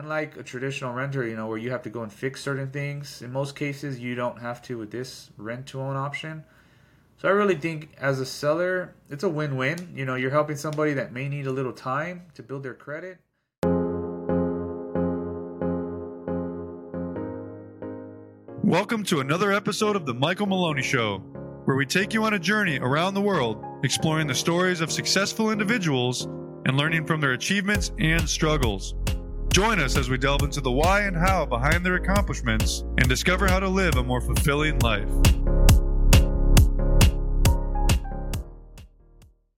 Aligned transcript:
unlike 0.00 0.34
a 0.38 0.42
traditional 0.42 0.94
renter, 0.94 1.26
you 1.26 1.36
know, 1.36 1.46
where 1.46 1.58
you 1.58 1.70
have 1.70 1.82
to 1.82 1.90
go 1.90 2.02
and 2.02 2.10
fix 2.10 2.40
certain 2.40 2.70
things, 2.70 3.20
in 3.20 3.30
most 3.30 3.54
cases 3.54 4.00
you 4.00 4.14
don't 4.14 4.40
have 4.40 4.62
to 4.62 4.78
with 4.78 4.90
this 4.90 5.28
rent 5.36 5.66
to 5.66 5.78
own 5.78 5.94
option. 5.94 6.42
So 7.18 7.28
I 7.28 7.32
really 7.32 7.54
think 7.54 7.90
as 7.98 8.18
a 8.18 8.24
seller, 8.24 8.94
it's 9.10 9.24
a 9.24 9.28
win-win. 9.28 9.92
You 9.94 10.06
know, 10.06 10.14
you're 10.14 10.30
helping 10.30 10.56
somebody 10.56 10.94
that 10.94 11.12
may 11.12 11.28
need 11.28 11.46
a 11.46 11.52
little 11.52 11.74
time 11.74 12.22
to 12.32 12.42
build 12.42 12.62
their 12.62 12.72
credit. 12.72 13.18
Welcome 18.64 19.04
to 19.04 19.20
another 19.20 19.52
episode 19.52 19.96
of 19.96 20.06
The 20.06 20.14
Michael 20.14 20.46
Maloney 20.46 20.82
Show, 20.82 21.18
where 21.66 21.76
we 21.76 21.84
take 21.84 22.14
you 22.14 22.24
on 22.24 22.32
a 22.32 22.38
journey 22.38 22.78
around 22.78 23.12
the 23.12 23.20
world, 23.20 23.62
exploring 23.84 24.28
the 24.28 24.34
stories 24.34 24.80
of 24.80 24.90
successful 24.90 25.50
individuals 25.50 26.24
and 26.64 26.78
learning 26.78 27.04
from 27.04 27.20
their 27.20 27.32
achievements 27.32 27.92
and 27.98 28.26
struggles. 28.26 28.94
Join 29.52 29.80
us 29.80 29.96
as 29.96 30.08
we 30.08 30.16
delve 30.16 30.42
into 30.42 30.60
the 30.60 30.70
why 30.70 31.02
and 31.02 31.16
how 31.16 31.44
behind 31.44 31.84
their 31.84 31.96
accomplishments 31.96 32.84
and 32.98 33.08
discover 33.08 33.48
how 33.48 33.58
to 33.58 33.68
live 33.68 33.96
a 33.96 34.02
more 34.02 34.20
fulfilling 34.20 34.78
life. 34.78 35.10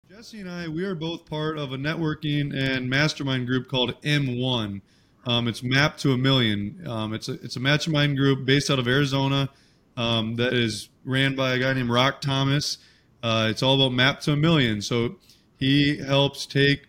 Jesse 0.08 0.40
and 0.40 0.50
I, 0.50 0.68
we 0.68 0.84
are 0.84 0.94
both 0.94 1.26
part 1.26 1.58
of 1.58 1.72
a 1.72 1.76
networking 1.76 2.56
and 2.56 2.88
mastermind 2.88 3.46
group 3.46 3.68
called 3.68 4.00
M1. 4.00 4.80
Um, 5.26 5.46
it's 5.46 5.62
Map 5.62 5.98
to 5.98 6.12
a 6.12 6.18
Million. 6.18 6.82
Um, 6.88 7.12
it's 7.12 7.28
a 7.28 7.32
it's 7.34 7.56
a 7.56 7.60
mastermind 7.60 8.16
group 8.16 8.46
based 8.46 8.70
out 8.70 8.78
of 8.78 8.88
Arizona 8.88 9.50
um, 9.98 10.36
that 10.36 10.54
is 10.54 10.88
ran 11.04 11.36
by 11.36 11.52
a 11.52 11.58
guy 11.58 11.74
named 11.74 11.90
Rock 11.90 12.22
Thomas. 12.22 12.78
Uh, 13.22 13.48
it's 13.50 13.62
all 13.62 13.74
about 13.74 13.94
Map 13.94 14.20
to 14.20 14.32
a 14.32 14.36
Million. 14.36 14.80
So 14.80 15.16
he 15.58 15.98
helps 15.98 16.46
take 16.46 16.86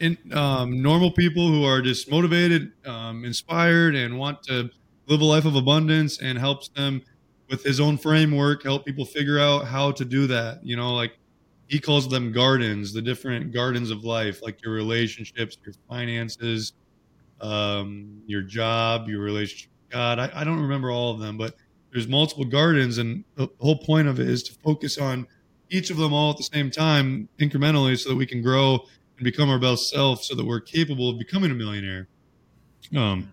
in, 0.00 0.16
um, 0.32 0.80
normal 0.82 1.10
people 1.10 1.48
who 1.48 1.64
are 1.64 1.82
just 1.82 2.10
motivated, 2.10 2.72
um, 2.86 3.24
inspired, 3.24 3.94
and 3.94 4.18
want 4.18 4.42
to 4.44 4.70
live 5.06 5.20
a 5.20 5.24
life 5.24 5.44
of 5.44 5.56
abundance, 5.56 6.20
and 6.20 6.38
helps 6.38 6.68
them 6.68 7.02
with 7.48 7.64
his 7.64 7.80
own 7.80 7.96
framework, 7.96 8.62
help 8.62 8.84
people 8.84 9.04
figure 9.04 9.38
out 9.38 9.66
how 9.66 9.90
to 9.92 10.04
do 10.04 10.26
that. 10.26 10.64
You 10.64 10.76
know, 10.76 10.94
like 10.94 11.18
he 11.66 11.78
calls 11.78 12.08
them 12.08 12.32
gardens, 12.32 12.92
the 12.92 13.02
different 13.02 13.52
gardens 13.52 13.90
of 13.90 14.04
life, 14.04 14.42
like 14.42 14.62
your 14.62 14.74
relationships, 14.74 15.56
your 15.64 15.74
finances, 15.88 16.72
um, 17.40 18.22
your 18.26 18.42
job, 18.42 19.08
your 19.08 19.20
relationship. 19.20 19.70
God, 19.90 20.18
I, 20.18 20.30
I 20.34 20.44
don't 20.44 20.60
remember 20.60 20.90
all 20.90 21.12
of 21.12 21.20
them, 21.20 21.38
but 21.38 21.54
there's 21.92 22.08
multiple 22.08 22.44
gardens, 22.44 22.98
and 22.98 23.24
the 23.36 23.48
whole 23.60 23.78
point 23.78 24.08
of 24.08 24.20
it 24.20 24.28
is 24.28 24.42
to 24.44 24.54
focus 24.62 24.98
on 24.98 25.26
each 25.70 25.90
of 25.90 25.96
them 25.96 26.12
all 26.12 26.30
at 26.30 26.36
the 26.36 26.42
same 26.42 26.70
time, 26.70 27.28
incrementally, 27.38 27.98
so 27.98 28.10
that 28.10 28.16
we 28.16 28.26
can 28.26 28.42
grow 28.42 28.80
and 29.18 29.24
become 29.24 29.50
our 29.50 29.58
best 29.58 29.90
self, 29.90 30.22
so 30.22 30.34
that 30.34 30.44
we're 30.46 30.60
capable 30.60 31.10
of 31.10 31.18
becoming 31.18 31.50
a 31.50 31.54
millionaire. 31.54 32.08
Um, 32.96 33.30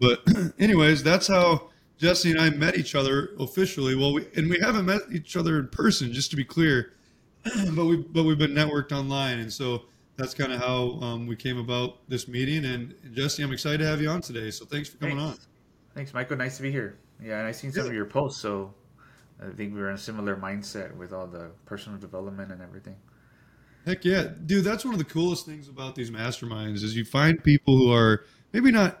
but 0.00 0.22
anyways, 0.58 1.02
that's 1.02 1.26
how 1.26 1.68
Jesse 1.98 2.30
and 2.30 2.40
I 2.40 2.50
met 2.50 2.76
each 2.76 2.94
other 2.94 3.30
officially. 3.38 3.94
Well, 3.94 4.14
we, 4.14 4.26
and 4.36 4.50
we 4.50 4.58
haven't 4.58 4.86
met 4.86 5.02
each 5.12 5.36
other 5.36 5.58
in 5.58 5.68
person, 5.68 6.12
just 6.12 6.30
to 6.30 6.36
be 6.36 6.44
clear, 6.44 6.94
but 7.74 7.84
we 7.84 7.96
but 7.96 8.24
we've 8.24 8.38
been 8.38 8.52
networked 8.52 8.92
online, 8.92 9.38
and 9.40 9.52
so 9.52 9.82
that's 10.16 10.32
kind 10.32 10.52
of 10.52 10.60
how 10.60 10.98
um, 11.02 11.26
we 11.26 11.36
came 11.36 11.58
about 11.58 12.08
this 12.08 12.26
meeting. 12.26 12.64
And 12.64 12.94
Jesse, 13.12 13.42
I'm 13.42 13.52
excited 13.52 13.78
to 13.78 13.86
have 13.86 14.00
you 14.00 14.08
on 14.08 14.22
today. 14.22 14.50
So 14.50 14.64
thanks 14.64 14.88
for 14.88 14.96
coming 14.96 15.18
Thanks. 15.18 15.38
on. 15.40 15.46
Thanks, 15.94 16.14
Michael. 16.14 16.36
Nice 16.38 16.56
to 16.56 16.62
be 16.62 16.72
here. 16.72 16.98
Yeah, 17.22 17.38
and 17.38 17.46
I 17.46 17.52
seen 17.52 17.72
some 17.72 17.84
Yeah. 17.84 17.88
of 17.90 17.94
your 17.94 18.06
posts, 18.06 18.40
so 18.40 18.74
I 19.42 19.50
think 19.50 19.74
we 19.74 19.80
were 19.80 19.90
in 19.90 19.94
a 19.94 19.98
similar 19.98 20.36
mindset 20.36 20.94
with 20.96 21.12
all 21.12 21.26
the 21.26 21.50
personal 21.66 21.98
development 21.98 22.50
and 22.52 22.62
everything. 22.62 22.96
Heck 23.86 24.04
yeah, 24.04 24.30
dude! 24.44 24.64
That's 24.64 24.84
one 24.84 24.94
of 24.94 24.98
the 24.98 25.04
coolest 25.04 25.46
things 25.46 25.68
about 25.68 25.94
these 25.94 26.10
masterminds 26.10 26.82
is 26.82 26.96
you 26.96 27.04
find 27.04 27.42
people 27.42 27.78
who 27.78 27.92
are 27.92 28.24
maybe 28.52 28.72
not 28.72 29.00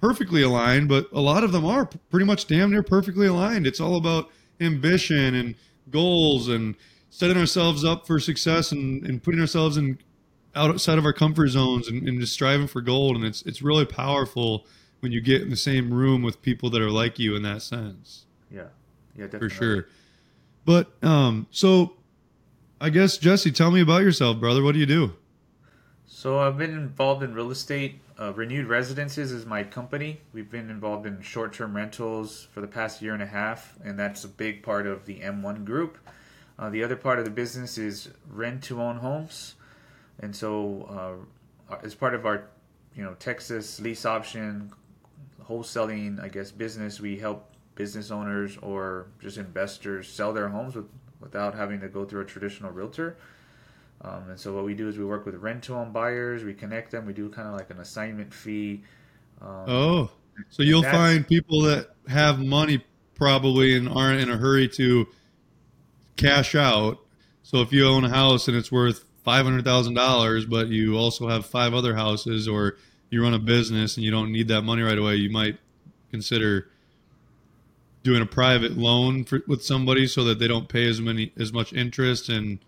perfectly 0.00 0.42
aligned, 0.42 0.88
but 0.88 1.06
a 1.12 1.20
lot 1.20 1.44
of 1.44 1.52
them 1.52 1.66
are 1.66 1.84
pretty 2.10 2.24
much 2.24 2.46
damn 2.46 2.70
near 2.70 2.82
perfectly 2.82 3.26
aligned. 3.26 3.66
It's 3.66 3.78
all 3.78 3.96
about 3.96 4.30
ambition 4.58 5.34
and 5.34 5.54
goals 5.90 6.48
and 6.48 6.76
setting 7.10 7.36
ourselves 7.36 7.84
up 7.84 8.06
for 8.06 8.18
success 8.18 8.72
and, 8.72 9.04
and 9.04 9.22
putting 9.22 9.40
ourselves 9.40 9.76
in 9.76 9.98
outside 10.54 10.96
of 10.96 11.04
our 11.04 11.12
comfort 11.12 11.48
zones 11.48 11.88
and, 11.88 12.08
and 12.08 12.18
just 12.20 12.32
striving 12.32 12.68
for 12.68 12.80
gold. 12.80 13.16
And 13.16 13.24
it's 13.26 13.42
it's 13.42 13.60
really 13.60 13.84
powerful 13.84 14.66
when 15.00 15.12
you 15.12 15.20
get 15.20 15.42
in 15.42 15.50
the 15.50 15.56
same 15.56 15.92
room 15.92 16.22
with 16.22 16.40
people 16.40 16.70
that 16.70 16.80
are 16.80 16.90
like 16.90 17.18
you 17.18 17.36
in 17.36 17.42
that 17.42 17.60
sense 17.60 18.24
Yeah, 18.50 18.68
yeah, 19.14 19.26
for 19.26 19.50
sure. 19.50 19.88
But 20.64 20.90
um, 21.02 21.46
so 21.50 21.97
I 22.80 22.90
guess 22.90 23.18
Jesse, 23.18 23.50
tell 23.50 23.72
me 23.72 23.80
about 23.80 24.02
yourself, 24.02 24.38
brother. 24.38 24.62
What 24.62 24.72
do 24.72 24.78
you 24.78 24.86
do? 24.86 25.14
So 26.06 26.38
I've 26.38 26.56
been 26.56 26.70
involved 26.70 27.24
in 27.24 27.34
real 27.34 27.50
estate. 27.50 28.00
Uh, 28.18 28.32
Renewed 28.32 28.66
Residences 28.66 29.32
is 29.32 29.46
my 29.46 29.64
company. 29.64 30.20
We've 30.32 30.50
been 30.50 30.70
involved 30.70 31.04
in 31.04 31.20
short-term 31.20 31.74
rentals 31.74 32.46
for 32.52 32.60
the 32.60 32.68
past 32.68 33.02
year 33.02 33.14
and 33.14 33.22
a 33.22 33.26
half, 33.26 33.76
and 33.84 33.98
that's 33.98 34.24
a 34.24 34.28
big 34.28 34.62
part 34.62 34.86
of 34.86 35.06
the 35.06 35.20
M1 35.20 35.64
group. 35.64 35.98
Uh, 36.58 36.70
the 36.70 36.84
other 36.84 36.96
part 36.96 37.18
of 37.18 37.24
the 37.24 37.30
business 37.30 37.78
is 37.78 38.10
rent-to-own 38.30 38.96
homes, 38.96 39.56
and 40.20 40.34
so 40.34 41.26
uh, 41.70 41.76
as 41.82 41.94
part 41.94 42.14
of 42.14 42.26
our, 42.26 42.44
you 42.94 43.02
know, 43.02 43.14
Texas 43.14 43.80
lease 43.80 44.04
option 44.04 44.72
wholesaling, 45.48 46.22
I 46.22 46.28
guess, 46.28 46.50
business, 46.50 47.00
we 47.00 47.18
help 47.18 47.52
business 47.74 48.10
owners 48.10 48.56
or 48.58 49.06
just 49.20 49.36
investors 49.36 50.08
sell 50.08 50.32
their 50.32 50.48
homes 50.48 50.74
with, 50.74 50.86
without 51.20 51.54
having 51.54 51.80
to 51.80 51.88
go 51.88 52.04
through 52.04 52.22
a 52.22 52.24
traditional 52.24 52.70
realtor. 52.70 53.16
Um, 54.02 54.30
and 54.30 54.38
so 54.38 54.54
what 54.54 54.64
we 54.64 54.74
do 54.74 54.88
is 54.88 54.96
we 54.96 55.04
work 55.04 55.26
with 55.26 55.34
rent-to-own 55.34 55.92
buyers. 55.92 56.44
We 56.44 56.54
connect 56.54 56.92
them. 56.92 57.04
We 57.06 57.12
do 57.12 57.28
kind 57.28 57.48
of 57.48 57.54
like 57.54 57.70
an 57.70 57.80
assignment 57.80 58.32
fee. 58.32 58.82
Um, 59.40 59.64
Oh, 59.66 60.10
so 60.50 60.62
you'll 60.62 60.82
find 60.84 61.26
people 61.26 61.62
that 61.62 61.90
have 62.06 62.38
money 62.38 62.84
probably 63.16 63.76
and 63.76 63.88
aren't 63.88 64.20
in 64.20 64.30
a 64.30 64.36
hurry 64.36 64.68
to 64.68 65.08
cash 66.16 66.54
out. 66.54 67.00
So 67.42 67.60
if 67.60 67.72
you 67.72 67.86
own 67.86 68.04
a 68.04 68.08
house 68.08 68.46
and 68.46 68.56
it's 68.56 68.70
worth 68.70 69.04
five 69.24 69.44
hundred 69.44 69.64
thousand 69.64 69.94
dollars, 69.94 70.44
but 70.44 70.68
you 70.68 70.96
also 70.96 71.28
have 71.28 71.44
five 71.46 71.74
other 71.74 71.94
houses, 71.96 72.46
or 72.46 72.76
you 73.10 73.22
run 73.22 73.34
a 73.34 73.38
business 73.38 73.96
and 73.96 74.04
you 74.04 74.10
don't 74.10 74.30
need 74.30 74.48
that 74.48 74.62
money 74.62 74.82
right 74.82 74.98
away, 74.98 75.16
you 75.16 75.30
might 75.30 75.58
consider 76.10 76.68
doing 78.08 78.22
a 78.22 78.26
private 78.26 78.78
loan 78.78 79.22
for, 79.22 79.42
with 79.46 79.62
somebody 79.62 80.06
so 80.06 80.24
that 80.24 80.38
they 80.38 80.48
don't 80.48 80.66
pay 80.66 80.88
as 80.88 80.98
many 80.98 81.30
as 81.38 81.52
much 81.52 81.74
interest. 81.74 82.30
And 82.30 82.58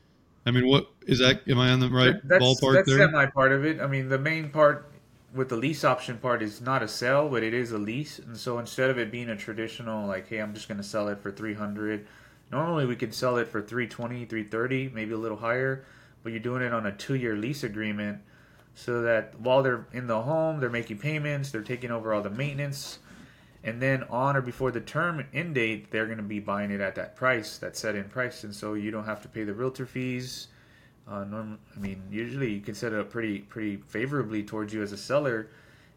I 0.45 0.51
mean, 0.51 0.67
what 0.67 0.91
is 1.07 1.19
that? 1.21 1.49
Am 1.49 1.59
I 1.59 1.71
on 1.71 1.81
the 1.81 1.89
right 1.89 2.17
that's, 2.25 2.45
ballpark 2.45 2.75
that's 2.75 2.89
there? 2.89 2.99
semi 2.99 3.25
part 3.27 3.53
of 3.53 3.65
it. 3.65 3.81
I 3.81 3.87
mean, 3.87 4.11
the 4.11 4.19
main 4.19 4.51
part 4.51 4.93
with 5.35 5.49
the 5.49 5.57
lease 5.57 5.83
option 5.83 6.19
part 6.19 6.43
is 6.43 6.61
not 6.61 6.83
a 6.83 6.89
sale, 6.89 7.27
but 7.31 7.43
it 7.43 7.55
is 7.55 7.73
a 7.73 7.79
lease. 7.79 8.19
And 8.19 8.37
so 8.37 8.59
instead 8.59 8.91
of 8.91 8.99
it 8.99 9.11
being 9.11 9.31
a 9.31 9.37
traditional 9.37 10.07
like, 10.07 10.29
hey, 10.29 10.43
I'm 10.43 10.53
just 10.53 10.69
going 10.69 10.77
to 10.79 10.85
sell 10.85 11.09
it 11.09 11.23
for 11.23 11.31
300, 11.31 12.07
normally 12.53 12.85
we 12.85 12.97
can 12.97 13.11
sell 13.11 13.39
it 13.39 13.49
for 13.49 13.63
320, 13.63 14.27
330, 14.27 14.91
maybe 14.93 15.13
a 15.13 15.17
little 15.17 15.39
higher, 15.39 15.87
but 16.23 16.33
you're 16.33 16.41
doing 16.41 16.61
it 16.61 16.75
on 16.75 16.85
a 16.85 16.93
2-year 16.93 17.37
lease 17.37 17.65
agreement 17.65 18.19
so 18.75 19.01
that 19.01 19.41
while 19.41 19.63
they're 19.63 19.87
in 19.95 20.07
the 20.07 20.21
home, 20.21 20.61
they're 20.61 20.69
making 20.69 20.99
payments, 20.99 21.51
they're 21.51 21.63
taking 21.63 21.91
over 21.91 22.13
all 22.13 22.21
the 22.21 22.29
maintenance, 22.29 22.99
and 23.63 23.81
then 23.81 24.05
on 24.05 24.37
or 24.37 24.41
before 24.41 24.71
the 24.71 24.81
term 24.81 25.25
end 25.35 25.55
date, 25.55 25.91
they're 25.91 26.07
going 26.07 26.19
to 26.19 26.23
be 26.23 26.41
buying 26.41 26.71
it 26.71 26.81
at 26.81 26.95
that 26.95 27.15
price, 27.15 27.59
that 27.59 27.77
set 27.77 27.95
in 27.95 28.05
price, 28.05 28.45
and 28.45 28.55
so 28.55 28.75
you 28.75 28.91
don't 28.91 29.05
have 29.05 29.21
to 29.23 29.29
pay 29.29 29.45
the 29.45 29.53
realtor 29.53 29.87
fees. 29.87 30.49
Uh, 31.07 31.25
norm, 31.25 31.59
I 31.77 31.81
mean, 31.81 32.03
usually 32.11 32.53
you 32.53 32.61
can 32.61 32.75
set 32.75 32.93
it 32.93 33.01
up 33.01 33.11
pretty 33.11 33.41
pretty 33.41 33.77
favorably 33.89 34.43
towards 34.43 34.73
you 34.73 34.83
as 34.83 34.93
a 34.93 34.97
seller, 34.97 35.49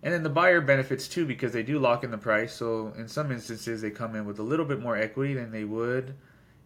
and 0.02 0.14
then 0.14 0.24
the 0.24 0.30
buyer 0.30 0.60
benefits 0.60 1.08
too 1.08 1.26
because 1.26 1.54
they 1.54 1.64
do 1.64 1.80
lock 1.80 2.04
in 2.04 2.12
the 2.12 2.18
price. 2.18 2.54
So 2.54 2.94
in 2.98 3.08
some 3.08 3.32
instances, 3.32 3.82
they 3.82 3.92
come 3.92 4.16
in 4.16 4.26
with 4.26 4.40
a 4.40 4.44
little 4.44 4.66
bit 4.66 4.82
more 4.82 4.98
equity 4.98 5.34
than 5.34 5.52
they 5.52 5.64
would 5.64 6.16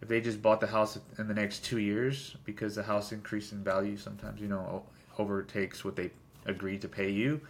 if 0.01 0.07
they 0.07 0.21
just 0.21 0.41
bought 0.41 0.61
the 0.61 0.67
house 0.67 0.97
in 1.17 1.27
the 1.27 1.33
next 1.33 1.63
two 1.63 1.79
years 1.79 2.35
because 2.45 2.75
the 2.75 2.83
house 2.83 3.11
increase 3.11 3.51
in 3.51 3.63
value. 3.63 3.97
Sometimes 3.97 4.41
you 4.41 4.47
know 4.47 4.83
overtakes 5.19 5.85
what 5.85 5.95
they 5.95 6.09
agreed 6.45 6.81
to 6.81 6.87
pay 6.87 7.11
you. 7.11 7.41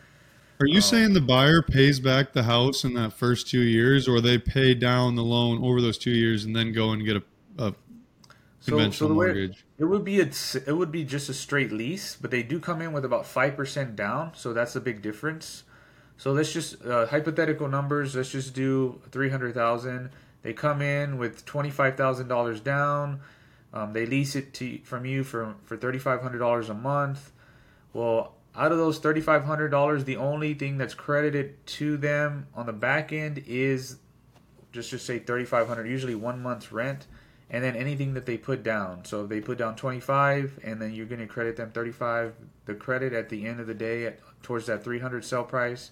Are 0.59 0.65
you 0.65 0.77
Um, 0.77 0.81
saying 0.81 1.13
the 1.13 1.21
buyer 1.21 1.61
pays 1.61 1.99
back 1.99 2.33
the 2.33 2.43
house 2.43 2.83
in 2.83 2.93
that 2.95 3.13
first 3.13 3.47
two 3.47 3.61
years, 3.61 4.07
or 4.07 4.21
they 4.21 4.37
pay 4.37 4.73
down 4.73 5.15
the 5.15 5.23
loan 5.23 5.63
over 5.63 5.81
those 5.81 5.97
two 5.97 6.11
years 6.11 6.45
and 6.45 6.55
then 6.55 6.71
go 6.73 6.91
and 6.91 7.05
get 7.05 7.17
a, 7.17 7.23
a 7.59 7.73
conventional 8.65 9.09
the 9.09 9.15
way- 9.15 9.25
mortgage? 9.27 9.65
It 9.77 9.85
would 9.85 10.03
be 10.03 10.19
a, 10.19 10.25
it 10.65 10.75
would 10.75 10.91
be 10.91 11.03
just 11.03 11.29
a 11.29 11.33
straight 11.35 11.71
lease, 11.71 12.17
but 12.19 12.31
they 12.31 12.41
do 12.41 12.59
come 12.59 12.81
in 12.81 12.93
with 12.93 13.05
about 13.05 13.27
five 13.27 13.55
percent 13.55 13.95
down, 13.95 14.31
so 14.33 14.51
that's 14.51 14.75
a 14.75 14.81
big 14.81 15.03
difference. 15.03 15.63
So 16.17 16.31
let's 16.31 16.51
just 16.51 16.83
uh, 16.83 17.05
hypothetical 17.05 17.67
numbers. 17.67 18.15
Let's 18.15 18.31
just 18.31 18.55
do 18.55 18.99
three 19.11 19.29
hundred 19.29 19.53
thousand. 19.53 20.09
They 20.41 20.53
come 20.53 20.81
in 20.81 21.19
with 21.19 21.45
twenty 21.45 21.69
five 21.69 21.95
thousand 21.95 22.27
dollars 22.27 22.59
down. 22.59 23.19
Um, 23.71 23.93
they 23.93 24.07
lease 24.07 24.35
it 24.35 24.55
to 24.55 24.79
from 24.79 25.05
you 25.05 25.23
for 25.23 25.53
for 25.65 25.77
thirty 25.77 25.99
five 25.99 26.23
hundred 26.23 26.39
dollars 26.39 26.69
a 26.69 26.73
month. 26.73 27.31
Well, 27.93 28.33
out 28.57 28.71
of 28.71 28.77
those 28.77 28.99
thirty 28.99 29.21
five 29.21 29.45
hundred 29.45 29.69
dollars, 29.69 30.03
the 30.03 30.17
only 30.17 30.53
thing 30.53 30.77
that's 30.77 30.93
credited 30.93 31.65
to 31.67 31.97
them 31.97 32.47
on 32.55 32.65
the 32.65 32.73
back 32.73 33.13
end 33.13 33.43
is 33.47 33.97
just 34.71 34.89
just 34.89 35.05
say 35.05 35.19
thirty 35.19 35.45
five 35.45 35.67
hundred. 35.67 35.87
Usually 35.87 36.15
one 36.15 36.41
month's 36.41 36.71
rent, 36.71 37.07
and 37.49 37.63
then 37.63 37.75
anything 37.75 38.13
that 38.13 38.25
they 38.25 38.37
put 38.37 38.63
down. 38.63 39.05
So 39.05 39.25
they 39.25 39.39
put 39.39 39.57
down 39.57 39.75
25 39.75 40.59
and 40.63 40.81
then 40.81 40.93
you're 40.93 41.05
going 41.05 41.21
to 41.21 41.27
credit 41.27 41.55
them 41.55 41.71
35, 41.71 42.33
the 42.65 42.75
credit 42.75 43.13
at 43.13 43.29
the 43.29 43.45
end 43.45 43.59
of 43.59 43.67
the 43.67 43.73
day 43.73 44.05
at, 44.05 44.19
towards 44.43 44.65
that 44.65 44.83
300 44.83 45.23
sell 45.23 45.43
price 45.43 45.91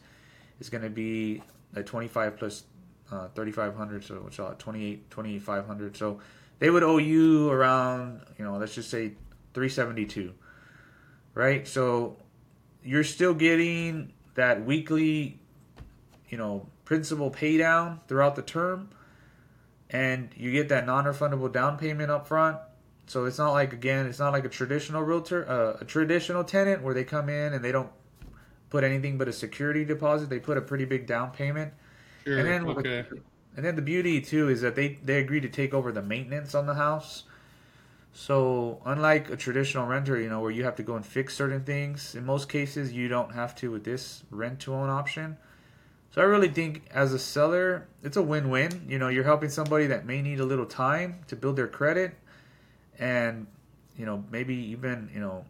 is 0.60 0.70
going 0.70 0.84
to 0.84 0.90
be 0.90 1.42
at 1.76 1.86
25 1.86 2.38
plus 2.38 2.64
uh, 3.12 3.28
3500 3.36 4.04
so 4.04 4.16
which 4.16 4.40
is 4.40 4.46
28 4.58 5.12
2500 5.12 5.96
so 5.96 6.20
they 6.58 6.72
would 6.72 6.82
owe 6.82 6.98
you 6.98 7.50
around 7.52 8.22
you 8.40 8.44
know 8.44 8.58
let's 8.58 8.74
just 8.74 8.90
say 8.90 9.12
372 9.54 10.34
right 11.36 11.68
so 11.68 12.18
you're 12.86 13.04
still 13.04 13.34
getting 13.34 14.14
that 14.36 14.66
weekly 14.66 15.40
you 16.30 16.38
know 16.38 16.68
principal 16.86 17.30
pay 17.30 17.58
down 17.58 18.00
throughout 18.08 18.36
the 18.36 18.42
term 18.42 18.90
and 19.90 20.30
you 20.36 20.52
get 20.52 20.70
that 20.70 20.86
non-refundable 20.86 21.52
down 21.52 21.78
payment 21.78 22.12
up 22.12 22.28
front 22.28 22.58
so 23.08 23.26
it's 23.26 23.38
not 23.38 23.52
like 23.52 23.74
again 23.74 24.06
it's 24.06 24.20
not 24.20 24.32
like 24.32 24.46
a 24.46 24.50
traditional 24.50 25.02
realtor 25.02 25.48
uh, 25.50 25.78
a 25.82 25.86
traditional 25.86 26.44
tenant 26.44 26.82
where 26.82 26.94
they 26.94 27.04
come 27.04 27.28
in 27.30 27.54
and 27.54 27.64
they 27.64 27.72
don't 27.72 27.92
put 28.70 28.84
anything 28.84 29.18
but 29.18 29.28
a 29.28 29.34
security 29.34 29.84
deposit 29.84 30.30
they 30.30 30.40
put 30.40 30.58
a 30.58 30.62
pretty 30.62 30.86
big 30.86 31.06
down 31.08 31.32
payment 31.32 31.74
Sure. 32.26 32.40
and 32.40 32.48
then 32.48 32.68
okay. 32.78 33.06
and 33.56 33.64
then 33.64 33.76
the 33.76 33.82
beauty 33.82 34.20
too 34.20 34.50
is 34.50 34.62
that 34.62 34.76
they 34.76 34.98
they 35.04 35.20
agree 35.20 35.40
to 35.42 35.50
take 35.50 35.74
over 35.74 35.92
the 35.92 36.02
maintenance 36.02 36.56
on 36.56 36.66
the 36.66 36.74
house. 36.74 37.24
So 38.18 38.82
unlike 38.86 39.30
a 39.30 39.36
traditional 39.36 39.86
renter, 39.88 40.18
you 40.18 40.30
know, 40.30 40.40
where 40.40 40.50
you 40.50 40.64
have 40.64 40.78
to 40.78 40.84
go 40.84 40.96
and 40.96 41.06
fix 41.06 41.36
certain 41.36 41.66
things, 41.66 42.16
in 42.16 42.26
most 42.26 42.48
cases 42.48 42.94
you 42.94 43.10
don't 43.10 43.34
have 43.34 43.54
to 43.56 43.70
with 43.70 43.84
this 43.84 44.24
rent 44.32 44.62
to 44.62 44.74
own 44.74 44.90
option. 44.90 45.38
So 46.12 46.22
I 46.22 46.24
really 46.24 46.48
think 46.48 46.84
as 46.92 47.12
a 47.12 47.20
seller, 47.20 47.90
it's 48.04 48.16
a 48.16 48.22
win-win. 48.22 48.86
You 48.88 49.00
know, 49.00 49.10
you're 49.10 49.26
helping 49.26 49.50
somebody 49.50 49.88
that 49.88 50.06
may 50.06 50.22
need 50.22 50.40
a 50.40 50.46
little 50.46 50.66
time 50.66 51.26
to 51.28 51.36
build 51.36 51.58
their 51.58 51.68
credit 51.68 52.16
and 52.98 53.48
you 53.98 54.06
know, 54.06 54.24
maybe 54.32 54.56
even, 54.56 55.10
you 55.14 55.20
know, 55.20 55.44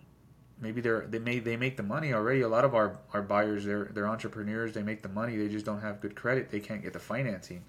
maybe 0.59 0.81
they're 0.81 1.05
they 1.07 1.19
may 1.19 1.37
they 1.37 1.57
make 1.57 1.77
the 1.77 1.83
money 1.83 2.13
already. 2.13 2.41
A 2.41 2.47
lot 2.47 2.65
of 2.65 2.73
our, 2.73 2.97
our 3.13 3.21
buyers 3.21 3.63
they're 3.63 3.91
they're 3.93 4.07
entrepreneurs, 4.07 4.73
they 4.73 4.81
make 4.81 5.03
the 5.03 5.09
money, 5.09 5.37
they 5.37 5.49
just 5.49 5.65
don't 5.65 5.81
have 5.81 6.01
good 6.01 6.15
credit, 6.15 6.49
they 6.49 6.59
can't 6.59 6.81
get 6.81 6.93
the 6.93 6.99
financing. 6.99 7.63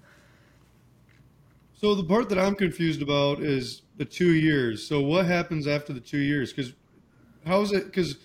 So 1.79 1.93
the 1.93 2.03
part 2.03 2.27
that 2.29 2.39
I'm 2.39 2.55
confused 2.55 3.03
about 3.03 3.39
is 3.39 3.83
the 3.97 4.05
two 4.05 4.33
years. 4.33 4.87
So 4.87 4.99
what 4.99 5.27
happens 5.27 5.67
after 5.67 5.93
the 5.93 5.99
two 5.99 6.17
years? 6.17 6.51
Because 6.51 6.73
how 7.45 7.61
is 7.61 7.71
it? 7.71 7.85
Because 7.85 8.17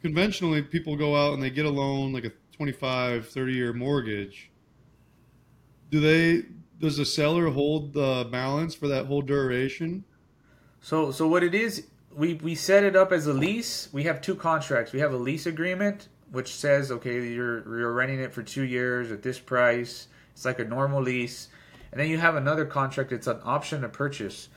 conventionally, 0.00 0.62
people 0.62 0.94
go 0.94 1.16
out 1.16 1.34
and 1.34 1.42
they 1.42 1.50
get 1.50 1.66
a 1.66 1.70
loan, 1.70 2.12
like 2.12 2.24
a 2.24 2.30
25, 2.52 3.28
30 3.28 3.52
year 3.52 3.72
mortgage. 3.72 4.52
Do 5.90 5.98
they? 5.98 6.46
Does 6.78 6.96
the 6.96 7.04
seller 7.04 7.50
hold 7.50 7.92
the 7.94 8.28
balance 8.30 8.76
for 8.76 8.86
that 8.86 9.06
whole 9.06 9.22
duration? 9.22 10.04
So 10.80 11.10
so 11.10 11.26
what 11.26 11.42
it 11.42 11.54
is, 11.54 11.88
we 12.14 12.34
we 12.34 12.54
set 12.54 12.84
it 12.84 12.94
up 12.94 13.10
as 13.10 13.26
a 13.26 13.32
lease. 13.32 13.88
We 13.92 14.04
have 14.04 14.20
two 14.20 14.36
contracts. 14.36 14.92
We 14.92 15.00
have 15.00 15.12
a 15.12 15.18
lease 15.18 15.46
agreement 15.46 16.06
which 16.30 16.54
says 16.54 16.92
okay, 16.92 17.28
you're 17.28 17.64
you're 17.76 17.92
renting 17.92 18.20
it 18.20 18.32
for 18.32 18.44
2 18.44 18.62
years 18.62 19.10
at 19.10 19.20
this 19.20 19.40
price. 19.40 20.06
It's 20.32 20.44
like 20.44 20.60
a 20.60 20.64
normal 20.64 21.02
lease. 21.02 21.48
And 21.92 22.00
then 22.00 22.08
you 22.08 22.18
have 22.18 22.36
another 22.36 22.64
contract 22.64 23.12
it's 23.12 23.26
an 23.26 23.40
option 23.44 23.82
to 23.82 23.88
purchase. 23.88 24.48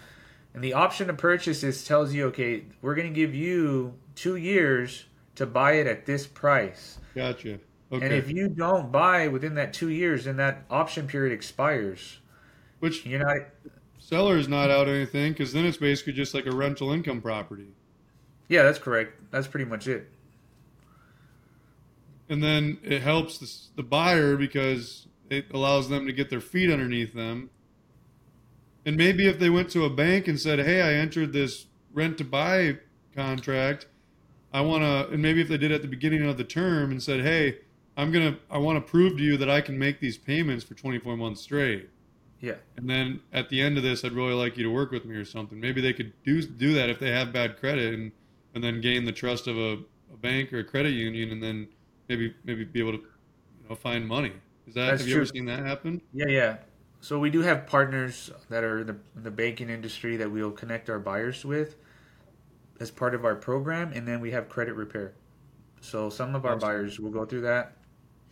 And 0.53 0.63
the 0.63 0.73
option 0.73 1.07
to 1.07 1.13
purchase 1.13 1.63
is 1.63 1.83
tells 1.83 2.13
you 2.13 2.27
okay, 2.27 2.63
we're 2.81 2.95
going 2.95 3.07
to 3.07 3.13
give 3.13 3.33
you 3.33 3.95
2 4.15 4.35
years 4.35 5.05
to 5.35 5.45
buy 5.45 5.73
it 5.73 5.87
at 5.87 6.05
this 6.05 6.27
price. 6.27 6.99
Gotcha. 7.15 7.59
Okay. 7.91 8.05
And 8.05 8.13
if 8.13 8.29
you 8.29 8.49
don't 8.49 8.91
buy 8.91 9.27
within 9.27 9.55
that 9.55 9.73
2 9.73 9.89
years, 9.89 10.25
then 10.25 10.37
that 10.37 10.63
option 10.69 11.07
period 11.07 11.33
expires. 11.33 12.19
Which 12.79 13.05
You're 13.05 13.25
not 13.25 13.47
seller 13.97 14.37
is 14.37 14.47
not 14.47 14.69
out 14.69 14.87
anything 14.87 15.31
because 15.31 15.53
then 15.53 15.65
it's 15.65 15.77
basically 15.77 16.13
just 16.13 16.33
like 16.33 16.45
a 16.45 16.51
rental 16.51 16.91
income 16.91 17.21
property. 17.21 17.67
Yeah, 18.49 18.63
that's 18.63 18.79
correct. 18.79 19.13
That's 19.31 19.47
pretty 19.47 19.65
much 19.65 19.87
it. 19.87 20.09
and 22.29 22.43
then 22.43 22.77
it 22.83 23.01
helps 23.01 23.37
the, 23.37 23.81
the 23.81 23.83
buyer 23.83 24.35
because 24.35 25.07
it 25.33 25.45
allows 25.53 25.89
them 25.89 26.05
to 26.05 26.13
get 26.13 26.29
their 26.29 26.41
feet 26.41 26.71
underneath 26.71 27.13
them. 27.13 27.49
And 28.85 28.97
maybe 28.97 29.27
if 29.27 29.39
they 29.39 29.49
went 29.49 29.69
to 29.71 29.85
a 29.85 29.89
bank 29.89 30.27
and 30.27 30.39
said, 30.39 30.59
"Hey, 30.59 30.81
I 30.81 30.93
entered 30.93 31.33
this 31.33 31.67
rent 31.93 32.17
to 32.19 32.23
buy 32.23 32.77
contract. 33.15 33.87
I 34.53 34.61
want 34.61 34.83
to," 34.83 35.13
and 35.13 35.21
maybe 35.21 35.41
if 35.41 35.47
they 35.47 35.57
did 35.57 35.71
at 35.71 35.81
the 35.81 35.87
beginning 35.87 36.23
of 36.23 36.37
the 36.37 36.43
term 36.43 36.91
and 36.91 37.01
said, 37.01 37.21
"Hey, 37.21 37.59
I'm 37.95 38.11
gonna, 38.11 38.37
I 38.49 38.57
want 38.57 38.77
to 38.77 38.91
prove 38.91 39.17
to 39.17 39.23
you 39.23 39.37
that 39.37 39.49
I 39.49 39.61
can 39.61 39.79
make 39.79 39.99
these 39.99 40.17
payments 40.17 40.63
for 40.63 40.73
24 40.73 41.17
months 41.17 41.41
straight." 41.41 41.89
Yeah. 42.41 42.55
And 42.75 42.89
then 42.89 43.21
at 43.31 43.47
the 43.47 43.61
end 43.61 43.77
of 43.77 43.83
this, 43.83 44.03
I'd 44.03 44.11
really 44.11 44.33
like 44.33 44.57
you 44.57 44.63
to 44.63 44.69
work 44.69 44.91
with 44.91 45.05
me 45.05 45.15
or 45.15 45.23
something. 45.23 45.59
Maybe 45.59 45.79
they 45.79 45.93
could 45.93 46.11
do 46.23 46.41
do 46.41 46.73
that 46.73 46.89
if 46.89 46.99
they 46.99 47.09
have 47.09 47.31
bad 47.31 47.57
credit 47.57 47.93
and 47.93 48.11
and 48.53 48.63
then 48.63 48.81
gain 48.81 49.05
the 49.05 49.13
trust 49.13 49.47
of 49.47 49.57
a, 49.57 49.77
a 50.11 50.17
bank 50.21 50.51
or 50.51 50.59
a 50.59 50.63
credit 50.63 50.91
union, 50.91 51.31
and 51.31 51.41
then 51.41 51.69
maybe 52.09 52.33
maybe 52.43 52.65
be 52.65 52.79
able 52.79 52.91
to 52.91 52.97
you 52.97 53.69
know 53.69 53.75
find 53.75 54.05
money. 54.05 54.33
Is 54.67 54.73
that 54.75 54.87
That's 54.87 55.01
have 55.01 55.09
you 55.09 55.15
ever 55.15 55.25
true. 55.25 55.31
seen 55.35 55.45
that 55.45 55.59
happen? 55.65 56.01
Yeah, 56.13 56.27
yeah. 56.27 56.57
So 57.01 57.19
we 57.19 57.29
do 57.29 57.41
have 57.41 57.67
partners 57.67 58.31
that 58.49 58.63
are 58.63 58.79
in 58.81 58.87
the, 58.87 58.95
in 59.15 59.23
the 59.23 59.31
banking 59.31 59.69
industry 59.69 60.15
that 60.17 60.31
we'll 60.31 60.51
connect 60.51 60.89
our 60.89 60.99
buyers 60.99 61.43
with 61.43 61.75
as 62.79 62.91
part 62.91 63.13
of 63.13 63.25
our 63.25 63.35
program, 63.35 63.91
and 63.93 64.07
then 64.07 64.21
we 64.21 64.31
have 64.31 64.49
credit 64.49 64.73
repair. 64.73 65.13
So 65.81 66.09
some 66.09 66.33
of 66.35 66.45
our 66.45 66.55
Awesome. 66.55 66.69
buyers 66.69 66.99
will 66.99 67.11
go 67.11 67.25
through 67.25 67.41
that. 67.41 67.77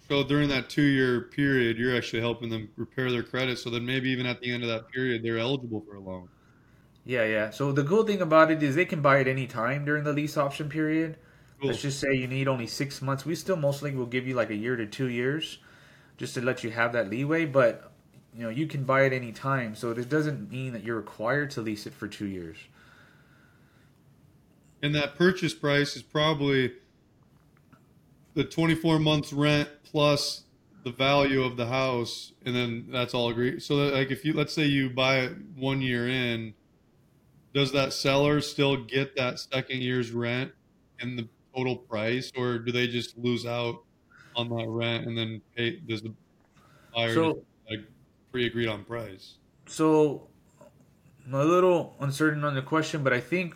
So 0.10 0.24
during 0.24 0.50
that 0.50 0.69
two 0.69 0.83
year 0.83 1.22
period, 1.22 1.78
you're 1.78 1.95
actually 1.95 2.22
helping 2.22 2.50
them 2.50 2.69
repair 2.75 3.12
their 3.12 3.24
credit, 3.24 3.57
so 3.60 3.69
that 3.69 3.81
maybe 3.81 4.10
even 4.10 4.25
at 4.25 4.39
the 4.42 4.51
end 4.51 4.63
of 4.63 4.69
that 4.69 4.89
period, 4.89 5.24
they're 5.24 5.38
eligible 5.38 5.81
for 5.81 5.95
a 5.95 6.00
loan. 6.01 6.30
Yeah, 7.04 7.25
yeah. 7.25 7.50
So 7.50 7.72
the 7.72 7.84
cool 7.84 8.04
thing 8.04 8.22
about 8.22 8.51
it 8.51 8.62
is 8.62 8.75
they 8.75 8.86
can 8.86 9.01
buy 9.01 9.19
it 9.19 9.27
any 9.27 9.48
time 9.48 9.86
during 9.86 10.04
the 10.04 10.13
lease 10.13 10.38
option 10.38 10.69
period. 10.69 11.18
Cool. 11.60 11.69
Let's 11.69 11.81
just 11.81 12.00
say 12.00 12.13
you 12.13 12.27
need 12.27 12.48
only 12.48 12.68
six 12.68 13.01
months. 13.01 13.25
We 13.25 13.36
still 13.36 13.56
mostly 13.56 13.94
will 13.95 14.06
give 14.06 14.27
you 14.27 14.36
like 14.36 14.50
a 14.50 14.56
year 14.56 14.75
to 14.75 14.86
two 14.86 15.07
years, 15.10 15.60
just 16.22 16.36
to 16.36 16.42
let 16.42 16.64
you 16.64 16.70
have 16.70 16.94
that 16.94 17.10
leeway. 17.10 17.46
But 17.46 17.92
you 18.34 18.44
know 18.44 18.50
you 18.50 18.68
can 18.68 18.84
buy 18.84 19.02
it 19.02 19.12
any 19.12 19.32
time, 19.32 19.76
so 19.76 19.90
it 19.90 20.08
doesn't 20.08 20.52
mean 20.52 20.72
that 20.74 20.84
you're 20.84 20.96
required 20.96 21.50
to 21.52 21.62
lease 21.62 21.88
it 21.88 21.94
for 21.94 22.08
two 22.08 22.28
years. 22.28 22.58
And 24.84 24.94
that 24.96 25.16
purchase 25.16 25.54
price 25.54 25.96
is 25.96 26.04
probably 26.04 26.74
the 28.34 28.44
24 28.44 29.00
months 29.00 29.34
rent 29.34 29.70
plus 29.84 30.44
the 30.84 30.92
value 30.92 31.44
of 31.44 31.58
the 31.58 31.68
house, 31.68 32.34
and 32.46 32.56
then 32.56 32.88
that's 32.90 33.14
all 33.14 33.30
agreed. 33.30 33.62
So, 33.62 33.78
that, 33.78 33.94
like, 33.94 34.12
if 34.12 34.24
you 34.24 34.34
let's 34.34 34.54
say 34.54 34.66
you 34.66 34.92
buy 34.92 35.22
it 35.22 35.34
one 35.56 35.82
year 35.82 36.08
in, 36.08 36.54
does 37.54 37.72
that 37.72 37.94
seller 37.94 38.42
still 38.42 38.78
get 38.78 39.16
that 39.16 39.40
second 39.40 39.82
year's 39.82 40.12
rent 40.12 40.52
in 41.00 41.16
the 41.16 41.28
total 41.56 41.78
price, 41.78 42.32
or 42.38 42.60
do 42.60 42.72
they 42.72 42.88
just 42.88 43.18
lose 43.18 43.46
out 43.46 43.84
on 44.36 44.50
that 44.50 44.68
rent 44.68 45.07
and 45.07 45.18
then 45.18 45.42
pay? 45.56 45.77
Does 45.77 46.01
the 46.01 46.13
buyer 46.96 47.13
So- 47.13 47.44
like 47.70 47.82
pre-agreed 48.32 48.67
on 48.67 48.84
price? 48.86 49.38
So 49.67 50.27
I'm 51.25 51.34
a 51.34 51.44
little 51.46 51.96
uncertain 52.00 52.44
on 52.44 52.56
the 52.56 52.62
question, 52.62 53.03
but 53.03 53.13
I 53.13 53.20
think 53.20 53.56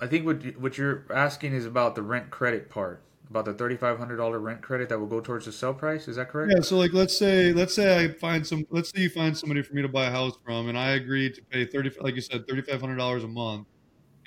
I 0.00 0.06
think 0.06 0.26
what 0.26 0.42
you- 0.44 0.52
what 0.58 0.76
you're 0.76 1.04
asking 1.10 1.52
is 1.54 1.66
about 1.66 1.94
the 1.94 2.02
rent 2.02 2.30
credit 2.30 2.68
part, 2.68 3.02
about 3.30 3.44
the 3.44 3.54
thirty 3.54 3.76
five 3.76 3.96
hundred 3.98 4.16
dollar 4.16 4.38
rent 4.38 4.60
credit 4.60 4.88
that 4.88 4.98
will 4.98 5.06
go 5.06 5.20
towards 5.20 5.46
the 5.46 5.52
sell 5.52 5.72
price. 5.72 6.08
Is 6.08 6.16
that 6.16 6.28
correct? 6.28 6.52
Yeah, 6.54 6.62
so 6.62 6.76
like 6.76 6.92
let's 6.92 7.16
say 7.16 7.52
let's 7.52 7.72
say 7.74 8.04
I 8.04 8.08
find 8.08 8.46
some 8.46 8.66
let's 8.70 8.90
say 8.90 9.02
you 9.02 9.08
find 9.10 9.36
somebody 9.36 9.62
for 9.62 9.74
me 9.74 9.82
to 9.82 9.88
buy 9.88 10.06
a 10.06 10.10
house 10.10 10.36
from 10.44 10.68
and 10.68 10.76
I 10.76 10.90
agree 10.90 11.30
to 11.30 11.42
pay 11.42 11.64
thirty 11.64 11.90
like 12.00 12.16
you 12.16 12.20
said 12.20 12.46
thirty 12.48 12.62
five 12.62 12.80
hundred 12.80 12.96
dollars 12.96 13.24
a 13.24 13.28
month, 13.28 13.66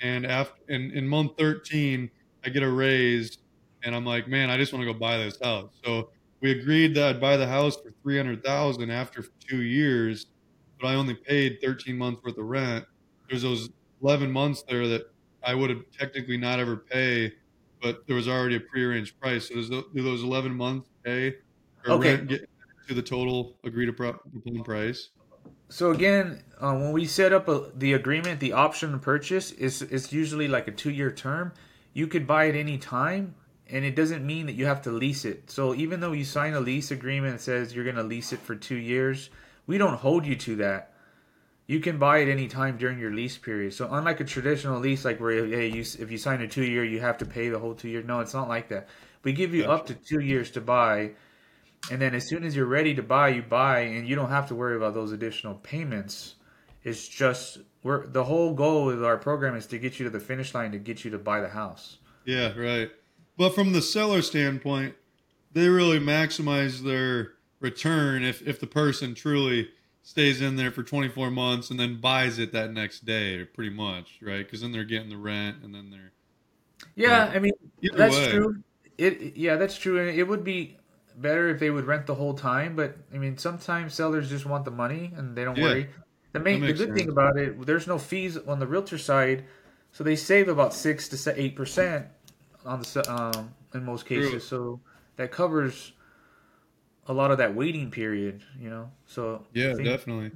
and 0.00 0.26
after 0.26 0.58
in, 0.68 0.90
in 0.92 1.06
month 1.06 1.32
thirteen 1.38 2.10
I 2.44 2.48
get 2.48 2.62
a 2.62 2.70
raise 2.70 3.38
and 3.84 3.94
I'm 3.94 4.04
like 4.04 4.28
man 4.28 4.50
I 4.50 4.56
just 4.56 4.72
want 4.72 4.84
to 4.86 4.92
go 4.92 4.98
buy 4.98 5.18
this 5.18 5.38
house 5.42 5.78
so 5.84 6.10
we 6.40 6.52
agreed 6.52 6.94
that 6.94 7.16
I'd 7.16 7.20
buy 7.20 7.36
the 7.36 7.46
house 7.46 7.76
for 7.76 7.92
three 8.02 8.16
hundred 8.16 8.44
thousand 8.44 8.90
after 8.90 9.24
two 9.50 9.62
years, 9.62 10.26
but 10.80 10.86
I 10.86 10.94
only 10.94 11.14
paid 11.14 11.58
thirteen 11.62 11.98
months 11.98 12.20
worth 12.22 12.38
of 12.38 12.44
rent. 12.46 12.84
There's 13.28 13.42
those 13.42 13.68
eleven 14.00 14.30
months 14.30 14.62
there 14.68 14.86
that 14.86 15.02
I 15.42 15.54
would 15.54 15.70
have 15.70 15.82
technically 15.98 16.36
not 16.36 16.60
ever 16.60 16.76
pay, 16.76 17.32
but 17.82 17.98
there 18.06 18.14
was 18.16 18.28
already 18.28 18.54
a 18.56 18.60
prearranged 18.60 19.18
price. 19.20 19.48
So 19.48 19.56
does 19.56 19.68
tho- 19.68 19.84
do 19.92 20.02
those 20.02 20.22
eleven 20.22 20.54
months 20.54 20.88
pay 21.04 21.34
or 21.84 21.92
Okay. 21.92 21.98
rent 21.98 22.28
get 22.28 22.48
to 22.88 22.94
the 22.94 23.02
total 23.02 23.58
agreed 23.64 23.88
upon 23.88 24.20
price? 24.64 25.10
So 25.70 25.90
again, 25.90 26.42
uh, 26.60 26.74
when 26.74 26.92
we 26.92 27.04
set 27.04 27.32
up 27.32 27.48
a, 27.48 27.70
the 27.74 27.92
agreement, 27.92 28.40
the 28.40 28.52
option 28.52 28.92
to 28.92 28.98
purchase 28.98 29.52
is 29.52 29.82
it's 29.82 30.12
usually 30.12 30.48
like 30.48 30.66
a 30.68 30.72
two 30.72 30.90
year 30.90 31.10
term. 31.10 31.52
You 31.92 32.06
could 32.06 32.26
buy 32.26 32.44
it 32.44 32.54
any 32.54 32.78
time, 32.78 33.34
and 33.70 33.84
it 33.84 33.94
doesn't 33.94 34.26
mean 34.26 34.46
that 34.46 34.54
you 34.54 34.66
have 34.66 34.82
to 34.82 34.90
lease 34.90 35.24
it. 35.24 35.50
So 35.50 35.74
even 35.74 36.00
though 36.00 36.12
you 36.12 36.24
sign 36.24 36.54
a 36.54 36.60
lease 36.60 36.90
agreement 36.90 37.34
that 37.36 37.42
says 37.42 37.74
you're 37.74 37.84
going 37.84 37.96
to 37.96 38.02
lease 38.02 38.32
it 38.32 38.40
for 38.40 38.54
two 38.54 38.76
years, 38.76 39.30
we 39.66 39.78
don't 39.78 39.98
hold 39.98 40.26
you 40.26 40.36
to 40.36 40.56
that. 40.56 40.92
You 41.66 41.80
can 41.80 41.98
buy 41.98 42.18
it 42.18 42.30
any 42.30 42.48
time 42.48 42.78
during 42.78 42.98
your 42.98 43.12
lease 43.12 43.36
period. 43.36 43.74
So 43.74 43.92
unlike 43.92 44.20
a 44.20 44.24
traditional 44.24 44.80
lease, 44.80 45.04
like 45.04 45.20
where 45.20 45.46
hey, 45.46 45.68
you 45.68 45.80
if 45.80 46.10
you 46.10 46.16
sign 46.16 46.40
a 46.40 46.48
two 46.48 46.64
year, 46.64 46.82
you 46.82 47.00
have 47.00 47.18
to 47.18 47.26
pay 47.26 47.50
the 47.50 47.58
whole 47.58 47.74
two 47.74 47.88
years. 47.88 48.06
No, 48.06 48.20
it's 48.20 48.32
not 48.32 48.48
like 48.48 48.68
that. 48.68 48.88
We 49.22 49.34
give 49.34 49.54
you 49.54 49.64
up 49.64 49.86
to 49.86 49.94
two 49.94 50.20
years 50.20 50.50
to 50.52 50.62
buy, 50.62 51.10
and 51.90 52.00
then 52.00 52.14
as 52.14 52.26
soon 52.26 52.44
as 52.44 52.56
you're 52.56 52.64
ready 52.64 52.94
to 52.94 53.02
buy, 53.02 53.28
you 53.28 53.42
buy, 53.42 53.80
and 53.80 54.08
you 54.08 54.16
don't 54.16 54.30
have 54.30 54.48
to 54.48 54.54
worry 54.54 54.76
about 54.76 54.94
those 54.94 55.12
additional 55.12 55.56
payments. 55.56 56.36
It's 56.84 57.06
just 57.06 57.58
we're 57.82 58.06
the 58.06 58.24
whole 58.24 58.54
goal 58.54 58.88
of 58.88 59.04
our 59.04 59.18
program 59.18 59.54
is 59.54 59.66
to 59.66 59.78
get 59.78 59.98
you 59.98 60.04
to 60.04 60.10
the 60.10 60.20
finish 60.20 60.54
line 60.54 60.72
to 60.72 60.78
get 60.78 61.04
you 61.04 61.10
to 61.10 61.18
buy 61.18 61.40
the 61.40 61.50
house. 61.50 61.98
Yeah, 62.24 62.56
right. 62.56 62.90
But 63.38 63.54
from 63.54 63.72
the 63.72 63.80
seller 63.80 64.20
standpoint, 64.20 64.96
they 65.52 65.68
really 65.68 66.00
maximize 66.00 66.80
their 66.82 67.34
return 67.60 68.24
if 68.24 68.46
if 68.46 68.60
the 68.60 68.66
person 68.66 69.14
truly 69.14 69.70
stays 70.02 70.40
in 70.40 70.56
there 70.56 70.70
for 70.72 70.82
24 70.82 71.30
months 71.30 71.70
and 71.70 71.78
then 71.78 72.00
buys 72.00 72.38
it 72.38 72.52
that 72.52 72.72
next 72.72 73.04
day, 73.04 73.44
pretty 73.44 73.70
much, 73.70 74.18
right? 74.20 74.44
Because 74.44 74.60
then 74.60 74.72
they're 74.72 74.84
getting 74.84 75.08
the 75.08 75.16
rent 75.16 75.58
and 75.62 75.74
then 75.74 75.90
they're 75.90 76.12
Yeah, 76.96 77.30
I 77.32 77.38
mean 77.38 77.52
that's 77.92 78.16
way. 78.16 78.28
true. 78.28 78.62
It 78.98 79.36
yeah, 79.36 79.56
that's 79.56 79.78
true, 79.78 80.00
and 80.00 80.08
it 80.18 80.24
would 80.24 80.42
be 80.42 80.76
better 81.16 81.48
if 81.48 81.60
they 81.60 81.70
would 81.70 81.84
rent 81.84 82.06
the 82.06 82.16
whole 82.16 82.34
time. 82.34 82.74
But 82.74 82.96
I 83.14 83.18
mean, 83.18 83.38
sometimes 83.38 83.94
sellers 83.94 84.28
just 84.28 84.46
want 84.46 84.64
the 84.64 84.72
money 84.72 85.12
and 85.16 85.36
they 85.36 85.44
don't 85.44 85.56
Yeah. 85.56 85.62
worry. 85.64 85.88
The 86.32 86.40
main, 86.40 86.60
the 86.66 86.72
good 86.72 86.94
thing 86.94 87.08
about 87.08 87.38
it, 87.38 87.64
there's 87.66 87.86
no 87.86 87.98
fees 87.98 88.36
on 88.36 88.58
the 88.58 88.66
realtor 88.66 88.98
side, 88.98 89.44
so 89.92 90.04
they 90.04 90.16
save 90.16 90.48
about 90.48 90.74
six 90.74 91.08
to 91.08 91.40
eight 91.40 91.56
percent 91.56 92.08
on 92.68 92.80
the 92.80 93.12
um, 93.12 93.54
in 93.74 93.84
most 93.84 94.06
cases. 94.06 94.30
True. 94.30 94.40
So 94.40 94.80
that 95.16 95.32
covers 95.32 95.92
a 97.06 97.12
lot 97.12 97.30
of 97.30 97.38
that 97.38 97.54
waiting 97.54 97.90
period. 97.90 98.42
You 98.60 98.70
know, 98.70 98.90
so 99.06 99.44
yeah, 99.52 99.74
think- 99.74 99.88
definitely. 99.88 100.32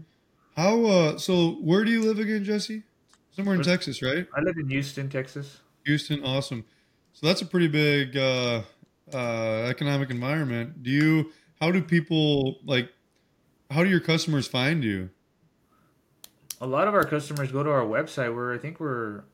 How 0.57 0.85
uh 0.85 1.19
so 1.19 1.53
where 1.63 1.85
do 1.85 1.91
you 1.91 2.03
live 2.03 2.19
again, 2.19 2.45
Jesse? 2.45 2.83
Somewhere 3.31 3.55
in 3.55 3.63
Texas, 3.63 4.03
right? 4.03 4.27
I 4.37 4.41
live 4.43 4.57
in 4.59 4.69
Houston, 4.69 5.09
Texas. 5.09 5.61
Houston, 5.87 6.23
awesome. 6.23 6.67
So 7.15 7.27
that's 7.27 7.41
a 7.41 7.47
pretty 7.47 7.69
big 7.69 8.17
uh, 8.17 8.63
uh, 9.13 9.63
economic 9.69 10.11
environment. 10.11 10.83
Do 10.83 10.91
you? 10.91 11.33
How 11.61 11.71
do 11.71 11.83
people 11.83 12.59
like? 12.65 12.91
How 13.71 13.83
do 13.83 13.89
your 13.89 14.01
customers 14.01 14.47
find 14.47 14.85
you? 14.85 15.09
A 16.61 16.67
lot 16.67 16.87
of 16.87 16.95
our 16.95 17.05
customers 17.05 17.51
go 17.51 17.63
to 17.63 17.71
our 17.71 17.85
website 17.85 18.35
where 18.35 18.53
I 18.53 18.59
think 18.59 18.81
we're 18.81 19.25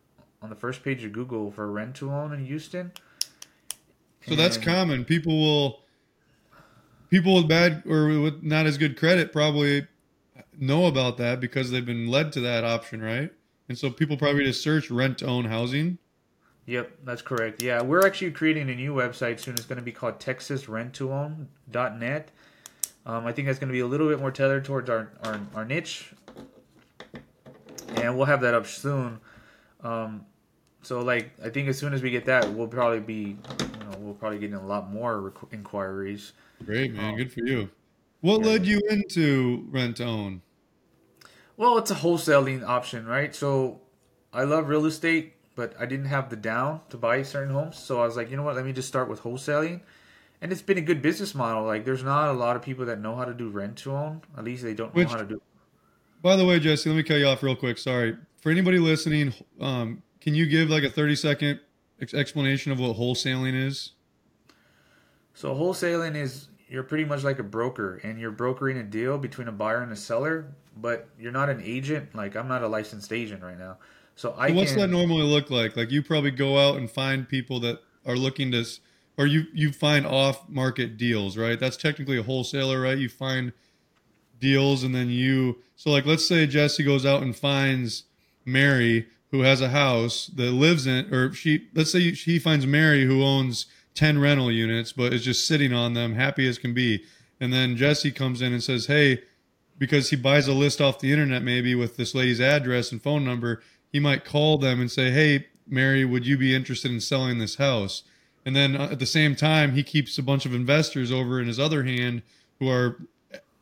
on 0.43 0.51
the 0.51 0.57
first 0.57 0.83
page 0.83 1.05
of 1.05 1.13
Google 1.13 1.51
for 1.51 1.71
rent 1.71 1.97
to 1.97 2.11
own 2.11 2.33
in 2.33 2.45
Houston. 2.47 2.93
So 4.27 4.35
that's 4.35 4.57
common. 4.57 5.05
People 5.05 5.39
will. 5.39 5.81
People 7.11 7.37
with 7.37 7.49
bad 7.49 7.85
or 7.89 8.21
with 8.21 8.43
not 8.43 8.67
as 8.67 8.77
good 8.77 8.99
credit 8.99 9.33
probably 9.33 9.87
know 10.59 10.87
about 10.87 11.17
that 11.17 11.41
because 11.41 11.71
they've 11.71 11.87
been 11.87 12.09
led 12.09 12.33
to 12.33 12.41
that 12.41 12.65
option, 12.65 13.01
right? 13.01 13.33
And 13.69 13.79
so 13.79 13.91
people 13.91 14.19
probably 14.19 14.45
just 14.45 14.63
search 14.63 14.91
rent 14.91 15.19
to 15.19 15.27
own 15.27 15.45
housing. 15.47 15.99
Yep, 16.67 16.99
that's 17.05 17.23
correct. 17.23 17.63
Yeah, 17.63 17.81
we're 17.81 18.05
actually 18.07 18.33
creating 18.33 18.69
a 18.69 18.75
new 18.75 18.93
website 18.95 19.41
soon. 19.41 19.55
It's 19.55 19.65
going 19.65 19.79
to 19.79 19.83
be 19.83 19.93
called 19.93 20.21
TexasRentToOwn.net. 20.21 22.31
Um, 23.07 23.27
I 23.27 23.33
think 23.33 23.47
that's 23.47 23.59
going 23.59 23.69
to 23.69 23.73
be 23.73 23.81
a 23.81 23.87
little 23.87 24.09
bit 24.09 24.21
more 24.21 24.31
tailored 24.31 24.67
towards 24.67 24.91
our, 24.91 25.11
our, 25.25 25.41
our 25.55 25.65
niche, 25.65 26.13
and 27.97 28.19
we'll 28.19 28.27
have 28.27 28.43
that 28.43 28.53
up 28.53 28.67
soon. 28.67 29.21
Um, 29.89 30.27
so, 30.83 31.01
like, 31.01 31.31
I 31.45 31.49
think 31.49 31.69
as 31.69 31.79
soon 31.79 31.93
as 31.95 32.03
we 32.03 32.11
get 32.11 32.25
that, 32.27 32.49
we'll 32.53 32.69
probably 32.69 33.01
be, 33.01 33.15
you 33.15 33.37
know, 33.91 33.97
we'll 33.99 34.15
probably 34.15 34.39
get 34.39 34.51
in 34.51 34.57
a 34.57 34.67
lot 34.67 34.91
more 34.91 35.17
requ- 35.21 35.53
inquiries. 35.53 36.33
Great, 36.65 36.93
man. 36.95 37.15
Oh. 37.15 37.17
Good 37.17 37.33
for 37.33 37.41
you. 37.41 37.69
What 38.21 38.41
Yeah. 38.41 38.47
led 38.53 38.67
you 38.67 38.81
into 38.91 39.67
rent 39.71 40.01
own? 40.01 40.43
Well, 41.57 41.79
it's 41.79 41.91
a 41.91 41.95
wholesaling 41.97 42.65
option, 42.67 43.07
right? 43.07 43.35
So 43.35 43.81
I 44.33 44.45
love 44.45 44.69
real 44.69 44.87
estate, 44.87 45.35
but 45.57 45.75
I 45.79 45.87
didn't 45.87 46.07
have 46.07 46.31
the 46.31 46.37
down 46.37 46.81
to 46.91 46.97
buy 46.97 47.23
certain 47.23 47.53
homes. 47.53 47.77
So 47.79 48.01
I 48.01 48.07
was 48.07 48.17
like, 48.17 48.31
you 48.31 48.37
know 48.37 48.43
what? 48.45 48.55
Let 48.57 48.65
me 48.65 48.73
just 48.73 48.89
start 48.89 49.09
with 49.09 49.23
wholesaling. 49.23 49.81
And 50.41 50.53
it's 50.53 50.63
been 50.63 50.79
a 50.79 50.83
good 50.83 51.03
business 51.03 51.35
model. 51.35 51.65
Like, 51.65 51.85
there's 51.85 52.05
not 52.05 52.29
a 52.29 52.33
lot 52.33 52.55
of 52.55 52.63
people 52.63 52.85
that 52.87 53.01
know 53.01 53.17
how 53.17 53.25
to 53.25 53.35
do 53.35 53.49
rent 53.49 53.77
to 53.79 53.93
own. 53.93 54.23
At 54.37 54.45
least 54.45 54.63
they 54.63 54.75
don't 54.75 54.95
Which- 54.95 55.09
know 55.09 55.15
how 55.15 55.21
to 55.21 55.27
do. 55.27 55.43
By 56.23 56.37
the 56.37 56.45
way, 56.45 56.59
Jesse, 56.61 56.89
let 56.91 56.97
me 56.97 57.03
cut 57.03 57.17
you 57.19 57.27
off 57.27 57.43
real 57.43 57.57
quick. 57.57 57.79
Sorry. 57.79 58.17
For 58.41 58.51
anybody 58.51 58.79
listening, 58.79 59.35
um, 59.61 60.03
can 60.21 60.35
you 60.35 60.47
give 60.47 60.71
like 60.71 60.85
a 60.85 60.91
30 60.91 61.17
second 61.17 61.61
ex- 62.01 62.15
explanation 62.15 62.73
of 62.73 62.79
what 62.79 62.97
wholesaling 62.97 63.55
is? 63.55 63.93
So 65.35 65.55
wholesaling 65.55 66.17
is 66.17 66.49
you're 66.69 66.83
pretty 66.83 67.05
much 67.05 67.25
like 67.25 67.39
a 67.39 67.45
broker, 67.45 68.01
and 68.03 68.21
you're 68.21 68.31
brokering 68.31 68.77
a 68.79 68.83
deal 68.83 69.19
between 69.19 69.49
a 69.49 69.53
buyer 69.53 69.83
and 69.83 69.93
a 69.93 69.97
seller. 69.97 70.53
But 70.77 71.09
you're 71.19 71.33
not 71.33 71.49
an 71.49 71.61
agent. 71.65 72.15
Like 72.15 72.37
I'm 72.37 72.47
not 72.47 72.63
a 72.63 72.69
licensed 72.69 73.13
agent 73.13 73.43
right 73.43 73.59
now. 73.59 73.79
So 74.15 74.35
I 74.37 74.49
So 74.49 74.55
what's 74.55 74.73
can, 74.73 74.81
that 74.81 74.89
normally 74.89 75.23
look 75.23 75.51
like? 75.51 75.77
Like 75.77 75.91
you 75.91 76.03
probably 76.03 76.31
go 76.31 76.59
out 76.59 76.77
and 76.77 76.91
find 76.91 77.29
people 77.29 77.61
that 77.61 77.81
are 78.07 78.17
looking 78.17 78.53
to, 78.53 78.65
or 79.17 79.27
you 79.27 79.47
you 79.53 79.73
find 79.73 80.07
off 80.07 80.49
market 80.49 80.97
deals, 80.97 81.37
right? 81.37 81.59
That's 81.59 81.77
technically 81.77 82.19
a 82.19 82.23
wholesaler, 82.23 82.81
right? 82.81 82.99
You 82.99 83.09
find 83.09 83.53
deals 84.39 84.85
and 84.85 84.95
then 84.95 85.09
you. 85.09 85.59
So 85.77 85.91
like, 85.91 86.07
let's 86.07 86.27
say 86.27 86.47
Jesse 86.47 86.85
goes 86.85 87.07
out 87.07 87.23
and 87.23 87.35
finds 87.35 88.05
Mary 88.49 89.07
who 89.31 89.43
has 89.43 89.61
a 89.61 89.69
house 89.69 90.27
that 90.37 90.53
lives 90.53 90.87
in, 90.87 91.13
or 91.13 91.33
she. 91.33 91.69
Let's 91.75 91.93
say 91.93 92.13
she 92.15 92.39
finds 92.39 92.67
Mary 92.67 93.05
who 93.05 93.23
owns 93.23 93.67
ten 93.95 94.19
rental 94.19 94.51
units, 94.51 94.93
but 94.93 95.13
is 95.13 95.25
just 95.25 95.47
sitting 95.47 95.73
on 95.73 95.95
them, 95.95 96.15
happy 96.15 96.49
as 96.49 96.59
can 96.59 96.73
be. 96.73 97.05
And 97.41 97.53
then 97.53 97.77
Jesse 97.77 98.11
comes 98.11 98.43
in 98.43 98.53
and 98.53 98.63
says, 98.63 98.87
"Hey." 98.87 99.23
because 99.79 100.11
he 100.11 100.17
buys 100.17 100.49
a 100.49 100.53
list 100.53 100.81
off 100.81 100.99
the 100.99 101.13
internet 101.13 101.43
maybe 101.43 101.75
with 101.75 101.97
this 101.97 102.15
lady's 102.15 102.41
address 102.41 102.93
and 102.93 103.03
phone 103.03 103.25
number 103.25 103.63
he 103.93 104.01
might 104.01 104.25
call 104.25 104.59
them 104.59 104.81
and 104.81 104.91
say 104.91 105.11
hey 105.11 105.47
mary 105.67 106.05
would 106.05 106.27
you 106.27 106.37
be 106.37 106.55
interested 106.55 106.91
in 106.91 107.01
selling 107.01 107.39
this 107.39 107.57
house 107.57 108.03
and 108.45 108.57
then 108.57 108.77
uh, 108.77 108.89
at 108.91 108.99
the 108.99 109.07
same 109.07 109.35
time 109.35 109.73
he 109.73 109.83
keeps 109.83 110.19
a 110.19 110.23
bunch 110.23 110.45
of 110.45 110.55
investors 110.55 111.13
over 111.13 111.41
in 111.41 111.47
his 111.47 111.61
other 111.61 111.85
hand 111.85 112.23
who 112.59 112.69
are 112.69 112.99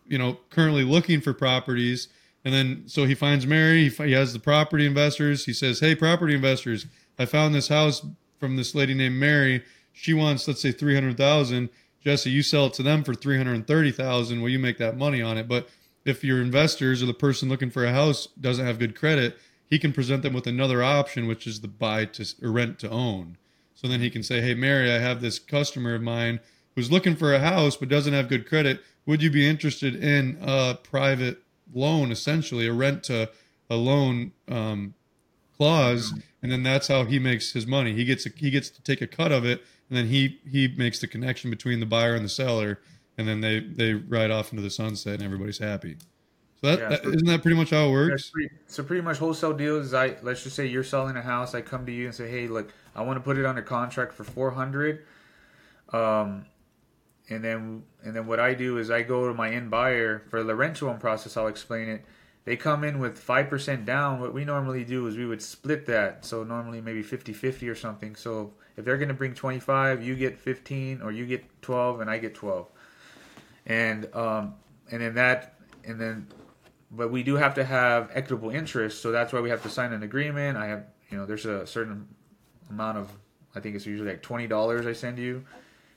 you 0.06 0.18
know 0.18 0.38
currently 0.50 0.84
looking 0.84 1.20
for 1.20 1.32
properties 1.32 2.08
and 2.46 2.54
then 2.54 2.84
so 2.86 3.04
he 3.04 3.14
finds 3.14 3.44
mary 3.46 3.88
he, 3.88 4.04
he 4.04 4.12
has 4.12 4.32
the 4.32 4.38
property 4.38 4.86
investors. 4.86 5.44
He 5.44 5.52
says 5.52 5.80
hey 5.80 5.94
property 5.94 6.34
investors 6.34 6.86
i 7.18 7.26
found 7.26 7.54
this 7.54 7.68
house 7.68 8.06
from 8.38 8.56
this 8.56 8.74
lady 8.74 8.94
named 8.94 9.16
mary. 9.16 9.64
She 9.92 10.14
wants 10.14 10.46
let's 10.46 10.62
say 10.62 10.70
300000 10.72 11.68
jesse 12.00 12.30
you 12.30 12.42
sell 12.42 12.66
it 12.66 12.74
to 12.74 12.82
them 12.84 13.02
for 13.02 13.14
330000 13.14 14.40
well 14.40 14.48
you 14.48 14.60
make 14.60 14.78
that 14.78 14.96
money 14.96 15.20
on 15.20 15.36
it. 15.36 15.48
But 15.48 15.68
if 16.04 16.22
your 16.22 16.40
investors 16.40 17.02
or 17.02 17.06
the 17.06 17.14
person 17.14 17.48
looking 17.48 17.70
for 17.70 17.84
a 17.84 17.92
house 17.92 18.28
doesn't 18.40 18.64
have 18.64 18.78
good 18.78 18.94
credit, 18.94 19.36
he 19.68 19.76
can 19.76 19.92
present 19.92 20.22
them 20.22 20.32
with 20.32 20.46
another 20.46 20.84
option, 20.84 21.26
which 21.26 21.48
is 21.48 21.60
the 21.60 21.68
buy 21.68 22.04
to 22.04 22.24
or 22.40 22.52
rent 22.52 22.78
to 22.78 22.88
own. 22.88 23.36
So 23.74 23.88
then 23.88 24.00
he 24.00 24.08
can 24.08 24.22
say, 24.22 24.40
"Hey, 24.40 24.54
Mary, 24.54 24.90
I 24.90 25.00
have 25.00 25.20
this 25.20 25.40
customer 25.40 25.96
of 25.96 26.02
mine 26.02 26.38
who's 26.76 26.92
looking 26.92 27.16
for 27.16 27.34
a 27.34 27.40
house 27.40 27.76
but 27.76 27.88
doesn't 27.88 28.12
have 28.12 28.28
good 28.28 28.46
credit. 28.46 28.80
Would 29.04 29.22
you 29.22 29.30
be 29.30 29.48
interested 29.48 29.96
in 29.96 30.38
a 30.40 30.78
private 30.80 31.42
loan, 31.72 32.10
essentially 32.12 32.66
a 32.66 32.72
rent 32.72 33.02
to 33.04 33.30
a 33.70 33.76
loan 33.76 34.32
um, 34.48 34.94
clause?" 35.56 36.12
And 36.42 36.52
then 36.52 36.62
that's 36.62 36.88
how 36.88 37.04
he 37.04 37.18
makes 37.18 37.52
his 37.52 37.66
money. 37.66 37.92
He 37.94 38.04
gets 38.04 38.26
a, 38.26 38.30
he 38.36 38.50
gets 38.50 38.70
to 38.70 38.82
take 38.82 39.00
a 39.00 39.06
cut 39.06 39.32
of 39.32 39.44
it, 39.44 39.62
and 39.88 39.98
then 39.98 40.06
he 40.08 40.40
he 40.48 40.68
makes 40.76 41.00
the 41.00 41.06
connection 41.08 41.50
between 41.50 41.80
the 41.80 41.86
buyer 41.86 42.14
and 42.14 42.24
the 42.24 42.28
seller, 42.28 42.80
and 43.18 43.26
then 43.26 43.40
they 43.40 43.60
they 43.60 43.94
ride 43.94 44.30
off 44.30 44.52
into 44.52 44.62
the 44.62 44.70
sunset, 44.70 45.14
and 45.14 45.22
everybody's 45.22 45.58
happy. 45.58 45.96
So 46.60 46.68
that, 46.68 46.78
Yeah, 46.78 46.88
that 46.88 47.02
so- 47.02 47.08
isn't 47.10 47.26
that 47.26 47.42
pretty 47.42 47.56
much 47.56 47.70
how 47.70 47.88
it 47.88 47.90
works? 47.90 48.30
pretty, 48.30 48.50
so 48.66 48.82
pretty 48.82 49.02
much 49.02 49.18
wholesale 49.18 49.52
deals. 49.52 49.92
I 49.92 50.16
let's 50.22 50.42
just 50.42 50.56
say 50.56 50.66
you're 50.66 50.84
selling 50.84 51.16
a 51.16 51.22
house. 51.22 51.54
I 51.54 51.60
come 51.62 51.84
to 51.86 51.92
you 51.92 52.06
and 52.06 52.14
say, 52.14 52.30
hey, 52.30 52.46
look, 52.48 52.72
I 52.94 53.02
want 53.02 53.16
to 53.18 53.20
put 53.20 53.36
it 53.38 53.44
under 53.44 53.60
contract 53.62 54.12
for 54.14 54.24
four 54.24 54.52
hundred. 54.52 55.04
Um, 55.92 56.46
and 57.28 57.42
then 57.44 57.82
and 58.06 58.14
then 58.14 58.26
what 58.26 58.40
I 58.40 58.54
do 58.54 58.78
is 58.78 58.90
I 58.90 59.02
go 59.02 59.28
to 59.28 59.34
my 59.34 59.50
end 59.50 59.70
buyer 59.70 60.22
for 60.30 60.42
the 60.42 60.54
rent 60.54 60.76
to 60.78 60.88
own 60.88 60.98
process. 60.98 61.36
I'll 61.36 61.48
explain 61.48 61.88
it. 61.88 62.04
They 62.44 62.56
come 62.56 62.84
in 62.84 62.98
with 62.98 63.18
five 63.18 63.50
percent 63.50 63.84
down. 63.84 64.20
What 64.20 64.32
we 64.32 64.44
normally 64.44 64.84
do 64.84 65.06
is 65.06 65.16
we 65.16 65.26
would 65.26 65.42
split 65.42 65.86
that. 65.86 66.24
So 66.24 66.44
normally 66.44 66.80
maybe 66.80 67.02
50-50 67.02 67.70
or 67.70 67.74
something. 67.74 68.14
So 68.14 68.52
if 68.76 68.84
they're 68.84 68.98
going 68.98 69.08
to 69.08 69.14
bring 69.14 69.34
twenty 69.34 69.58
five, 69.58 70.02
you 70.02 70.14
get 70.14 70.38
fifteen, 70.38 71.02
or 71.02 71.10
you 71.10 71.26
get 71.26 71.44
twelve, 71.62 72.00
and 72.00 72.08
I 72.08 72.18
get 72.18 72.34
twelve. 72.34 72.68
And 73.66 74.14
um, 74.14 74.54
and 74.90 75.00
then 75.00 75.14
that 75.14 75.54
and 75.84 76.00
then 76.00 76.26
but 76.90 77.10
we 77.10 77.22
do 77.22 77.36
have 77.36 77.54
to 77.54 77.64
have 77.64 78.10
equitable 78.14 78.50
interest 78.50 79.02
so 79.02 79.10
that's 79.10 79.32
why 79.32 79.40
we 79.40 79.50
have 79.50 79.62
to 79.62 79.68
sign 79.68 79.92
an 79.92 80.02
agreement 80.02 80.56
i 80.56 80.66
have 80.66 80.84
you 81.10 81.18
know 81.18 81.26
there's 81.26 81.46
a 81.46 81.66
certain 81.66 82.06
amount 82.70 82.96
of 82.98 83.10
i 83.54 83.60
think 83.60 83.74
it's 83.74 83.86
usually 83.86 84.08
like 84.08 84.22
$20 84.22 84.86
i 84.86 84.92
send 84.92 85.18
you 85.18 85.44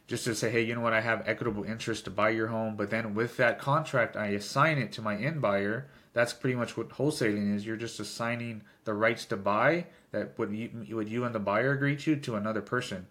just 0.09 0.25
to 0.25 0.35
say 0.35 0.49
hey 0.49 0.61
you 0.61 0.75
know 0.75 0.81
what 0.81 0.93
i 0.93 0.99
have 0.99 1.23
equitable 1.25 1.63
interest 1.63 2.03
to 2.03 2.09
buy 2.09 2.29
your 2.29 2.47
home 2.47 2.75
but 2.75 2.89
then 2.89 3.13
with 3.13 3.37
that 3.37 3.59
contract 3.59 4.17
i 4.17 4.27
assign 4.27 4.77
it 4.77 4.91
to 4.91 5.01
my 5.01 5.15
end 5.15 5.41
buyer 5.41 5.87
that's 6.13 6.33
pretty 6.33 6.55
much 6.55 6.75
what 6.75 6.89
wholesaling 6.89 7.55
is 7.55 7.65
you're 7.65 7.77
just 7.77 7.99
assigning 7.99 8.61
the 8.83 8.93
rights 8.93 9.25
to 9.25 9.37
buy 9.37 9.85
that 10.11 10.37
what 10.37 10.51
you, 10.51 10.67
what 10.91 11.07
you 11.07 11.23
and 11.23 11.33
the 11.33 11.39
buyer 11.39 11.71
agree 11.71 11.95
to 11.95 12.15
to 12.15 12.35
another 12.35 12.61
person 12.61 13.05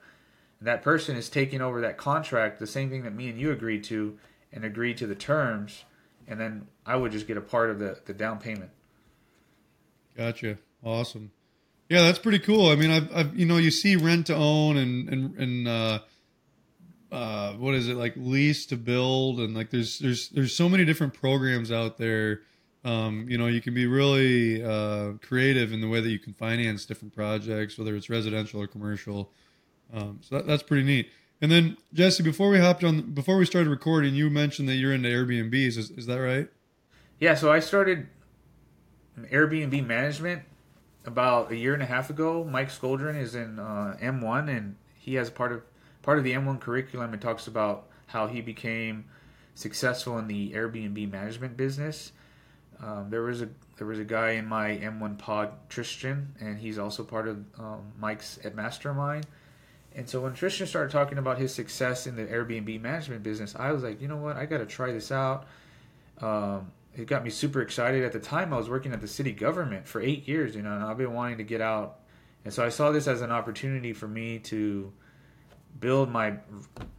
and 0.59 0.67
that 0.67 0.83
person 0.83 1.17
is 1.17 1.31
taking 1.31 1.63
over 1.63 1.81
that 1.81 1.97
contract 1.97 2.59
the 2.59 2.67
same 2.67 2.91
thing 2.91 3.03
that 3.03 3.15
me 3.15 3.29
and 3.29 3.41
you 3.41 3.51
agreed 3.51 3.85
to 3.85 4.19
and 4.53 4.65
agreed 4.65 4.97
to 4.99 5.07
the 5.07 5.15
terms 5.15 5.85
and 6.29 6.39
then 6.39 6.67
I 6.85 6.97
would 6.97 7.11
just 7.11 7.27
get 7.27 7.37
a 7.37 7.41
part 7.41 7.71
of 7.71 7.79
the, 7.79 7.99
the 8.05 8.13
down 8.13 8.39
payment. 8.39 8.71
Gotcha. 10.17 10.59
Awesome. 10.85 11.33
Yeah, 11.89 12.03
that's 12.03 12.19
pretty 12.19 12.39
cool. 12.39 12.69
I 12.69 12.77
mean, 12.77 12.91
I've, 12.91 13.15
I've 13.15 13.37
you 13.39 13.47
know, 13.47 13.57
you 13.57 13.71
see 13.71 13.97
rent 13.97 14.27
to 14.27 14.35
own 14.35 14.77
and 14.77 15.09
and 15.09 15.37
and 15.39 15.69
uh, 15.69 15.99
uh, 17.11 17.53
what 17.55 17.75
is 17.75 17.89
it 17.89 17.97
like 17.97 18.15
lease 18.17 18.67
to 18.67 18.77
build 18.77 19.41
and 19.41 19.55
like 19.55 19.71
there's 19.71 19.99
there's 19.99 20.29
there's 20.31 20.55
so 20.55 20.69
many 20.69 20.85
different 20.85 21.15
programs 21.15 21.73
out 21.73 21.97
there 21.99 22.43
Um, 22.85 23.27
you 23.29 23.37
know, 23.37 23.49
you 23.49 23.61
can 23.61 23.75
be 23.75 23.87
really 23.87 24.63
uh, 24.63 25.15
creative 25.21 25.73
in 25.73 25.81
the 25.81 25.89
way 25.89 26.01
that 26.01 26.11
you 26.11 26.19
can 26.19 26.33
finance 26.33 26.87
different 26.87 27.13
projects, 27.15 27.77
whether 27.77 27.97
it's 27.97 28.09
residential 28.09 28.63
or 28.63 28.69
commercial. 28.69 29.33
Um, 29.93 30.21
so 30.23 30.37
that, 30.37 30.47
that's 30.47 30.63
pretty 30.63 30.85
neat. 30.85 31.11
And 31.41 31.51
then 31.51 31.77
Jesse, 31.93 32.23
before 32.23 32.51
we 32.51 32.59
hopped 32.61 32.85
on, 32.85 33.13
before 33.15 33.37
we 33.37 33.45
started 33.47 33.69
recording, 33.69 34.15
you 34.15 34.31
mentioned 34.31 34.69
that 34.69 34.77
you're 34.77 34.93
into 34.93 35.09
Airbnbs. 35.09 35.77
Is, 35.77 35.91
is 35.91 36.07
that 36.07 36.21
right? 36.21 36.49
Yeah. 37.19 37.35
So 37.35 37.51
I 37.51 37.61
started 37.61 38.07
Airbnb 39.19 39.85
management 39.87 40.43
about 41.05 41.51
a 41.51 41.57
year 41.57 41.75
and 41.75 41.83
a 41.83 41.87
half 41.87 42.11
ago. 42.11 42.45
Mike 42.45 42.71
Skoldren 42.71 43.21
is 43.21 43.35
in 43.35 43.59
uh, 43.59 43.97
M1, 44.01 44.49
and 44.49 44.77
he 44.99 45.15
has 45.15 45.31
part 45.31 45.53
of 45.53 45.63
part 46.03 46.19
of 46.19 46.25
the 46.25 46.33
M1 46.33 46.61
curriculum. 46.61 47.15
It 47.15 47.21
talks 47.21 47.47
about 47.47 47.89
how 48.07 48.27
he 48.27 48.41
became 48.41 49.05
successful 49.55 50.19
in 50.19 50.29
the 50.29 50.53
Airbnb 50.53 51.11
management 51.11 51.57
business. 51.57 52.13
Um, 52.83 53.09
there 53.11 53.23
was 53.23 53.43
a 53.43 53.49
there 53.77 53.87
was 53.87 53.99
a 53.99 54.05
guy 54.05 54.31
in 54.31 54.47
my 54.47 54.77
M1 54.77 55.19
pod, 55.19 55.53
Tristan, 55.69 56.35
and 56.41 56.59
he's 56.59 56.79
also 56.79 57.05
part 57.05 57.29
of 57.29 57.45
um, 57.59 57.93
Mike's 57.99 58.39
at 58.45 58.55
Mastermind 58.55 59.27
and 59.99 60.09
so 60.09 60.21
when 60.21 60.33
Tristan 60.33 60.69
started 60.69 60.93
talking 60.93 61.19
about 61.19 61.39
his 61.39 61.53
success 61.53 62.07
in 62.07 62.15
the 62.15 62.25
Airbnb 62.25 62.81
management 62.81 63.25
business, 63.25 63.57
I 63.59 63.73
was 63.73 63.83
like, 63.83 64.01
you 64.01 64.07
know 64.07 64.17
what, 64.17 64.37
I 64.37 64.47
got 64.47 64.59
to 64.59 64.67
try 64.67 64.93
this 64.93 65.11
out. 65.11 65.47
Um, 66.21 66.71
it 66.95 67.07
got 67.07 67.25
me 67.25 67.31
super 67.31 67.63
excited. 67.63 68.05
At 68.05 68.13
the 68.13 68.21
time, 68.21 68.53
I 68.53 68.59
was 68.59 68.69
working 68.69 68.93
at 68.93 69.01
the 69.01 69.09
city 69.09 69.33
government 69.33 69.89
for 69.89 70.01
eight 70.01 70.29
years, 70.29 70.55
you 70.55 70.63
know, 70.63 70.73
and 70.73 70.85
I've 70.85 70.99
been 70.99 71.15
wanting 71.15 71.39
to 71.39 71.45
get 71.45 71.61
out. 71.61 71.99
And 72.45 72.55
so 72.55 72.65
I 72.65 72.69
saw 72.69 72.93
this 72.93 73.09
as 73.09 73.23
an 73.23 73.33
opportunity 73.33 73.93
for 73.93 74.07
me 74.07 74.39
to 74.41 74.93
build 75.81 76.11
my 76.11 76.35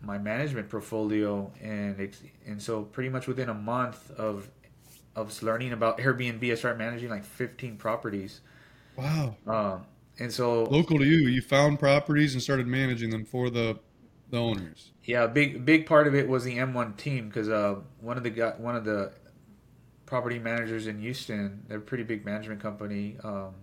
my 0.02 0.18
management 0.18 0.70
portfolio, 0.70 1.52
and 1.62 2.12
and 2.46 2.62
so 2.62 2.84
pretty 2.84 3.10
much 3.10 3.28
within 3.28 3.50
a 3.50 3.54
month 3.54 4.12
of 4.12 4.50
of 5.16 5.42
learning 5.44 5.74
about 5.74 5.98
Airbnb, 5.98 6.52
I 6.52 6.56
started 6.56 6.78
managing 6.78 7.10
like 7.10 7.26
15 7.26 7.78
properties. 7.78 8.42
Wow. 8.96 9.36
Um, 9.48 9.86
and 10.20 10.32
so 10.32 10.64
local 10.64 10.98
to 11.00 11.06
you, 11.06 11.28
you 11.28 11.42
found 11.42 11.80
properties 11.80 12.34
and 12.34 12.44
started 12.44 12.68
managing 12.68 13.10
them 13.10 13.26
for 13.26 13.50
the 13.50 13.80
the 14.30 14.38
owners. 14.38 14.92
Yeah, 15.04 15.28
big 15.28 15.66
big 15.66 15.86
part 15.86 16.08
of 16.08 16.16
it 16.16 16.28
was 16.28 16.44
the 16.44 16.58
M1 16.58 16.98
team 16.98 17.28
because 17.28 17.50
uh, 17.50 17.78
one 18.00 18.18
of 18.18 18.24
the 18.24 18.54
one 18.58 18.76
of 18.76 18.86
the 18.86 19.12
property 20.06 20.40
managers 20.40 20.88
in 20.88 21.00
Houston, 21.00 21.64
they're 21.68 21.78
a 21.78 21.82
pretty 21.82 22.04
big 22.04 22.26
management 22.26 22.62
company. 22.62 23.18
Um, 23.24 23.54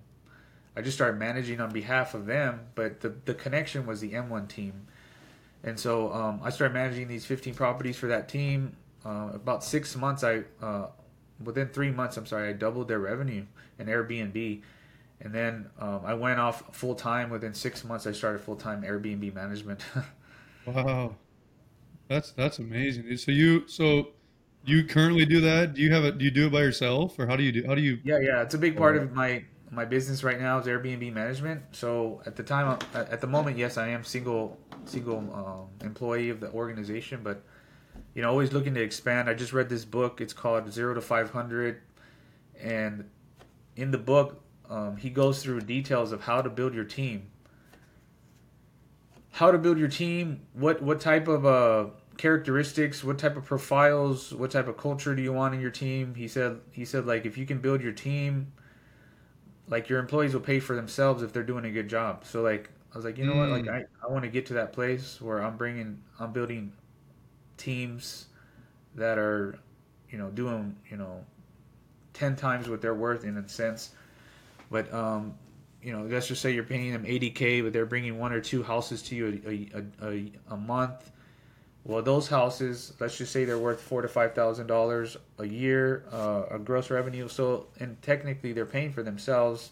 I 0.76 0.82
just 0.82 0.96
started 0.96 1.18
managing 1.18 1.60
on 1.60 1.72
behalf 1.72 2.14
of 2.14 2.26
them, 2.26 2.60
but 2.75 3.00
the 3.00 3.14
the 3.25 3.34
connection 3.34 3.86
was 3.86 4.00
the 4.00 4.12
M1 4.12 4.48
team, 4.48 4.86
and 5.66 5.78
so 5.78 6.11
um, 6.12 6.40
I 6.42 6.49
started 6.49 6.73
managing 6.73 7.08
these 7.08 7.26
15 7.26 7.54
properties 7.54 7.99
for 7.99 8.06
that 8.06 8.28
team. 8.28 8.75
Uh, 9.04 9.30
about 9.35 9.62
six 9.62 9.94
months, 9.94 10.25
I 10.25 10.44
uh, 10.62 10.87
within 11.44 11.68
three 11.68 11.90
months, 11.90 12.16
I'm 12.16 12.25
sorry, 12.25 12.49
I 12.49 12.52
doubled 12.54 12.88
their 12.88 12.99
revenue 12.99 13.44
in 13.78 13.87
Airbnb 13.87 14.62
and 15.20 15.32
then 15.32 15.66
um, 15.80 16.00
I 16.04 16.14
went 16.14 16.38
off 16.38 16.75
full 16.75 16.94
time. 16.94 17.30
Within 17.30 17.54
six 17.54 17.85
months, 17.85 18.06
I 18.06 18.12
started 18.12 18.40
full 18.40 18.56
time 18.56 18.82
Airbnb 18.82 19.35
management. 19.35 19.85
wow, 20.66 21.14
that's 22.08 22.32
that's 22.32 22.58
amazing. 22.58 23.16
So 23.16 23.30
you 23.30 23.66
so 23.66 24.08
you 24.64 24.85
currently 24.85 25.25
do 25.25 25.40
that? 25.40 25.75
Do 25.75 25.80
you 25.80 25.92
have 25.92 26.04
it? 26.04 26.18
Do 26.18 26.25
you 26.25 26.30
do 26.30 26.46
it 26.46 26.52
by 26.52 26.61
yourself, 26.61 27.18
or 27.18 27.26
how 27.26 27.37
do 27.37 27.42
you 27.42 27.52
do? 27.52 27.64
How 27.66 27.75
do 27.75 27.80
you? 27.80 27.99
Yeah, 28.04 28.18
yeah, 28.18 28.42
it's 28.42 28.54
a 28.54 28.58
big 28.58 28.76
part 28.76 28.96
of 28.96 29.12
my 29.12 29.44
my 29.70 29.85
business 29.85 30.23
right 30.23 30.40
now 30.40 30.58
is 30.58 30.66
Airbnb 30.66 31.12
management. 31.12 31.62
So 31.73 32.23
at 32.26 32.37
the 32.37 32.42
time, 32.42 32.78
at 32.94 33.20
the 33.20 33.26
moment, 33.26 33.58
yes, 33.58 33.76
I 33.76 33.88
am 33.88 34.04
single 34.04 34.58
single 34.85 35.18
um, 35.18 35.87
employee 35.87 36.30
of 36.30 36.40
the 36.40 36.50
organization, 36.52 37.20
but 37.23 37.42
you 38.14 38.23
know, 38.23 38.30
always 38.30 38.52
looking 38.52 38.75
to 38.75 38.82
expand. 38.82 39.28
I 39.28 39.35
just 39.35 39.52
read 39.52 39.68
this 39.68 39.85
book. 39.85 40.20
It's 40.20 40.32
called 40.32 40.73
Zero 40.73 40.94
to 40.94 41.00
Five 41.00 41.30
Hundred, 41.30 41.82
and 42.61 43.08
in 43.75 43.90
the 43.90 43.99
book, 43.99 44.42
um, 44.70 44.96
he 44.96 45.11
goes 45.11 45.42
through 45.42 45.61
details 45.62 46.12
of 46.12 46.23
how 46.23 46.42
to 46.42 46.49
build 46.49 46.75
your 46.75 46.85
team, 46.85 47.30
how 49.32 49.50
to 49.50 49.58
build 49.58 49.78
your 49.78 49.88
team, 49.88 50.42
what 50.52 50.80
what 50.80 51.00
type 51.00 51.28
of 51.28 51.44
uh, 51.44 51.87
characteristics, 52.16 53.02
what 53.02 53.18
type 53.18 53.37
of 53.37 53.44
profiles, 53.44 54.32
what 54.32 54.50
type 54.50 54.68
of 54.68 54.76
culture 54.76 55.14
do 55.14 55.23
you 55.23 55.32
want 55.32 55.54
in 55.54 55.61
your 55.61 55.70
team. 55.70 56.14
He 56.14 56.28
said 56.28 56.60
he 56.71 56.84
said 56.84 57.06
like 57.06 57.26
if 57.26 57.36
you 57.36 57.47
can 57.47 57.58
build 57.58 57.82
your 57.82 57.93
team, 57.93 58.52
like 59.68 59.88
your 59.88 59.98
employees 59.98 60.32
will 60.32 60.40
pay 60.40 60.60
for 60.60 60.76
themselves 60.76 61.22
if 61.22 61.32
they're 61.32 61.42
doing 61.42 61.64
a 61.64 61.70
good 61.70 61.88
job. 61.88 62.24
So 62.24 62.42
like 62.42 62.70
I 62.92 62.98
was 62.98 63.04
like, 63.04 63.18
you 63.18 63.26
know 63.26 63.34
mm. 63.34 63.38
what, 63.38 63.48
like 63.50 63.64
mm. 63.64 63.74
I, 63.74 64.06
I 64.06 64.10
want 64.10 64.24
to 64.24 64.30
get 64.30 64.46
to 64.46 64.54
that 64.54 64.72
place 64.72 65.20
where 65.20 65.42
I'm 65.42 65.56
bringing 65.56 66.02
I'm 66.18 66.32
building 66.32 66.72
teams 67.56 68.26
that 68.94 69.18
are 69.18 69.58
you 70.10 70.18
know 70.18 70.30
doing 70.30 70.76
you 70.90 70.96
know 70.96 71.24
10 72.14 72.36
times 72.36 72.68
what 72.68 72.80
they're 72.80 72.94
worth 72.94 73.24
in 73.24 73.36
a 73.36 73.48
sense 73.48 73.90
but 74.70 74.92
um, 74.92 75.34
you 75.82 75.92
know, 75.92 76.02
let's 76.02 76.26
just 76.26 76.42
say 76.42 76.52
you're 76.52 76.64
paying 76.64 76.92
them 76.92 77.04
80k, 77.04 77.62
but 77.62 77.72
they're 77.72 77.86
bringing 77.86 78.18
one 78.18 78.32
or 78.32 78.40
two 78.40 78.62
houses 78.62 79.02
to 79.02 79.14
you 79.14 79.40
a, 79.46 79.78
a, 79.78 80.10
a, 80.10 80.32
a 80.50 80.56
month. 80.56 81.12
Well, 81.86 82.02
those 82.02 82.26
houses, 82.26 82.92
let's 82.99 83.16
just 83.16 83.32
say 83.32 83.44
they're 83.44 83.58
worth 83.58 83.80
four 83.80 84.02
to 84.02 84.08
five 84.08 84.34
thousand 84.34 84.66
dollars 84.66 85.16
a 85.38 85.46
year, 85.46 86.04
uh, 86.10 86.42
a 86.50 86.58
gross 86.58 86.90
revenue. 86.90 87.28
So, 87.28 87.68
and 87.78 88.00
technically, 88.02 88.52
they're 88.52 88.66
paying 88.66 88.92
for 88.92 89.04
themselves. 89.04 89.70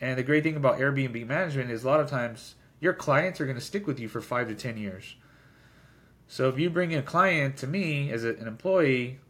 And 0.00 0.18
the 0.18 0.24
great 0.24 0.42
thing 0.42 0.56
about 0.56 0.80
Airbnb 0.80 1.28
management 1.28 1.70
is 1.70 1.84
a 1.84 1.86
lot 1.86 2.00
of 2.00 2.10
times 2.10 2.56
your 2.80 2.92
clients 2.92 3.40
are 3.40 3.44
going 3.44 3.56
to 3.56 3.64
stick 3.64 3.86
with 3.86 4.00
you 4.00 4.08
for 4.08 4.20
five 4.20 4.48
to 4.48 4.56
ten 4.56 4.76
years. 4.76 5.14
So, 6.26 6.48
if 6.48 6.58
you 6.58 6.70
bring 6.70 6.92
a 6.92 7.02
client 7.02 7.56
to 7.58 7.68
me 7.68 8.10
as 8.10 8.24
a, 8.24 8.30
an 8.30 8.48
employee, 8.48 9.20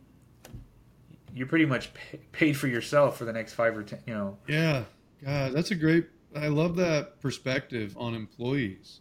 you're 1.34 1.46
pretty 1.46 1.66
much 1.66 1.92
pay, 1.92 2.20
paid 2.32 2.52
for 2.54 2.68
yourself 2.68 3.18
for 3.18 3.26
the 3.26 3.34
next 3.34 3.52
five 3.52 3.76
or 3.76 3.82
ten. 3.82 4.00
You 4.06 4.14
know. 4.14 4.38
Yeah. 4.48 4.84
God, 5.22 5.52
that's 5.52 5.72
a 5.72 5.74
great. 5.74 6.06
I 6.34 6.48
love 6.48 6.76
that 6.76 7.20
perspective 7.20 7.94
on 7.98 8.14
employees, 8.14 9.00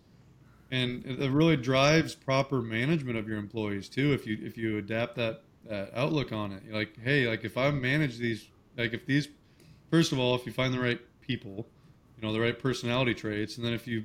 and 0.72 1.06
it 1.06 1.32
really 1.32 1.58
drives 1.58 2.16
proper 2.16 2.62
management 2.62 3.18
of 3.18 3.28
your 3.28 3.38
employees 3.38 3.90
too. 3.90 4.14
If 4.14 4.26
you 4.26 4.38
if 4.42 4.58
you 4.58 4.78
adapt 4.78 5.16
that 5.16 5.42
that 5.66 5.92
outlook 5.96 6.32
on 6.32 6.52
it, 6.52 6.64
You're 6.66 6.76
like, 6.76 6.98
hey, 7.02 7.28
like 7.28 7.44
if 7.44 7.58
I 7.58 7.72
manage 7.72 8.18
these, 8.18 8.48
like 8.78 8.94
if 8.94 9.06
these, 9.06 9.30
first 9.90 10.12
of 10.12 10.20
all, 10.20 10.36
if 10.36 10.46
you 10.46 10.52
find 10.52 10.74
the 10.74 10.80
right 10.80 11.00
people, 11.22 11.66
you 12.18 12.28
know, 12.28 12.34
the 12.34 12.42
right 12.42 12.58
personality 12.58 13.14
traits, 13.14 13.58
and 13.58 13.66
then 13.66 13.74
if 13.74 13.88
you 13.88 14.04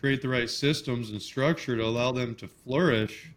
create 0.00 0.22
the 0.22 0.28
right 0.28 0.48
systems 0.48 1.10
and 1.10 1.20
structure 1.20 1.76
to 1.76 1.82
allow 1.84 2.12
them 2.12 2.36
to 2.36 2.46
flourish, 2.46 3.32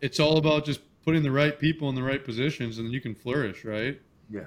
it's 0.00 0.18
all 0.18 0.36
about 0.38 0.64
just 0.64 0.80
putting 1.04 1.22
the 1.22 1.30
right 1.30 1.58
people 1.58 1.88
in 1.88 1.94
the 1.94 2.02
right 2.02 2.24
positions, 2.24 2.78
and 2.78 2.92
you 2.92 3.00
can 3.00 3.14
flourish, 3.14 3.64
right? 3.64 4.00
Yeah 4.28 4.46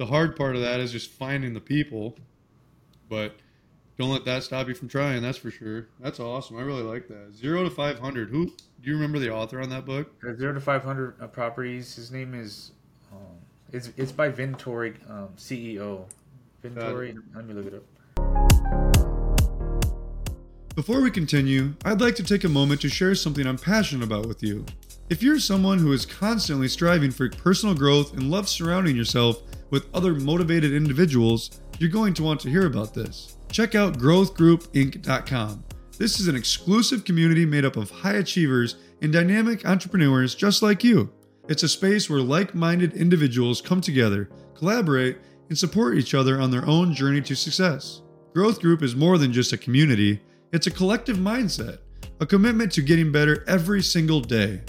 the 0.00 0.06
hard 0.06 0.34
part 0.34 0.56
of 0.56 0.62
that 0.62 0.80
is 0.80 0.92
just 0.92 1.10
finding 1.10 1.52
the 1.52 1.60
people. 1.60 2.16
But 3.10 3.36
don't 4.00 4.10
let 4.10 4.24
that 4.24 4.42
stop 4.42 4.66
you 4.66 4.74
from 4.74 4.88
trying. 4.88 5.20
That's 5.20 5.36
for 5.36 5.50
sure. 5.50 5.86
That's 6.00 6.18
awesome. 6.18 6.56
I 6.56 6.62
really 6.62 6.82
like 6.82 7.06
that. 7.08 7.34
Zero 7.34 7.62
to 7.64 7.70
five 7.70 7.98
hundred. 7.98 8.30
Who 8.30 8.46
do 8.46 8.54
you 8.82 8.94
remember 8.94 9.18
the 9.18 9.30
author 9.30 9.60
on 9.60 9.68
that 9.68 9.84
book? 9.84 10.10
Zero 10.38 10.54
to 10.54 10.60
five 10.60 10.82
hundred 10.82 11.16
uh, 11.20 11.26
properties. 11.26 11.94
His 11.96 12.10
name 12.10 12.32
is. 12.34 12.72
Um, 13.12 13.36
it's 13.72 13.90
it's 13.98 14.10
by 14.10 14.30
Vintory 14.30 14.94
um, 15.10 15.28
CEO. 15.36 16.06
Vintory. 16.64 17.14
Let 17.34 17.46
me 17.46 17.52
look 17.52 17.66
it 17.66 17.74
up. 17.74 17.84
Before 20.74 21.02
we 21.02 21.10
continue, 21.10 21.74
I'd 21.84 22.00
like 22.00 22.14
to 22.14 22.24
take 22.24 22.44
a 22.44 22.48
moment 22.48 22.80
to 22.80 22.88
share 22.88 23.14
something 23.14 23.46
I'm 23.46 23.58
passionate 23.58 24.04
about 24.04 24.24
with 24.26 24.42
you. 24.42 24.64
If 25.10 25.22
you're 25.22 25.38
someone 25.38 25.78
who 25.78 25.92
is 25.92 26.06
constantly 26.06 26.68
striving 26.68 27.10
for 27.10 27.28
personal 27.28 27.74
growth 27.74 28.14
and 28.14 28.30
loves 28.30 28.50
surrounding 28.50 28.96
yourself 28.96 29.42
with 29.68 29.88
other 29.92 30.14
motivated 30.14 30.72
individuals, 30.72 31.60
you're 31.80 31.88
going 31.88 32.12
to 32.12 32.22
want 32.22 32.38
to 32.38 32.50
hear 32.50 32.66
about 32.66 32.92
this. 32.92 33.38
Check 33.50 33.74
out 33.74 33.98
growthgroupinc.com. 33.98 35.64
This 35.96 36.20
is 36.20 36.28
an 36.28 36.36
exclusive 36.36 37.06
community 37.06 37.46
made 37.46 37.64
up 37.64 37.76
of 37.76 37.90
high 37.90 38.16
achievers 38.16 38.76
and 39.00 39.10
dynamic 39.10 39.66
entrepreneurs 39.66 40.34
just 40.34 40.62
like 40.62 40.84
you. 40.84 41.10
It's 41.48 41.62
a 41.62 41.68
space 41.68 42.10
where 42.10 42.20
like 42.20 42.54
minded 42.54 42.92
individuals 42.92 43.62
come 43.62 43.80
together, 43.80 44.28
collaborate, 44.54 45.16
and 45.48 45.56
support 45.56 45.96
each 45.96 46.12
other 46.12 46.38
on 46.38 46.50
their 46.50 46.66
own 46.66 46.92
journey 46.92 47.22
to 47.22 47.34
success. 47.34 48.02
Growth 48.34 48.60
Group 48.60 48.82
is 48.82 48.94
more 48.94 49.16
than 49.16 49.32
just 49.32 49.54
a 49.54 49.58
community, 49.58 50.20
it's 50.52 50.66
a 50.66 50.70
collective 50.70 51.16
mindset, 51.16 51.78
a 52.20 52.26
commitment 52.26 52.72
to 52.72 52.82
getting 52.82 53.10
better 53.10 53.42
every 53.48 53.82
single 53.82 54.20
day. 54.20 54.60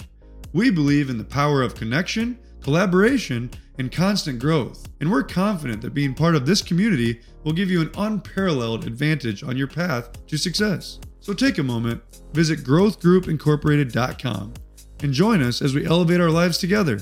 We 0.54 0.70
believe 0.70 1.10
in 1.10 1.18
the 1.18 1.24
power 1.24 1.60
of 1.62 1.74
connection, 1.74 2.38
collaboration, 2.62 3.50
and 3.78 3.90
constant 3.90 4.38
growth. 4.38 4.88
And 5.00 5.10
we're 5.10 5.22
confident 5.22 5.82
that 5.82 5.94
being 5.94 6.14
part 6.14 6.36
of 6.36 6.46
this 6.46 6.62
community 6.62 7.20
will 7.44 7.52
give 7.52 7.70
you 7.70 7.80
an 7.80 7.90
unparalleled 7.96 8.86
advantage 8.86 9.42
on 9.42 9.56
your 9.56 9.66
path 9.66 10.10
to 10.26 10.36
success. 10.36 11.00
So 11.20 11.32
take 11.32 11.58
a 11.58 11.62
moment, 11.62 12.02
visit 12.32 12.60
growthgroupincorporated.com, 12.60 14.54
and 15.02 15.12
join 15.12 15.42
us 15.42 15.62
as 15.62 15.74
we 15.74 15.86
elevate 15.86 16.20
our 16.20 16.30
lives 16.30 16.58
together. 16.58 17.00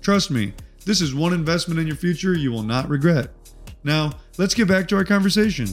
Trust 0.00 0.30
me, 0.30 0.52
this 0.84 1.00
is 1.00 1.14
one 1.14 1.32
investment 1.32 1.80
in 1.80 1.86
your 1.86 1.96
future 1.96 2.34
you 2.34 2.50
will 2.50 2.62
not 2.62 2.88
regret. 2.88 3.30
Now, 3.84 4.12
let's 4.38 4.54
get 4.54 4.68
back 4.68 4.88
to 4.88 4.96
our 4.96 5.04
conversation. 5.04 5.68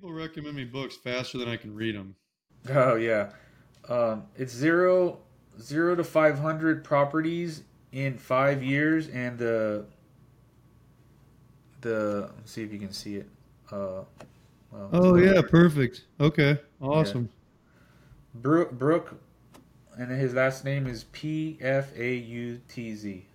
People 0.00 0.14
recommend 0.14 0.56
me 0.56 0.64
books 0.64 0.96
faster 0.96 1.36
than 1.36 1.46
I 1.46 1.58
can 1.58 1.74
read 1.74 1.94
them. 1.94 2.14
Oh 2.70 2.94
yeah, 2.94 3.32
um, 3.86 4.22
it's 4.34 4.50
zero 4.50 5.18
zero 5.60 5.94
to 5.94 6.02
five 6.02 6.38
hundred 6.38 6.82
properties 6.84 7.64
in 7.92 8.16
five 8.16 8.62
years, 8.62 9.08
and 9.08 9.36
the 9.36 9.84
the 11.82 12.30
let's 12.34 12.50
see 12.50 12.62
if 12.62 12.72
you 12.72 12.78
can 12.78 12.92
see 12.92 13.16
it. 13.16 13.28
Uh, 13.70 14.04
well, 14.72 14.88
Oh 14.90 15.16
yeah, 15.16 15.42
perfect. 15.42 16.04
Okay, 16.18 16.58
awesome. 16.80 17.28
Brooke, 18.36 18.72
Brooke, 18.72 19.20
and 19.98 20.10
his 20.10 20.32
last 20.32 20.64
name 20.64 20.86
is 20.86 21.04
P 21.12 21.58
F 21.60 21.94
A 21.94 22.14
U 22.14 22.58
T 22.68 22.94
Z. 22.94 23.26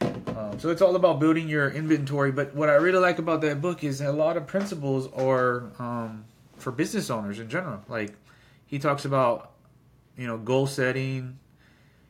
Um, 0.00 0.58
so 0.58 0.70
it's 0.70 0.82
all 0.82 0.96
about 0.96 1.20
building 1.20 1.48
your 1.48 1.70
inventory. 1.70 2.32
But 2.32 2.54
what 2.54 2.68
I 2.68 2.74
really 2.74 2.98
like 2.98 3.18
about 3.18 3.40
that 3.42 3.60
book 3.60 3.82
is 3.84 4.00
a 4.00 4.12
lot 4.12 4.36
of 4.36 4.46
principles 4.46 5.08
are 5.12 5.70
um, 5.78 6.24
for 6.56 6.70
business 6.72 7.10
owners 7.10 7.38
in 7.38 7.48
general. 7.48 7.82
Like 7.88 8.14
he 8.66 8.78
talks 8.78 9.04
about, 9.04 9.52
you 10.16 10.26
know, 10.26 10.38
goal 10.38 10.66
setting. 10.66 11.38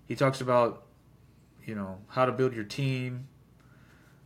He 0.06 0.14
talks 0.16 0.40
about, 0.40 0.84
you 1.64 1.74
know, 1.74 1.98
how 2.08 2.24
to 2.24 2.32
build 2.32 2.54
your 2.54 2.64
team. 2.64 3.28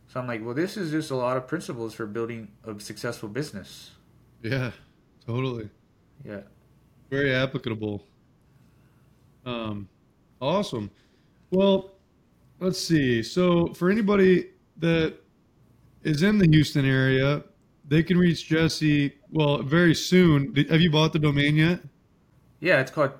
So 0.07 0.19
I'm 0.19 0.27
like, 0.27 0.45
well, 0.45 0.53
this 0.53 0.77
is 0.77 0.91
just 0.91 1.11
a 1.11 1.15
lot 1.15 1.37
of 1.37 1.47
principles 1.47 1.93
for 1.93 2.05
building 2.05 2.49
a 2.65 2.79
successful 2.79 3.29
business. 3.29 3.91
Yeah, 4.41 4.71
totally. 5.25 5.69
Yeah. 6.23 6.41
Very 7.09 7.33
applicable. 7.33 8.03
Um, 9.45 9.89
awesome. 10.39 10.91
Well, 11.51 11.91
let's 12.63 12.79
see. 12.79 13.21
So 13.21 13.67
for 13.73 13.89
anybody 13.89 14.49
that 14.77 15.15
is 16.03 16.23
in 16.23 16.37
the 16.37 16.47
Houston 16.47 16.85
area, 16.85 17.43
they 17.87 18.03
can 18.03 18.17
reach 18.17 18.47
Jesse. 18.47 19.13
Well, 19.29 19.61
very 19.61 19.93
soon. 19.93 20.55
Have 20.69 20.81
you 20.81 20.91
bought 20.91 21.13
the 21.13 21.19
domain 21.19 21.55
yet? 21.55 21.81
Yeah, 22.59 22.79
it's 22.79 22.91
called 22.91 23.11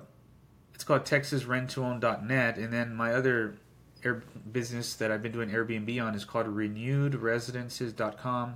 it's 0.74 0.84
called 0.84 1.04
TexasRentToOwn.net, 1.04 2.58
and 2.58 2.72
then 2.72 2.94
my 2.94 3.12
other 3.12 3.56
air 4.02 4.22
business 4.50 4.94
that 4.94 5.10
I've 5.10 5.22
been 5.22 5.32
doing 5.32 5.50
Airbnb 5.50 6.02
on 6.02 6.14
is 6.14 6.24
called 6.24 6.46
RenewedResidences.com. 6.46 8.54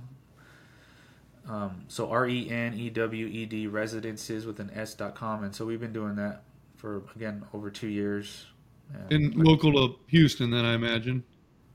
Um, 1.47 1.83
so 1.87 2.09
R 2.09 2.27
E 2.27 2.49
N 2.49 2.73
E 2.73 2.89
W 2.89 3.27
E 3.27 3.45
D 3.45 3.67
Residences 3.67 4.45
with 4.45 4.59
an 4.59 4.71
S 4.73 4.93
dot 4.93 5.15
com, 5.15 5.43
and 5.43 5.55
so 5.55 5.65
we've 5.65 5.79
been 5.79 5.93
doing 5.93 6.15
that 6.15 6.43
for 6.75 7.03
again 7.15 7.45
over 7.53 7.69
two 7.69 7.87
years. 7.87 8.45
And- 8.93 9.11
In 9.11 9.31
local 9.43 9.71
to 9.73 9.95
Houston, 10.07 10.51
then 10.51 10.65
I 10.65 10.73
imagine. 10.73 11.23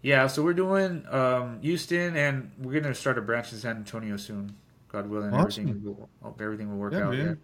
yeah, 0.02 0.26
so 0.26 0.42
we're 0.42 0.52
doing 0.54 1.04
um, 1.10 1.60
Houston, 1.62 2.16
and 2.16 2.50
we're 2.58 2.80
gonna 2.80 2.94
start 2.94 3.18
a 3.18 3.22
branch 3.22 3.52
in 3.52 3.58
San 3.58 3.76
Antonio 3.76 4.16
soon, 4.16 4.54
God 4.88 5.08
willing. 5.08 5.32
Awesome. 5.32 5.68
Everything 5.68 5.84
will 5.84 6.08
hope 6.22 6.40
everything 6.40 6.70
will 6.70 6.78
work 6.78 6.92
Yeah, 6.92 7.06
out. 7.08 7.16
Yeah. 7.16 7.34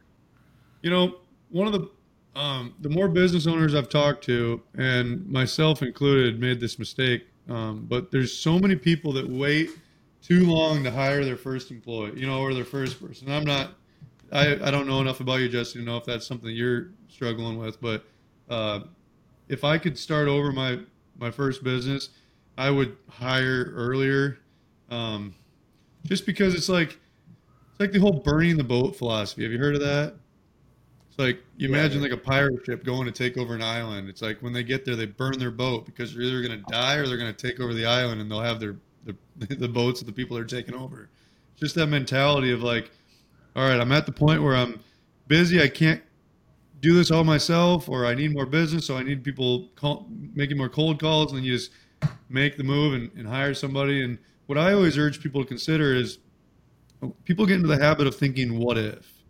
You 0.83 0.91
know, 0.91 1.17
one 1.51 1.67
of 1.67 1.73
the 1.73 1.89
um, 2.39 2.75
the 2.81 2.89
more 2.89 3.09
business 3.09 3.47
owners 3.49 3.75
I've 3.75 3.89
talked 3.89 4.23
to, 4.25 4.63
and 4.77 5.27
myself 5.29 5.83
included, 5.83 6.39
made 6.41 6.61
this 6.61 6.79
mistake. 6.79 7.27
Um, 7.49 7.87
but 7.89 8.13
there's 8.13 8.33
so 8.37 8.57
many 8.59 8.77
people 8.77 9.13
that 9.15 9.29
wait 9.29 9.71
too 10.23 10.45
long 10.47 10.85
to 10.85 10.91
hire 10.93 11.25
their 11.25 11.37
first 11.37 11.73
employee, 11.73 12.13
you 12.15 12.27
know, 12.27 12.39
or 12.41 12.55
their 12.55 12.65
first 12.65 13.01
person. 13.05 13.29
I'm 13.33 13.43
not, 13.45 13.73
I, 14.31 14.53
I 14.63 14.71
don't 14.71 14.87
know 14.87 15.01
enough 15.01 15.19
about 15.19 15.41
you, 15.41 15.49
Jesse, 15.49 15.81
to 15.81 15.85
know 15.85 15.97
if 15.97 16.05
that's 16.05 16.25
something 16.25 16.55
you're 16.55 16.91
struggling 17.09 17.59
with. 17.59 17.81
But 17.81 18.05
uh, 18.49 18.81
if 19.51 19.65
I 19.65 19.79
could 19.79 19.99
start 19.99 20.29
over 20.29 20.53
my 20.53 20.81
my 21.19 21.31
first 21.31 21.65
business, 21.65 22.11
I 22.59 22.71
would 22.71 22.97
hire 23.11 23.73
earlier, 23.75 24.39
um, 24.91 25.35
just 26.07 26.27
because 26.27 26.55
it's 26.55 26.69
like 26.69 26.91
it's 27.71 27.81
like 27.81 27.93
the 27.93 28.01
whole 28.01 28.21
burning 28.21 28.57
the 28.57 28.65
boat 28.65 28.97
philosophy. 28.97 29.43
Have 29.45 29.53
you 29.53 29.59
heard 29.59 29.75
of 29.77 29.81
that? 29.83 30.17
It's 31.09 31.19
like 31.19 31.41
you 31.57 31.69
Yeah, 31.69 31.69
imagine 31.69 32.01
yeah. 32.01 32.03
like 32.03 32.13
a 32.13 32.17
pirate 32.17 32.65
ship 32.65 32.85
going 32.85 33.07
to 33.07 33.13
take 33.13 33.37
over 33.37 33.55
an 33.55 33.63
island. 33.63 34.09
It's 34.09 34.23
like 34.23 34.41
when 34.43 34.53
they 34.53 34.63
get 34.63 34.85
there, 34.85 34.97
they 34.97 35.07
burn 35.07 35.39
their 35.39 35.51
boat 35.51 35.87
because 35.87 36.15
they're 36.15 36.23
either 36.23 36.43
going 36.47 36.59
to 36.59 36.71
die 36.71 36.97
or 36.97 37.07
they're 37.09 37.19
going 37.19 37.35
to 37.35 37.49
take 37.49 37.61
over 37.61 37.75
the 37.75 37.87
island, 37.87 38.21
and 38.21 38.31
they'll 38.31 38.41
have 38.41 38.61
their 38.61 38.77
the, 39.05 39.17
the 39.57 39.69
boats 39.69 40.01
of 40.01 40.07
the 40.07 40.13
people 40.13 40.37
they're 40.37 40.45
taking 40.45 40.75
over. 40.75 41.11
It's 41.53 41.61
just 41.61 41.75
that 41.77 41.89
mentality 41.89 42.53
of 42.53 42.63
like, 42.63 42.91
all 43.57 43.69
right, 43.69 43.81
I'm 43.81 43.93
at 43.93 44.07
the 44.07 44.13
point 44.13 44.43
where 44.43 44.57
I'm 44.57 44.81
busy. 45.29 45.63
I 45.63 45.69
can't 45.69 46.03
do 46.81 46.95
this 46.95 47.11
all 47.11 47.25
myself, 47.25 47.89
or 47.89 48.07
I 48.07 48.15
need 48.15 48.33
more 48.33 48.47
business, 48.47 48.87
so 48.87 48.97
I 48.97 49.03
need 49.03 49.23
people 49.23 49.69
call, 49.77 50.07
making 50.35 50.57
more 50.57 50.69
cold 50.69 50.99
calls, 50.99 51.33
and 51.33 51.45
you 51.45 51.53
just 51.53 51.73
make 52.29 52.57
the 52.57 52.65
move 52.65 52.95
and, 52.95 53.11
and 53.17 53.27
hire 53.27 53.55
somebody. 53.55 54.03
And 54.03 54.19
what 54.47 54.59
I 54.59 54.73
always 54.73 54.97
urge 54.99 55.23
people 55.23 55.43
to 55.43 55.49
consider 55.49 55.95
is 55.95 56.19
people 57.25 57.47
get 57.47 57.57
into 57.57 57.69
the 57.69 57.79
habit 57.79 58.07
of 58.07 58.15
thinking, 58.15 58.59
what 58.59 58.79
if? 58.79 59.23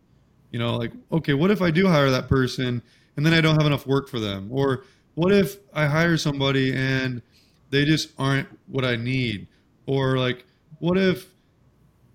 You 0.51 0.59
know, 0.59 0.77
like, 0.77 0.93
okay, 1.13 1.35
what 1.35 1.51
if 1.51 1.63
I 1.63 1.71
do 1.71 1.87
hire 1.87 2.11
that 2.11 2.29
person 2.29 2.83
and 3.17 3.27
then 3.27 3.33
I 3.33 3.41
don't 3.41 3.57
have 3.57 3.67
enough 3.67 3.87
work 3.87 4.09
for 4.09 4.19
them? 4.19 4.49
Or 4.51 4.85
what 5.15 5.33
if 5.33 5.59
I 5.73 5.87
hire 5.87 6.17
somebody 6.17 6.73
and 6.75 7.23
they 7.71 7.85
just 7.85 8.11
aren't 8.19 8.49
what 8.67 8.85
I 8.85 8.97
need? 8.97 9.47
Or 9.87 10.19
like, 10.19 10.45
what 10.79 10.97
if 10.97 11.27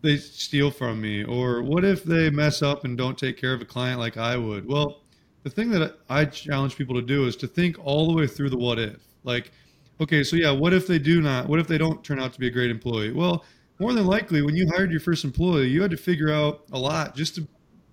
they 0.02 0.18
steal 0.18 0.72
from 0.72 1.02
me? 1.02 1.24
Or 1.24 1.62
what 1.62 1.84
if 1.86 2.04
they 2.04 2.30
mess 2.30 2.62
up 2.62 2.86
and 2.86 2.98
don't 2.98 3.18
take 3.18 3.38
care 3.38 3.54
of 3.54 3.62
a 3.62 3.66
client 3.66 4.00
like 4.00 4.18
I 4.18 4.38
would? 4.38 4.68
Well, 4.68 5.02
the 5.46 5.52
thing 5.52 5.70
that 5.70 6.00
I 6.10 6.26
challenge 6.26 6.76
people 6.76 6.96
to 6.96 7.04
do 7.04 7.28
is 7.28 7.36
to 7.36 7.48
think 7.48 7.78
all 7.86 8.08
the 8.08 8.14
way 8.14 8.26
through 8.26 8.50
the 8.50 8.58
what 8.58 8.80
if. 8.80 8.98
Like, 9.24 9.52
okay, 10.02 10.24
so 10.24 10.36
yeah, 10.36 10.50
what 10.50 10.74
if 10.74 10.88
they 10.88 10.98
do 10.98 11.22
not? 11.22 11.48
What 11.48 11.60
if 11.60 11.68
they 11.68 11.78
don't 11.78 12.04
turn 12.04 12.20
out 12.20 12.34
to 12.34 12.40
be 12.40 12.48
a 12.48 12.50
great 12.50 12.72
employee? 12.72 13.14
Well, 13.14 13.46
more 13.80 13.94
than 13.94 14.08
likely, 14.08 14.42
when 14.42 14.56
you 14.56 14.68
hired 14.76 14.90
your 14.90 15.02
first 15.02 15.24
employee, 15.24 15.68
you 15.68 15.84
had 15.84 15.92
to 15.92 15.98
figure 15.98 16.32
out 16.32 16.64
a 16.72 16.80
lot 16.80 17.16
just 17.16 17.36
to 17.36 17.48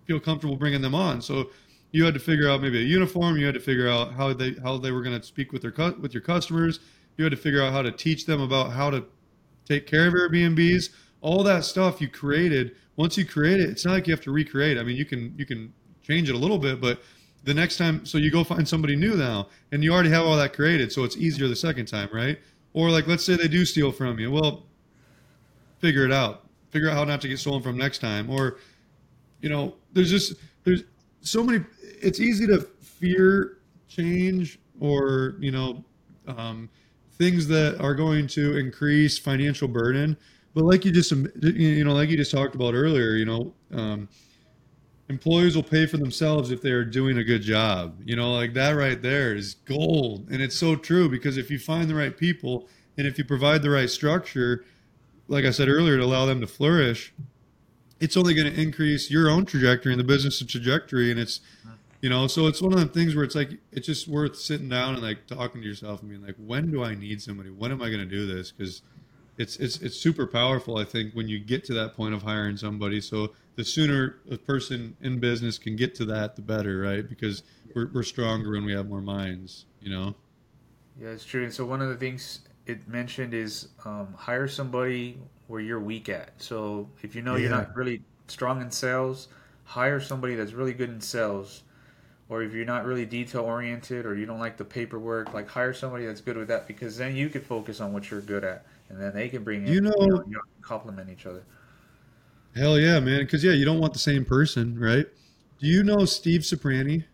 feel 0.06 0.18
comfortable 0.18 0.56
bringing 0.56 0.80
them 0.80 0.94
on. 0.94 1.20
So 1.20 1.50
you 1.90 2.06
had 2.06 2.14
to 2.14 2.20
figure 2.20 2.48
out 2.48 2.62
maybe 2.62 2.78
a 2.78 2.86
uniform. 2.86 3.36
You 3.36 3.44
had 3.44 3.54
to 3.54 3.60
figure 3.60 3.86
out 3.86 4.14
how 4.14 4.32
they 4.32 4.54
how 4.62 4.78
they 4.78 4.90
were 4.90 5.02
going 5.02 5.20
to 5.20 5.26
speak 5.26 5.52
with 5.52 5.60
their 5.60 5.74
with 6.00 6.14
your 6.14 6.22
customers. 6.22 6.80
You 7.18 7.24
had 7.24 7.32
to 7.32 7.36
figure 7.36 7.62
out 7.62 7.74
how 7.74 7.82
to 7.82 7.92
teach 7.92 8.24
them 8.24 8.40
about 8.40 8.72
how 8.72 8.88
to 8.88 9.04
take 9.66 9.86
care 9.86 10.06
of 10.06 10.14
Airbnbs. 10.14 10.88
All 11.20 11.42
that 11.42 11.64
stuff 11.64 12.00
you 12.00 12.08
created. 12.08 12.76
Once 12.96 13.18
you 13.18 13.26
create 13.26 13.60
it, 13.60 13.68
it's 13.68 13.84
not 13.84 13.92
like 13.92 14.06
you 14.06 14.14
have 14.14 14.22
to 14.22 14.32
recreate. 14.32 14.78
I 14.78 14.84
mean, 14.84 14.96
you 14.96 15.04
can 15.04 15.34
you 15.36 15.44
can 15.44 15.74
change 16.02 16.30
it 16.30 16.34
a 16.34 16.38
little 16.38 16.58
bit, 16.58 16.80
but 16.80 17.02
the 17.44 17.54
next 17.54 17.76
time, 17.76 18.06
so 18.06 18.18
you 18.18 18.30
go 18.30 18.44
find 18.44 18.66
somebody 18.66 18.96
new 18.96 19.14
now, 19.14 19.48
and 19.72 19.82
you 19.82 19.92
already 19.92 20.10
have 20.10 20.24
all 20.24 20.36
that 20.36 20.52
created, 20.52 20.92
so 20.92 21.04
it's 21.04 21.16
easier 21.16 21.48
the 21.48 21.56
second 21.56 21.86
time, 21.86 22.08
right? 22.12 22.38
Or 22.72 22.90
like, 22.90 23.06
let's 23.06 23.24
say 23.24 23.36
they 23.36 23.48
do 23.48 23.64
steal 23.64 23.92
from 23.92 24.18
you. 24.18 24.30
Well, 24.30 24.64
figure 25.78 26.04
it 26.04 26.12
out. 26.12 26.46
Figure 26.70 26.88
out 26.88 26.94
how 26.94 27.04
not 27.04 27.20
to 27.22 27.28
get 27.28 27.38
stolen 27.38 27.62
from 27.62 27.76
next 27.76 27.98
time. 27.98 28.30
Or, 28.30 28.58
you 29.40 29.50
know, 29.50 29.74
there's 29.92 30.10
just 30.10 30.34
there's 30.64 30.84
so 31.20 31.42
many. 31.42 31.64
It's 31.82 32.20
easy 32.20 32.46
to 32.46 32.60
fear 32.80 33.58
change 33.88 34.58
or 34.80 35.34
you 35.38 35.50
know 35.50 35.84
um, 36.26 36.70
things 37.12 37.46
that 37.48 37.78
are 37.80 37.94
going 37.94 38.26
to 38.26 38.56
increase 38.56 39.18
financial 39.18 39.68
burden. 39.68 40.16
But 40.54 40.64
like 40.64 40.84
you 40.84 40.92
just 40.92 41.10
you 41.10 41.84
know 41.84 41.92
like 41.92 42.08
you 42.08 42.16
just 42.16 42.30
talked 42.30 42.54
about 42.54 42.74
earlier, 42.74 43.14
you 43.14 43.24
know. 43.24 43.54
Um, 43.72 44.08
employees 45.12 45.54
will 45.54 45.62
pay 45.62 45.84
for 45.84 45.98
themselves 45.98 46.50
if 46.50 46.62
they 46.62 46.70
are 46.70 46.84
doing 46.84 47.18
a 47.18 47.24
good 47.24 47.42
job. 47.42 47.94
You 48.02 48.16
know, 48.16 48.32
like 48.32 48.54
that 48.54 48.70
right 48.70 49.00
there 49.00 49.36
is 49.36 49.54
gold. 49.54 50.26
And 50.30 50.40
it's 50.40 50.56
so 50.56 50.74
true 50.74 51.08
because 51.08 51.36
if 51.36 51.50
you 51.50 51.58
find 51.58 51.88
the 51.88 51.94
right 51.94 52.16
people 52.16 52.66
and 52.96 53.06
if 53.06 53.18
you 53.18 53.24
provide 53.24 53.60
the 53.60 53.68
right 53.68 53.90
structure, 53.90 54.64
like 55.28 55.44
I 55.44 55.50
said 55.50 55.68
earlier, 55.68 55.98
to 55.98 56.04
allow 56.04 56.24
them 56.24 56.40
to 56.40 56.46
flourish, 56.46 57.12
it's 58.00 58.16
only 58.16 58.32
going 58.32 58.50
to 58.50 58.60
increase 58.60 59.10
your 59.10 59.28
own 59.28 59.44
trajectory 59.44 59.92
and 59.92 60.00
the 60.00 60.04
business 60.04 60.42
trajectory. 60.44 61.10
And 61.10 61.20
it's, 61.20 61.40
you 62.00 62.08
know, 62.08 62.26
so 62.26 62.46
it's 62.46 62.62
one 62.62 62.72
of 62.72 62.80
the 62.80 62.86
things 62.86 63.14
where 63.14 63.24
it's 63.24 63.34
like, 63.34 63.50
it's 63.70 63.86
just 63.86 64.08
worth 64.08 64.36
sitting 64.36 64.70
down 64.70 64.94
and 64.94 65.02
like 65.02 65.26
talking 65.26 65.60
to 65.60 65.68
yourself 65.68 66.00
and 66.00 66.08
being 66.08 66.24
like, 66.24 66.36
when 66.38 66.70
do 66.70 66.82
I 66.82 66.94
need 66.94 67.20
somebody? 67.20 67.50
When 67.50 67.70
am 67.70 67.82
I 67.82 67.90
going 67.90 68.00
to 68.00 68.06
do 68.06 68.26
this? 68.26 68.50
Because 68.50 68.80
it's, 69.36 69.56
it's, 69.56 69.76
it's 69.78 69.96
super 69.96 70.26
powerful, 70.26 70.78
I 70.78 70.84
think, 70.84 71.12
when 71.12 71.28
you 71.28 71.38
get 71.38 71.64
to 71.66 71.74
that 71.74 71.94
point 71.94 72.14
of 72.14 72.22
hiring 72.22 72.56
somebody. 72.56 73.00
So 73.00 73.34
the 73.56 73.64
sooner 73.64 74.16
a 74.30 74.36
person 74.36 74.96
in 75.00 75.18
business 75.18 75.58
can 75.58 75.76
get 75.76 75.94
to 75.96 76.04
that, 76.06 76.36
the 76.36 76.42
better, 76.42 76.80
right? 76.80 77.06
Because 77.08 77.42
we're, 77.74 77.88
we're 77.92 78.02
stronger 78.02 78.52
when 78.52 78.64
we 78.64 78.72
have 78.72 78.88
more 78.88 79.02
minds, 79.02 79.66
you 79.80 79.90
know? 79.90 80.14
Yeah, 81.00 81.08
it's 81.08 81.24
true. 81.24 81.44
And 81.44 81.52
so 81.52 81.64
one 81.64 81.80
of 81.82 81.88
the 81.88 81.96
things 81.96 82.40
it 82.66 82.86
mentioned 82.88 83.34
is 83.34 83.68
um, 83.84 84.14
hire 84.16 84.48
somebody 84.48 85.18
where 85.48 85.60
you're 85.60 85.80
weak 85.80 86.08
at. 86.08 86.30
So 86.38 86.88
if 87.02 87.14
you 87.14 87.22
know 87.22 87.36
you're 87.36 87.50
not 87.50 87.74
really 87.76 88.02
strong 88.28 88.62
in 88.62 88.70
sales, 88.70 89.28
hire 89.64 90.00
somebody 90.00 90.34
that's 90.34 90.52
really 90.52 90.72
good 90.72 90.90
in 90.90 91.00
sales. 91.00 91.62
Or 92.28 92.42
if 92.42 92.54
you're 92.54 92.64
not 92.64 92.86
really 92.86 93.04
detail 93.04 93.42
oriented 93.42 94.06
or 94.06 94.14
you 94.16 94.24
don't 94.24 94.38
like 94.38 94.56
the 94.56 94.64
paperwork, 94.64 95.34
like 95.34 95.48
hire 95.48 95.74
somebody 95.74 96.06
that's 96.06 96.22
good 96.22 96.36
with 96.38 96.48
that 96.48 96.66
because 96.66 96.96
then 96.96 97.14
you 97.14 97.28
can 97.28 97.42
focus 97.42 97.80
on 97.80 97.92
what 97.92 98.10
you're 98.10 98.22
good 98.22 98.44
at, 98.44 98.64
and 98.88 98.98
then 98.98 99.12
they 99.12 99.28
can 99.28 99.44
bring 99.44 99.66
in. 99.66 99.72
You 99.72 99.80
know- 99.82 99.92
you 99.98 100.08
know 100.08 100.40
complement 100.62 101.10
each 101.10 101.26
other. 101.26 101.42
Hell 102.54 102.78
yeah, 102.78 103.00
man. 103.00 103.20
Because, 103.20 103.42
yeah, 103.42 103.52
you 103.52 103.64
don't 103.64 103.80
want 103.80 103.92
the 103.92 103.98
same 103.98 104.24
person, 104.24 104.78
right? 104.78 105.06
Do 105.58 105.66
you 105.66 105.82
know 105.82 106.04
Steve 106.04 106.42
Soprani? 106.42 107.04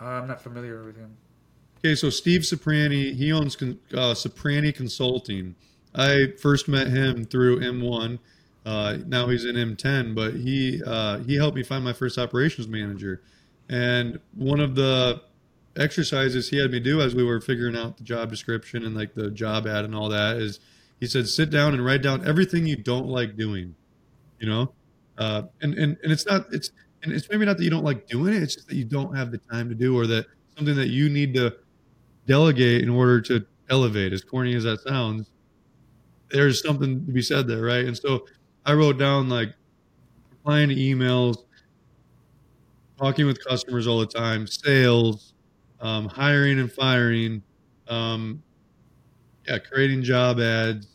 Uh, 0.00 0.04
I'm 0.04 0.28
not 0.28 0.42
familiar 0.42 0.84
with 0.84 0.96
him. 0.96 1.16
Okay, 1.78 1.94
so 1.94 2.10
Steve 2.10 2.42
Soprani, 2.42 3.12
he 3.14 3.32
owns 3.32 3.56
uh, 3.60 4.14
Soprani 4.14 4.72
Consulting. 4.72 5.54
I 5.94 6.32
first 6.40 6.68
met 6.68 6.88
him 6.88 7.24
through 7.24 7.60
M1. 7.60 8.18
Uh, 8.66 8.98
now 9.06 9.28
he's 9.28 9.44
in 9.44 9.56
M10, 9.56 10.14
but 10.14 10.34
he 10.34 10.82
uh, 10.84 11.18
he 11.18 11.36
helped 11.36 11.56
me 11.56 11.62
find 11.62 11.84
my 11.84 11.92
first 11.92 12.18
operations 12.18 12.66
manager. 12.66 13.22
And 13.68 14.18
one 14.34 14.60
of 14.60 14.74
the 14.74 15.22
exercises 15.76 16.48
he 16.48 16.56
had 16.56 16.70
me 16.70 16.80
do 16.80 17.00
as 17.00 17.14
we 17.14 17.22
were 17.22 17.40
figuring 17.40 17.76
out 17.76 17.96
the 17.96 18.04
job 18.04 18.30
description 18.30 18.84
and 18.84 18.94
like 18.94 19.14
the 19.14 19.30
job 19.30 19.66
ad 19.66 19.84
and 19.84 19.94
all 19.94 20.08
that 20.08 20.36
is 20.36 20.60
he 21.00 21.06
said 21.06 21.28
sit 21.28 21.50
down 21.50 21.74
and 21.74 21.84
write 21.84 22.00
down 22.00 22.26
everything 22.26 22.66
you 22.66 22.76
don't 22.76 23.08
like 23.08 23.36
doing 23.36 23.74
you 24.44 24.50
know? 24.50 24.72
Uh, 25.16 25.42
and, 25.62 25.74
and 25.74 25.96
and 26.02 26.12
it's 26.12 26.26
not 26.26 26.46
it's 26.52 26.70
and 27.02 27.12
it's 27.12 27.28
maybe 27.30 27.44
not 27.46 27.56
that 27.56 27.64
you 27.64 27.70
don't 27.70 27.84
like 27.84 28.06
doing 28.08 28.34
it 28.34 28.42
it's 28.42 28.54
just 28.56 28.66
that 28.68 28.74
you 28.74 28.84
don't 28.84 29.16
have 29.16 29.30
the 29.30 29.38
time 29.38 29.68
to 29.68 29.74
do 29.74 29.96
or 29.96 30.06
that 30.08 30.26
something 30.56 30.74
that 30.74 30.88
you 30.88 31.08
need 31.08 31.32
to 31.34 31.54
delegate 32.26 32.82
in 32.82 32.88
order 32.90 33.20
to 33.20 33.46
elevate 33.70 34.12
as 34.12 34.24
corny 34.24 34.54
as 34.56 34.64
that 34.64 34.80
sounds 34.80 35.30
there's 36.30 36.62
something 36.62 37.06
to 37.06 37.12
be 37.12 37.22
said 37.22 37.46
there 37.46 37.62
right? 37.62 37.84
And 37.84 37.96
so 37.96 38.26
i 38.66 38.72
wrote 38.72 38.98
down 38.98 39.28
like 39.28 39.54
replying 40.30 40.70
to 40.70 40.74
emails 40.74 41.36
talking 42.98 43.26
with 43.26 43.44
customers 43.44 43.86
all 43.86 43.98
the 43.98 44.06
time 44.06 44.46
sales 44.46 45.34
um, 45.80 46.08
hiring 46.08 46.58
and 46.60 46.72
firing, 46.72 47.42
um, 47.88 48.42
yeah, 49.46 49.58
creating 49.58 50.02
job 50.02 50.40
ads, 50.40 50.88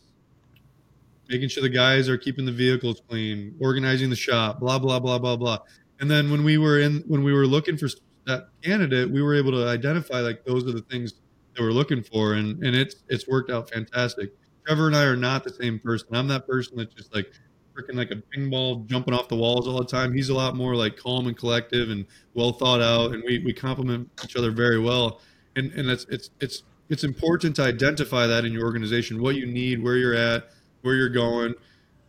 making 1.30 1.48
sure 1.48 1.62
the 1.62 1.68
guys 1.68 2.08
are 2.08 2.18
keeping 2.18 2.44
the 2.44 2.52
vehicles 2.52 3.00
clean, 3.08 3.54
organizing 3.60 4.10
the 4.10 4.16
shop, 4.16 4.60
blah 4.60 4.78
blah 4.78 4.98
blah 4.98 5.18
blah 5.18 5.36
blah. 5.36 5.58
And 6.00 6.10
then 6.10 6.30
when 6.30 6.44
we 6.44 6.58
were 6.58 6.80
in 6.80 7.04
when 7.06 7.22
we 7.22 7.32
were 7.32 7.46
looking 7.46 7.76
for 7.76 7.88
that 8.26 8.48
candidate, 8.62 9.10
we 9.10 9.22
were 9.22 9.34
able 9.34 9.52
to 9.52 9.66
identify 9.66 10.20
like 10.20 10.44
those 10.44 10.66
are 10.66 10.72
the 10.72 10.82
things 10.82 11.14
that 11.54 11.62
we're 11.62 11.72
looking 11.72 12.02
for, 12.02 12.34
and 12.34 12.62
and 12.64 12.74
it's 12.74 12.96
it's 13.08 13.28
worked 13.28 13.50
out 13.50 13.70
fantastic. 13.70 14.32
Trevor 14.66 14.88
and 14.88 14.96
I 14.96 15.04
are 15.04 15.16
not 15.16 15.44
the 15.44 15.50
same 15.50 15.78
person. 15.78 16.08
I'm 16.12 16.28
that 16.28 16.46
person 16.46 16.76
that's 16.76 16.94
just 16.94 17.14
like 17.14 17.32
freaking 17.74 17.96
like 17.96 18.10
a 18.10 18.16
ping 18.16 18.50
ball 18.50 18.84
jumping 18.86 19.14
off 19.14 19.28
the 19.28 19.36
walls 19.36 19.66
all 19.66 19.78
the 19.78 19.84
time. 19.84 20.12
He's 20.12 20.28
a 20.28 20.34
lot 20.34 20.56
more 20.56 20.74
like 20.74 20.96
calm 20.96 21.26
and 21.26 21.36
collective 21.36 21.90
and 21.90 22.06
well 22.34 22.52
thought 22.52 22.82
out, 22.82 23.12
and 23.12 23.22
we, 23.24 23.38
we 23.38 23.52
complement 23.52 24.10
each 24.24 24.36
other 24.36 24.50
very 24.50 24.78
well. 24.78 25.20
And 25.56 25.72
and 25.72 25.88
that's 25.88 26.06
it's 26.08 26.30
it's 26.40 26.62
it's 26.88 27.04
important 27.04 27.56
to 27.56 27.62
identify 27.62 28.26
that 28.26 28.44
in 28.44 28.52
your 28.52 28.64
organization, 28.64 29.22
what 29.22 29.36
you 29.36 29.46
need, 29.46 29.82
where 29.82 29.96
you're 29.96 30.14
at, 30.14 30.50
where 30.82 30.94
you're 30.94 31.08
going, 31.08 31.54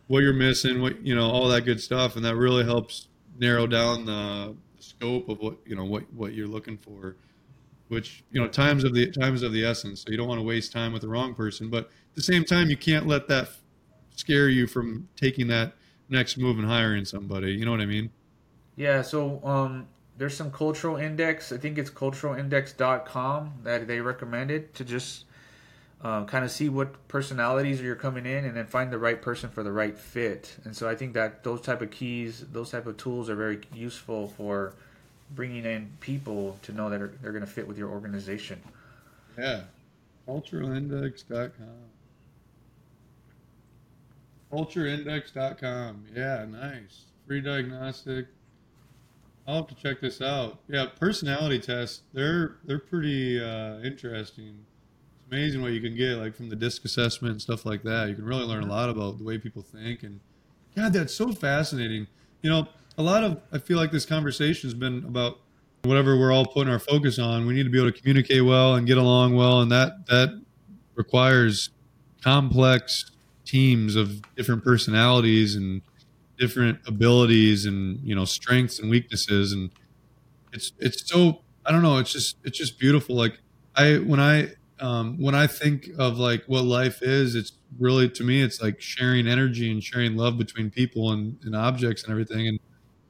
what 0.06 0.22
you're 0.22 0.32
missing, 0.32 0.80
what 0.80 1.04
you 1.04 1.14
know, 1.14 1.28
all 1.30 1.48
that 1.48 1.62
good 1.62 1.80
stuff, 1.80 2.16
and 2.16 2.24
that 2.24 2.36
really 2.36 2.64
helps 2.64 3.08
narrow 3.38 3.66
down 3.66 4.04
the 4.04 4.54
scope 4.78 5.28
of 5.28 5.38
what 5.38 5.56
you 5.64 5.76
know 5.76 5.84
what 5.84 6.12
what 6.12 6.34
you're 6.34 6.48
looking 6.48 6.76
for. 6.76 7.16
Which 7.88 8.24
you 8.30 8.40
know, 8.40 8.48
times 8.48 8.84
of 8.84 8.94
the 8.94 9.10
times 9.10 9.42
of 9.42 9.52
the 9.52 9.64
essence. 9.64 10.02
So 10.02 10.10
you 10.10 10.16
don't 10.16 10.28
want 10.28 10.38
to 10.38 10.46
waste 10.46 10.72
time 10.72 10.92
with 10.92 11.02
the 11.02 11.08
wrong 11.08 11.34
person, 11.34 11.68
but 11.68 11.84
at 11.84 12.14
the 12.14 12.22
same 12.22 12.44
time, 12.44 12.70
you 12.70 12.76
can't 12.76 13.06
let 13.06 13.28
that 13.28 13.48
scare 14.14 14.48
you 14.48 14.66
from 14.66 15.08
taking 15.16 15.46
that 15.48 15.74
next 16.08 16.38
move 16.38 16.58
and 16.58 16.66
hiring 16.66 17.04
somebody. 17.04 17.52
You 17.52 17.64
know 17.64 17.70
what 17.70 17.80
I 17.80 17.86
mean? 17.86 18.10
Yeah. 18.76 19.02
So 19.02 19.44
um, 19.44 19.88
there's 20.16 20.36
some 20.36 20.50
cultural 20.50 20.96
index. 20.96 21.52
I 21.52 21.58
think 21.58 21.78
it's 21.78 21.90
culturalindex.com 21.90 23.52
that 23.64 23.86
they 23.86 24.00
recommended 24.00 24.74
to 24.74 24.84
just 24.84 25.24
uh, 26.02 26.24
kind 26.24 26.44
of 26.44 26.50
see 26.50 26.68
what 26.68 27.06
personalities 27.08 27.80
are 27.80 27.84
you're 27.84 27.94
coming 27.94 28.26
in 28.26 28.44
and 28.44 28.56
then 28.56 28.66
find 28.66 28.92
the 28.92 28.98
right 28.98 29.22
person 29.22 29.48
for 29.48 29.62
the 29.62 29.70
right 29.70 29.96
fit. 29.96 30.56
And 30.64 30.76
so 30.76 30.88
I 30.88 30.96
think 30.96 31.14
that 31.14 31.44
those 31.44 31.60
type 31.60 31.80
of 31.80 31.90
keys, 31.90 32.44
those 32.52 32.70
type 32.70 32.86
of 32.86 32.96
tools 32.96 33.30
are 33.30 33.36
very 33.36 33.60
useful 33.72 34.28
for 34.28 34.74
bringing 35.30 35.64
in 35.64 35.90
people 36.00 36.58
to 36.62 36.72
know 36.72 36.90
that 36.90 37.00
are, 37.00 37.12
they're 37.22 37.32
going 37.32 37.44
to 37.44 37.50
fit 37.50 37.68
with 37.68 37.78
your 37.78 37.88
organization. 37.88 38.60
Yeah. 39.38 39.62
Culturalindex.com. 40.28 41.52
Cultureindex.com. 44.52 46.04
Yeah, 46.14 46.44
nice. 46.50 47.04
Free 47.26 47.40
diagnostic. 47.40 48.26
I'll 49.46 49.56
have 49.56 49.68
to 49.68 49.74
check 49.74 50.00
this 50.00 50.20
out. 50.20 50.58
Yeah, 50.68 50.86
personality 51.00 51.58
tests. 51.58 52.02
They're 52.12 52.56
they're 52.64 52.78
pretty 52.78 53.42
uh, 53.42 53.78
interesting. 53.78 54.64
Amazing 55.32 55.62
what 55.62 55.72
you 55.72 55.80
can 55.80 55.96
get 55.96 56.18
like 56.18 56.36
from 56.36 56.50
the 56.50 56.56
disc 56.56 56.84
assessment 56.84 57.32
and 57.32 57.40
stuff 57.40 57.64
like 57.64 57.82
that. 57.84 58.10
You 58.10 58.14
can 58.14 58.26
really 58.26 58.44
learn 58.44 58.64
a 58.64 58.66
lot 58.66 58.90
about 58.90 59.16
the 59.16 59.24
way 59.24 59.38
people 59.38 59.62
think 59.62 60.02
and 60.02 60.20
God, 60.76 60.92
that's 60.92 61.14
so 61.14 61.32
fascinating. 61.32 62.06
You 62.42 62.50
know, 62.50 62.68
a 62.98 63.02
lot 63.02 63.24
of 63.24 63.40
I 63.50 63.56
feel 63.56 63.78
like 63.78 63.90
this 63.90 64.04
conversation 64.04 64.68
has 64.68 64.74
been 64.74 65.04
about 65.06 65.38
whatever 65.84 66.18
we're 66.18 66.32
all 66.32 66.44
putting 66.44 66.70
our 66.70 66.78
focus 66.78 67.18
on. 67.18 67.46
We 67.46 67.54
need 67.54 67.62
to 67.62 67.70
be 67.70 67.78
able 67.80 67.90
to 67.90 67.98
communicate 67.98 68.44
well 68.44 68.74
and 68.74 68.86
get 68.86 68.98
along 68.98 69.34
well, 69.34 69.62
and 69.62 69.72
that 69.72 70.06
that 70.08 70.38
requires 70.96 71.70
complex 72.22 73.10
teams 73.46 73.96
of 73.96 74.20
different 74.36 74.62
personalities 74.62 75.56
and 75.56 75.80
different 76.38 76.78
abilities 76.86 77.64
and 77.64 78.00
you 78.00 78.14
know 78.14 78.26
strengths 78.26 78.78
and 78.78 78.90
weaknesses 78.90 79.52
and 79.52 79.70
it's 80.52 80.72
it's 80.78 81.08
so 81.10 81.40
I 81.64 81.72
don't 81.72 81.82
know 81.82 81.96
it's 81.96 82.12
just 82.12 82.36
it's 82.44 82.58
just 82.58 82.78
beautiful 82.78 83.16
like 83.16 83.38
I 83.74 83.94
when 83.96 84.20
I 84.20 84.50
um, 84.80 85.20
when 85.20 85.34
I 85.34 85.46
think 85.46 85.90
of 85.98 86.18
like 86.18 86.44
what 86.46 86.64
life 86.64 87.02
is 87.02 87.34
it's 87.34 87.52
really 87.78 88.08
to 88.10 88.24
me 88.24 88.42
it's 88.42 88.60
like 88.60 88.80
sharing 88.80 89.26
energy 89.26 89.70
and 89.70 89.82
sharing 89.82 90.16
love 90.16 90.36
between 90.38 90.70
people 90.70 91.12
and, 91.12 91.38
and 91.44 91.54
objects 91.54 92.02
and 92.02 92.10
everything 92.10 92.48
and 92.48 92.58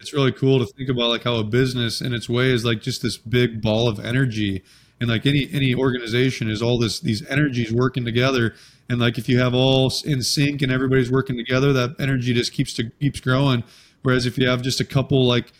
it's 0.02 0.12
really 0.12 0.32
cool 0.32 0.58
to 0.58 0.66
think 0.66 0.90
about 0.90 1.08
like 1.10 1.22
how 1.22 1.36
a 1.36 1.44
business 1.44 2.00
in 2.00 2.12
its 2.12 2.28
way 2.28 2.50
is 2.50 2.64
like 2.64 2.82
just 2.82 3.02
this 3.02 3.16
big 3.16 3.62
ball 3.62 3.88
of 3.88 4.04
energy. 4.04 4.64
And 5.00 5.08
like 5.08 5.26
any 5.26 5.48
any 5.52 5.74
organization 5.74 6.50
is 6.50 6.60
all 6.60 6.78
this 6.78 7.00
these 7.00 7.26
energies 7.28 7.72
working 7.72 8.04
together 8.04 8.54
and 8.88 9.00
like 9.00 9.16
if 9.16 9.28
you 9.28 9.38
have 9.38 9.54
all 9.54 9.92
in 10.04 10.22
sync 10.22 10.60
and 10.62 10.70
everybody's 10.70 11.10
working 11.10 11.36
together 11.36 11.72
that 11.72 11.96
energy 11.98 12.34
just 12.34 12.52
keeps 12.52 12.72
to 12.74 12.90
keeps 13.00 13.20
growing. 13.20 13.64
Whereas 14.02 14.26
if 14.26 14.36
you 14.36 14.48
have 14.48 14.62
just 14.62 14.80
a 14.80 14.84
couple 14.84 15.26
like 15.26 15.52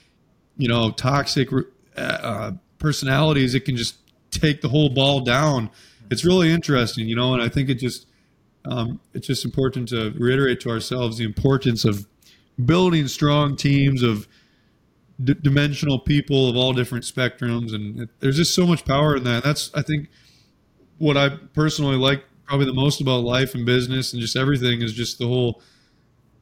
you 0.57 0.69
know 0.69 0.91
toxic 0.91 1.49
uh, 1.97 2.53
personalities 2.79 3.55
it 3.55 3.65
can 3.65 3.77
just 3.77 3.97
take 4.31 4.61
the 4.61 4.69
whole 4.69 4.88
ball 4.88 5.21
down 5.21 5.71
it's 6.12 6.25
really 6.25 6.51
interesting 6.51 7.09
you 7.09 7.16
know 7.16 7.35
and 7.35 7.42
i 7.42 7.48
think 7.48 7.68
it 7.68 7.75
just 7.75 8.07
um, 8.64 9.01
it's 9.12 9.27
just 9.27 9.44
important 9.44 9.88
to 9.88 10.12
reiterate 10.16 10.61
to 10.61 10.70
ourselves 10.70 11.18
the 11.18 11.25
importance 11.25 11.85
of 11.85 12.07
building 12.64 13.09
strong 13.09 13.57
teams 13.57 14.03
of 14.03 14.29
d- 15.22 15.35
dimensional 15.35 15.98
people 15.98 16.48
of 16.48 16.57
all 16.57 16.72
different 16.72 17.05
spectrums, 17.05 17.75
and 17.75 18.01
it, 18.01 18.09
there's 18.20 18.37
just 18.37 18.55
so 18.55 18.66
much 18.66 18.85
power 18.85 19.16
in 19.16 19.25
that. 19.25 19.44
That's 19.44 19.70
I 19.75 19.83
think 19.83 20.09
what 20.98 21.16
I 21.16 21.31
personally 21.55 21.96
like 21.96 22.25
probably 22.44 22.66
the 22.66 22.75
most 22.75 23.01
about 23.01 23.25
life 23.25 23.55
and 23.55 23.64
business 23.64 24.12
and 24.12 24.20
just 24.20 24.37
everything 24.37 24.83
is 24.83 24.92
just 24.92 25.18
the 25.18 25.27
whole 25.27 25.62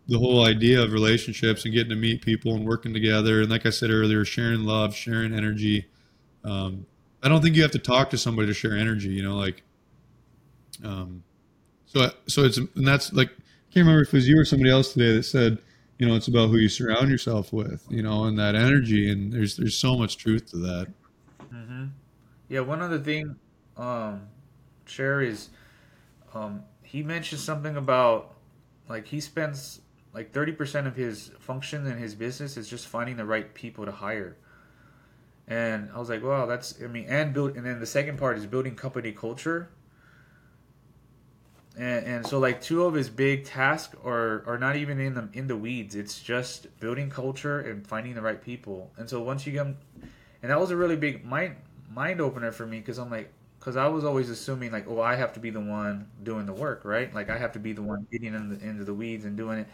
the 0.09 0.18
whole 0.18 0.44
idea 0.44 0.83
of 0.83 0.92
relationships 0.92 1.64
and 1.64 1.72
getting 1.72 1.90
to 1.90 1.96
meet 1.96 2.20
people 2.20 2.54
and 2.54 2.66
working 2.66 2.92
together. 2.92 3.42
And 3.42 3.50
like 3.50 3.64
I 3.64 3.70
said 3.70 3.90
earlier, 3.90 4.24
sharing 4.24 4.64
love, 4.64 4.94
sharing 4.94 5.33
energy. 5.33 5.87
Um, 6.42 6.87
I 7.22 7.28
don't 7.28 7.42
think 7.42 7.56
you 7.56 7.62
have 7.62 7.70
to 7.72 7.78
talk 7.78 8.11
to 8.11 8.18
somebody 8.18 8.48
to 8.48 8.54
share 8.54 8.76
energy. 8.76 9.09
You 9.09 9.22
know, 9.22 9.37
like, 9.37 9.62
um, 10.85 11.22
so 11.87 12.11
so 12.26 12.44
it's 12.44 12.56
and 12.59 12.87
that's 12.87 13.12
like 13.12 13.28
I 13.28 13.72
can't 13.72 13.87
remember 13.87 14.02
if 14.02 14.09
it 14.09 14.14
was 14.14 14.28
you 14.28 14.38
or 14.38 14.44
somebody 14.44 14.70
else 14.70 14.92
today 14.92 15.16
that 15.16 15.24
said 15.24 15.59
you 15.98 16.09
know 16.09 16.16
it's 16.16 16.28
about 16.28 16.48
who 16.48 16.56
you 16.56 16.68
surround 16.68 17.11
yourself 17.11 17.52
with 17.52 17.87
you 17.90 18.02
know 18.02 18.24
and 18.24 18.38
that 18.38 18.54
energy 18.54 19.11
and 19.11 19.33
there's 19.33 19.56
there's 19.56 19.76
so 19.76 19.96
much 19.96 20.16
truth 20.16 20.50
to 20.50 20.56
that 20.56 20.87
mm-hmm. 21.52 21.87
yeah 22.48 22.61
one 22.61 22.80
other 22.80 22.98
thing 22.98 23.37
um 23.76 24.22
share 24.87 25.20
is 25.20 25.50
um 26.35 26.62
he 26.83 27.02
mentioned 27.02 27.40
something 27.40 27.76
about 27.76 28.35
like 28.88 29.06
he 29.06 29.20
spends 29.20 29.80
like 30.12 30.33
30% 30.33 30.88
of 30.88 30.96
his 30.96 31.30
function 31.38 31.87
in 31.87 31.96
his 31.96 32.16
business 32.16 32.56
is 32.56 32.68
just 32.68 32.88
finding 32.88 33.16
the 33.16 33.24
right 33.24 33.54
people 33.54 33.85
to 33.85 33.92
hire 33.92 34.37
and 35.50 35.90
i 35.94 35.98
was 36.00 36.10
like 36.10 36.22
wow 36.24 36.46
that's 36.46 36.76
i 36.82 36.88
mean 36.88 37.06
and 37.08 37.34
build 37.34 37.56
and 37.56 37.66
then 37.66 37.80
the 37.80 37.86
second 37.86 38.18
part 38.18 38.38
is 38.38 38.46
building 38.46 38.76
company 38.76 39.12
culture 39.12 39.70
and, 41.78 42.06
and 42.06 42.26
so 42.26 42.38
like 42.38 42.60
two 42.60 42.84
of 42.84 42.94
his 42.94 43.08
big 43.08 43.44
tasks 43.44 43.94
are 44.04 44.42
are 44.46 44.58
not 44.58 44.76
even 44.76 44.98
in 45.00 45.14
the 45.14 45.28
in 45.32 45.46
the 45.46 45.56
weeds. 45.56 45.94
It's 45.94 46.20
just 46.20 46.66
building 46.80 47.10
culture 47.10 47.60
and 47.60 47.86
finding 47.86 48.14
the 48.14 48.22
right 48.22 48.42
people. 48.42 48.90
And 48.96 49.08
so 49.08 49.20
once 49.22 49.46
you 49.46 49.52
get, 49.52 49.66
and 49.66 49.76
that 50.42 50.58
was 50.60 50.70
a 50.70 50.76
really 50.76 50.96
big 50.96 51.24
mind 51.24 51.56
mind 51.90 52.20
opener 52.20 52.52
for 52.52 52.66
me 52.66 52.78
because 52.78 52.98
I'm 52.98 53.10
like, 53.10 53.32
because 53.58 53.76
I 53.76 53.86
was 53.88 54.04
always 54.04 54.30
assuming 54.30 54.72
like, 54.72 54.86
oh, 54.88 55.00
I 55.00 55.14
have 55.16 55.32
to 55.34 55.40
be 55.40 55.50
the 55.50 55.60
one 55.60 56.08
doing 56.22 56.46
the 56.46 56.52
work, 56.52 56.84
right? 56.84 57.12
Like 57.14 57.30
I 57.30 57.38
have 57.38 57.52
to 57.52 57.58
be 57.60 57.72
the 57.72 57.82
one 57.82 58.06
getting 58.10 58.34
into 58.34 58.56
the, 58.56 58.64
into 58.68 58.84
the 58.84 58.94
weeds 58.94 59.24
and 59.24 59.36
doing 59.36 59.60
it. 59.60 59.68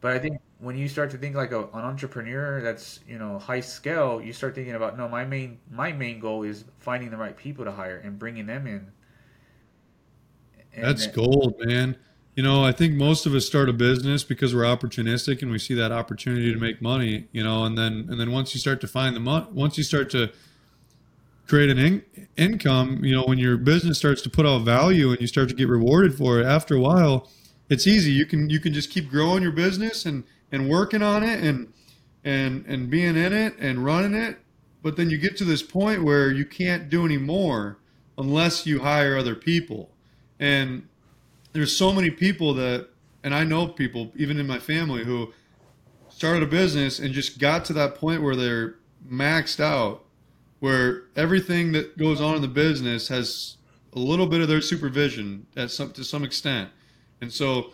But 0.00 0.12
I 0.12 0.18
think 0.18 0.40
when 0.58 0.76
you 0.76 0.88
start 0.88 1.10
to 1.10 1.18
think 1.18 1.34
like 1.34 1.52
a, 1.52 1.64
an 1.64 1.84
entrepreneur 1.84 2.60
that's 2.60 3.00
you 3.06 3.18
know 3.18 3.38
high 3.38 3.60
scale, 3.60 4.20
you 4.20 4.32
start 4.32 4.54
thinking 4.54 4.74
about 4.74 4.96
no, 4.96 5.08
my 5.08 5.24
main 5.24 5.58
my 5.70 5.92
main 5.92 6.20
goal 6.20 6.42
is 6.42 6.64
finding 6.78 7.10
the 7.10 7.16
right 7.16 7.36
people 7.36 7.64
to 7.64 7.72
hire 7.72 7.98
and 7.98 8.18
bringing 8.18 8.46
them 8.46 8.66
in 8.66 8.92
that's 10.82 11.06
gold, 11.06 11.54
man. 11.60 11.96
You 12.34 12.44
know, 12.44 12.64
I 12.64 12.70
think 12.70 12.94
most 12.94 13.26
of 13.26 13.34
us 13.34 13.46
start 13.46 13.68
a 13.68 13.72
business 13.72 14.22
because 14.22 14.54
we're 14.54 14.62
opportunistic 14.62 15.42
and 15.42 15.50
we 15.50 15.58
see 15.58 15.74
that 15.74 15.90
opportunity 15.90 16.52
to 16.52 16.58
make 16.58 16.80
money. 16.80 17.26
You 17.32 17.42
know, 17.42 17.64
and 17.64 17.76
then 17.76 18.06
and 18.08 18.20
then 18.20 18.30
once 18.30 18.54
you 18.54 18.60
start 18.60 18.80
to 18.82 18.86
find 18.86 19.16
the 19.16 19.20
money, 19.20 19.46
once 19.50 19.76
you 19.76 19.84
start 19.84 20.10
to 20.10 20.30
create 21.48 21.70
an 21.70 21.78
in- 21.78 22.28
income, 22.36 23.04
you 23.04 23.14
know, 23.14 23.24
when 23.24 23.38
your 23.38 23.56
business 23.56 23.98
starts 23.98 24.22
to 24.22 24.30
put 24.30 24.46
out 24.46 24.62
value 24.62 25.10
and 25.10 25.20
you 25.20 25.26
start 25.26 25.48
to 25.48 25.54
get 25.54 25.68
rewarded 25.68 26.14
for 26.14 26.38
it, 26.40 26.44
after 26.44 26.76
a 26.76 26.80
while, 26.80 27.28
it's 27.68 27.86
easy. 27.86 28.10
You 28.10 28.26
can 28.26 28.50
you 28.50 28.60
can 28.60 28.72
just 28.72 28.90
keep 28.90 29.10
growing 29.10 29.42
your 29.42 29.52
business 29.52 30.06
and 30.06 30.24
and 30.50 30.68
working 30.68 31.02
on 31.02 31.22
it 31.22 31.42
and 31.42 31.72
and 32.24 32.64
and 32.66 32.90
being 32.90 33.16
in 33.16 33.32
it 33.32 33.54
and 33.58 33.84
running 33.84 34.14
it. 34.14 34.38
But 34.82 34.96
then 34.96 35.10
you 35.10 35.18
get 35.18 35.36
to 35.38 35.44
this 35.44 35.62
point 35.62 36.04
where 36.04 36.30
you 36.30 36.44
can't 36.44 36.88
do 36.88 37.04
any 37.04 37.18
more 37.18 37.78
unless 38.16 38.66
you 38.66 38.80
hire 38.80 39.16
other 39.16 39.34
people. 39.34 39.90
And 40.38 40.88
there's 41.52 41.76
so 41.76 41.92
many 41.92 42.10
people 42.10 42.54
that 42.54 42.88
and 43.22 43.34
I 43.34 43.44
know 43.44 43.66
people 43.68 44.12
even 44.16 44.38
in 44.38 44.46
my 44.46 44.58
family 44.58 45.04
who 45.04 45.32
started 46.08 46.42
a 46.42 46.46
business 46.46 46.98
and 46.98 47.12
just 47.12 47.38
got 47.38 47.64
to 47.66 47.72
that 47.74 47.94
point 47.94 48.22
where 48.22 48.36
they're 48.36 48.76
maxed 49.08 49.60
out 49.60 50.04
where 50.60 51.04
everything 51.14 51.72
that 51.72 51.96
goes 51.96 52.20
on 52.20 52.34
in 52.34 52.42
the 52.42 52.48
business 52.48 53.08
has 53.08 53.56
a 53.92 53.98
little 53.98 54.26
bit 54.26 54.40
of 54.40 54.48
their 54.48 54.60
supervision 54.60 55.46
at 55.56 55.70
some 55.70 55.92
to 55.92 56.04
some 56.04 56.24
extent 56.24 56.70
and 57.20 57.32
so, 57.32 57.72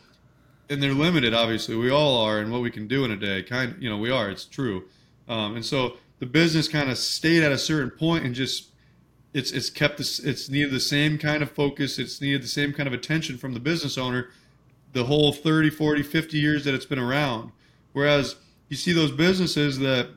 and 0.68 0.82
they're 0.82 0.94
limited, 0.94 1.34
obviously. 1.34 1.76
We 1.76 1.90
all 1.90 2.24
are, 2.24 2.38
and 2.38 2.50
what 2.50 2.62
we 2.62 2.70
can 2.70 2.86
do 2.86 3.04
in 3.04 3.10
a 3.10 3.16
day. 3.16 3.42
Kind, 3.42 3.76
you 3.80 3.90
know, 3.90 3.98
we 3.98 4.10
are. 4.10 4.30
It's 4.30 4.44
true. 4.44 4.84
Um, 5.28 5.56
and 5.56 5.64
so 5.64 5.96
the 6.18 6.26
business 6.26 6.68
kind 6.68 6.90
of 6.90 6.98
stayed 6.98 7.42
at 7.42 7.52
a 7.52 7.58
certain 7.58 7.90
point 7.90 8.24
and 8.24 8.34
just 8.34 8.70
it's 9.32 9.50
it's 9.50 9.68
kept 9.68 9.98
this 9.98 10.18
it's 10.20 10.48
needed 10.48 10.70
the 10.70 10.80
same 10.80 11.18
kind 11.18 11.42
of 11.42 11.50
focus 11.50 11.98
it's 11.98 12.20
needed 12.20 12.42
the 12.42 12.48
same 12.48 12.72
kind 12.72 12.86
of 12.86 12.92
attention 12.92 13.36
from 13.36 13.52
the 13.52 13.60
business 13.60 13.98
owner 13.98 14.30
the 14.92 15.04
whole 15.04 15.32
30 15.32 15.70
40 15.70 16.02
50 16.02 16.38
years 16.38 16.64
that 16.64 16.74
it's 16.74 16.86
been 16.86 16.98
around 16.98 17.50
whereas 17.92 18.36
you 18.68 18.76
see 18.76 18.92
those 18.92 19.10
businesses 19.10 19.78
that 19.80 20.08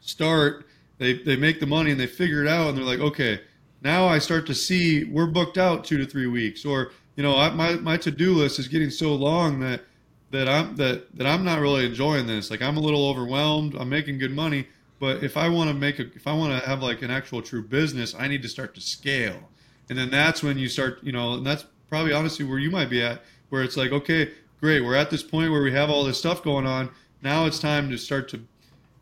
start 0.00 0.66
they 0.98 1.14
they 1.14 1.36
make 1.36 1.60
the 1.60 1.66
money 1.66 1.90
and 1.90 2.00
they 2.00 2.06
figure 2.06 2.42
it 2.42 2.48
out 2.48 2.68
and 2.68 2.78
they're 2.78 2.84
like 2.84 3.00
okay 3.00 3.40
now 3.82 4.06
i 4.06 4.18
start 4.18 4.46
to 4.46 4.54
see 4.54 5.04
we're 5.04 5.26
booked 5.26 5.58
out 5.58 5.84
two 5.84 5.98
to 5.98 6.06
three 6.06 6.26
weeks 6.28 6.64
or 6.64 6.92
you 7.16 7.22
know, 7.22 7.36
I, 7.36 7.50
my 7.50 7.74
my 7.76 7.96
to 7.98 8.10
do 8.10 8.34
list 8.34 8.58
is 8.58 8.68
getting 8.68 8.90
so 8.90 9.14
long 9.14 9.60
that 9.60 9.82
that 10.30 10.48
I'm 10.48 10.76
that 10.76 11.16
that 11.16 11.26
I'm 11.26 11.44
not 11.44 11.60
really 11.60 11.86
enjoying 11.86 12.26
this. 12.26 12.50
Like 12.50 12.62
I'm 12.62 12.76
a 12.76 12.80
little 12.80 13.08
overwhelmed. 13.08 13.74
I'm 13.74 13.88
making 13.88 14.18
good 14.18 14.32
money, 14.32 14.66
but 14.98 15.22
if 15.22 15.36
I 15.36 15.48
want 15.48 15.70
to 15.70 15.74
make 15.74 15.98
a 15.98 16.06
if 16.14 16.26
I 16.26 16.32
want 16.32 16.60
to 16.60 16.68
have 16.68 16.82
like 16.82 17.02
an 17.02 17.10
actual 17.10 17.40
true 17.40 17.62
business, 17.62 18.14
I 18.18 18.28
need 18.28 18.42
to 18.42 18.48
start 18.48 18.74
to 18.74 18.80
scale. 18.80 19.48
And 19.88 19.98
then 19.98 20.10
that's 20.10 20.42
when 20.42 20.58
you 20.58 20.68
start, 20.68 21.00
you 21.02 21.12
know, 21.12 21.34
and 21.34 21.46
that's 21.46 21.66
probably 21.88 22.12
honestly 22.12 22.44
where 22.44 22.58
you 22.58 22.70
might 22.70 22.88
be 22.90 23.02
at, 23.02 23.22
where 23.50 23.62
it's 23.62 23.76
like, 23.76 23.92
okay, 23.92 24.32
great, 24.60 24.80
we're 24.80 24.94
at 24.94 25.10
this 25.10 25.22
point 25.22 25.52
where 25.52 25.62
we 25.62 25.72
have 25.72 25.90
all 25.90 26.04
this 26.04 26.18
stuff 26.18 26.42
going 26.42 26.66
on. 26.66 26.90
Now 27.22 27.46
it's 27.46 27.58
time 27.58 27.90
to 27.90 27.98
start 27.98 28.28
to 28.30 28.40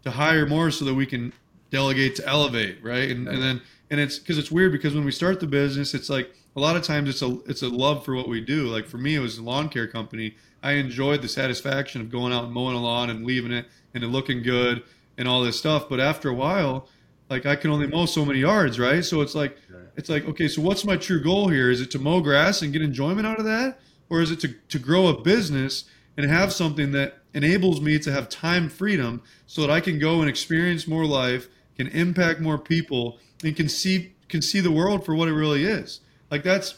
to 0.05 0.11
hire 0.11 0.47
more 0.47 0.71
so 0.71 0.85
that 0.85 0.95
we 0.95 1.07
can 1.07 1.33
delegate 1.71 2.17
to 2.17 2.27
elevate, 2.29 2.83
right? 2.83 3.11
And, 3.11 3.27
and 3.29 3.43
then 3.43 3.63
and 3.91 4.01
it's 4.01 4.19
because 4.19 4.39
it's 4.39 4.51
weird 4.51 4.73
because 4.73 4.95
when 4.95 5.05
we 5.05 5.13
start 5.13 5.41
the 5.41 5.47
business, 5.47 5.95
it's 5.95 6.11
like 6.11 6.35
a 6.55 6.61
lot 6.61 6.77
of 6.77 6.83
times 6.83 7.09
it's 7.09 7.23
a 7.23 7.39
it's 7.47 7.63
a 7.63 7.69
love 7.69 8.05
for 8.05 8.15
what 8.15 8.29
we 8.29 8.41
do. 8.41 8.69
Like 8.69 8.87
for 8.87 8.99
me, 8.99 9.15
it 9.15 9.21
was 9.21 9.39
a 9.39 9.43
lawn 9.43 9.69
care 9.69 9.87
company. 9.87 10.37
I 10.63 10.73
enjoyed 10.73 11.23
the 11.23 11.29
satisfaction 11.29 12.01
of 12.01 12.11
going 12.11 12.33
out 12.33 12.45
and 12.45 12.53
mowing 12.53 12.77
a 12.77 12.81
lawn 12.81 13.11
and 13.11 13.25
leaving 13.25 13.53
it 13.53 13.67
and 13.95 14.05
it 14.05 14.09
looking 14.09 14.43
good 14.43 14.83
and 15.19 15.27
all 15.27 15.43
this 15.43 15.59
stuff. 15.59 15.89
But 15.89 16.01
after 16.01 16.29
a 16.29 16.35
while, 16.35 16.89
like 17.29 17.47
I 17.47 17.57
can 17.57 17.71
only 17.71 17.87
mow 17.87 18.07
so 18.07 18.25
many 18.25 18.41
yards, 18.41 18.79
right? 18.79 19.05
So 19.05 19.23
it's 19.23 19.35
like 19.35 19.57
it's 19.97 20.09
like 20.09 20.27
okay, 20.27 20.49
so 20.49 20.63
what's 20.63 20.85
my 20.85 20.97
true 20.97 21.23
goal 21.23 21.49
here? 21.49 21.71
Is 21.71 21.81
it 21.81 21.91
to 21.93 21.99
mow 21.99 22.21
grass 22.21 22.63
and 22.63 22.73
get 22.73 22.83
enjoyment 22.83 23.27
out 23.27 23.39
of 23.39 23.45
that, 23.47 23.81
or 24.11 24.21
is 24.21 24.31
it 24.31 24.41
to 24.41 24.49
to 24.69 24.79
grow 24.79 25.07
a 25.07 25.21
business 25.21 25.85
and 26.17 26.29
have 26.29 26.53
something 26.53 26.93
that 26.93 27.19
enables 27.33 27.81
me 27.81 27.99
to 27.99 28.13
have 28.13 28.29
time 28.29 28.69
freedom 28.69 29.23
so 29.47 29.63
that 29.63 29.71
I 29.71 29.81
can 29.81 29.99
go 29.99 30.21
and 30.21 30.29
experience 30.29 30.87
more 30.87 31.07
life, 31.07 31.49
can 31.77 31.89
impact 31.89 32.41
more 32.41 32.59
people, 32.59 33.19
and 33.43 33.57
can 33.57 33.69
see 33.69 34.15
can 34.29 34.43
see 34.43 34.61
the 34.61 34.71
world 34.71 35.05
for 35.05 35.15
what 35.15 35.29
it 35.29 35.35
really 35.35 35.65
is. 35.65 36.01
Like 36.33 36.43
that's 36.43 36.77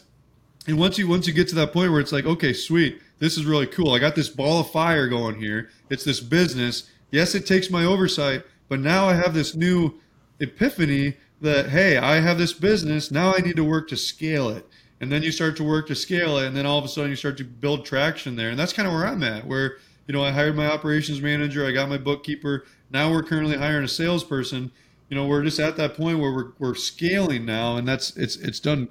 and 0.67 0.77
once 0.77 0.97
you 0.97 1.07
once 1.07 1.27
you 1.27 1.33
get 1.33 1.47
to 1.47 1.55
that 1.55 1.71
point 1.71 1.89
where 1.89 2.01
it's 2.01 2.11
like, 2.11 2.25
okay, 2.25 2.51
sweet, 2.51 3.01
this 3.19 3.37
is 3.37 3.45
really 3.45 3.65
cool. 3.65 3.93
I 3.93 3.99
got 3.99 4.13
this 4.13 4.27
ball 4.27 4.59
of 4.59 4.69
fire 4.69 5.07
going 5.07 5.39
here. 5.39 5.69
It's 5.89 6.03
this 6.03 6.19
business. 6.19 6.89
Yes, 7.09 7.33
it 7.35 7.45
takes 7.45 7.69
my 7.69 7.85
oversight, 7.85 8.43
but 8.67 8.81
now 8.81 9.07
I 9.07 9.13
have 9.13 9.33
this 9.33 9.55
new 9.55 9.93
epiphany 10.41 11.15
that 11.39 11.69
hey, 11.69 11.95
I 11.95 12.19
have 12.19 12.37
this 12.37 12.51
business. 12.51 13.11
Now 13.11 13.33
I 13.33 13.39
need 13.39 13.55
to 13.55 13.63
work 13.63 13.87
to 13.89 13.97
scale 13.97 14.49
it. 14.49 14.67
And 14.99 15.09
then 15.09 15.23
you 15.23 15.31
start 15.31 15.55
to 15.57 15.63
work 15.63 15.87
to 15.87 15.95
scale 15.95 16.37
it, 16.37 16.47
and 16.47 16.55
then 16.55 16.65
all 16.65 16.77
of 16.77 16.83
a 16.83 16.89
sudden 16.89 17.09
you 17.09 17.15
start 17.15 17.37
to 17.37 17.45
build 17.45 17.85
traction 17.85 18.35
there. 18.35 18.49
And 18.49 18.59
that's 18.59 18.73
kind 18.73 18.89
of 18.89 18.93
where 18.93 19.07
I'm 19.07 19.23
at. 19.23 19.47
Where 19.47 19.77
you 20.05 20.13
know 20.13 20.23
I 20.23 20.31
hired 20.31 20.57
my 20.57 20.67
operations 20.67 21.21
manager, 21.21 21.65
I 21.65 21.71
got 21.71 21.87
my 21.87 21.97
bookkeeper. 21.97 22.65
Now 22.91 23.09
we're 23.09 23.23
currently 23.23 23.55
hiring 23.55 23.85
a 23.85 23.87
salesperson. 23.87 24.73
You 25.09 25.15
know, 25.15 25.25
we're 25.25 25.43
just 25.43 25.59
at 25.61 25.77
that 25.77 25.95
point 25.95 26.19
where 26.19 26.33
we're, 26.33 26.51
we're 26.59 26.75
scaling 26.75 27.45
now, 27.45 27.77
and 27.77 27.87
that's 27.87 28.17
it's 28.17 28.35
it's 28.35 28.59
done 28.59 28.89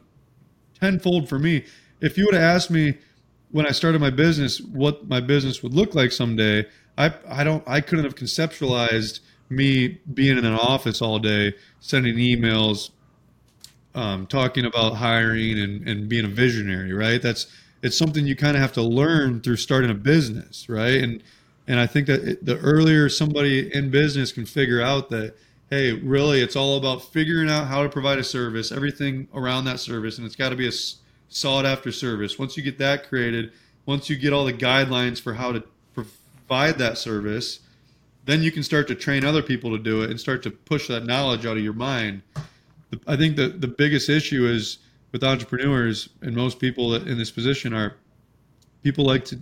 tenfold 0.80 1.28
for 1.28 1.38
me. 1.38 1.64
If 2.00 2.18
you 2.18 2.26
would 2.26 2.34
have 2.34 2.42
asked 2.42 2.70
me 2.70 2.98
when 3.50 3.66
I 3.66 3.70
started 3.70 4.00
my 4.00 4.10
business 4.10 4.60
what 4.60 5.08
my 5.08 5.20
business 5.20 5.62
would 5.62 5.74
look 5.74 5.94
like 5.94 6.12
someday, 6.12 6.66
I 6.98 7.12
I 7.28 7.44
don't 7.44 7.62
I 7.66 7.80
couldn't 7.80 8.04
have 8.04 8.14
conceptualized 8.14 9.20
me 9.48 10.00
being 10.12 10.38
in 10.38 10.44
an 10.44 10.54
office 10.54 11.00
all 11.02 11.18
day, 11.18 11.54
sending 11.80 12.16
emails, 12.16 12.90
um, 13.94 14.26
talking 14.26 14.64
about 14.64 14.94
hiring 14.94 15.58
and, 15.58 15.88
and 15.88 16.08
being 16.08 16.24
a 16.24 16.28
visionary, 16.28 16.92
right? 16.92 17.22
That's 17.22 17.46
it's 17.82 17.96
something 17.96 18.26
you 18.26 18.34
kind 18.34 18.56
of 18.56 18.62
have 18.62 18.72
to 18.72 18.82
learn 18.82 19.40
through 19.40 19.56
starting 19.56 19.90
a 19.90 19.94
business, 19.94 20.68
right? 20.68 21.02
And 21.02 21.22
and 21.66 21.78
I 21.80 21.86
think 21.86 22.06
that 22.08 22.24
it, 22.26 22.44
the 22.44 22.58
earlier 22.58 23.08
somebody 23.08 23.74
in 23.74 23.90
business 23.90 24.32
can 24.32 24.46
figure 24.46 24.80
out 24.80 25.10
that 25.10 25.36
hey, 25.70 25.92
really, 25.92 26.40
it's 26.40 26.56
all 26.56 26.76
about 26.76 27.02
figuring 27.02 27.48
out 27.48 27.66
how 27.66 27.82
to 27.82 27.88
provide 27.88 28.18
a 28.18 28.24
service, 28.24 28.70
everything 28.70 29.28
around 29.34 29.64
that 29.64 29.80
service, 29.80 30.18
and 30.18 30.26
it's 30.26 30.36
got 30.36 30.50
to 30.50 30.56
be 30.56 30.68
a 30.68 30.72
sought 31.28 31.64
after 31.64 31.90
service. 31.90 32.38
Once 32.38 32.56
you 32.56 32.62
get 32.62 32.78
that 32.78 33.08
created, 33.08 33.52
once 33.86 34.08
you 34.08 34.16
get 34.16 34.32
all 34.32 34.44
the 34.44 34.52
guidelines 34.52 35.20
for 35.20 35.34
how 35.34 35.52
to 35.52 35.62
provide 35.92 36.78
that 36.78 36.98
service, 36.98 37.60
then 38.24 38.42
you 38.42 38.50
can 38.50 38.62
start 38.62 38.88
to 38.88 38.94
train 38.94 39.24
other 39.24 39.42
people 39.42 39.70
to 39.70 39.78
do 39.78 40.02
it 40.02 40.10
and 40.10 40.18
start 40.18 40.42
to 40.42 40.50
push 40.50 40.88
that 40.88 41.04
knowledge 41.04 41.44
out 41.44 41.56
of 41.56 41.62
your 41.62 41.74
mind. 41.74 42.22
I 43.06 43.16
think 43.16 43.36
the, 43.36 43.48
the 43.48 43.68
biggest 43.68 44.08
issue 44.08 44.46
is 44.46 44.78
with 45.12 45.24
entrepreneurs 45.24 46.08
and 46.22 46.34
most 46.34 46.58
people 46.58 46.94
in 46.94 47.18
this 47.18 47.30
position 47.30 47.74
are 47.74 47.96
people 48.82 49.04
like 49.04 49.24
to 49.26 49.40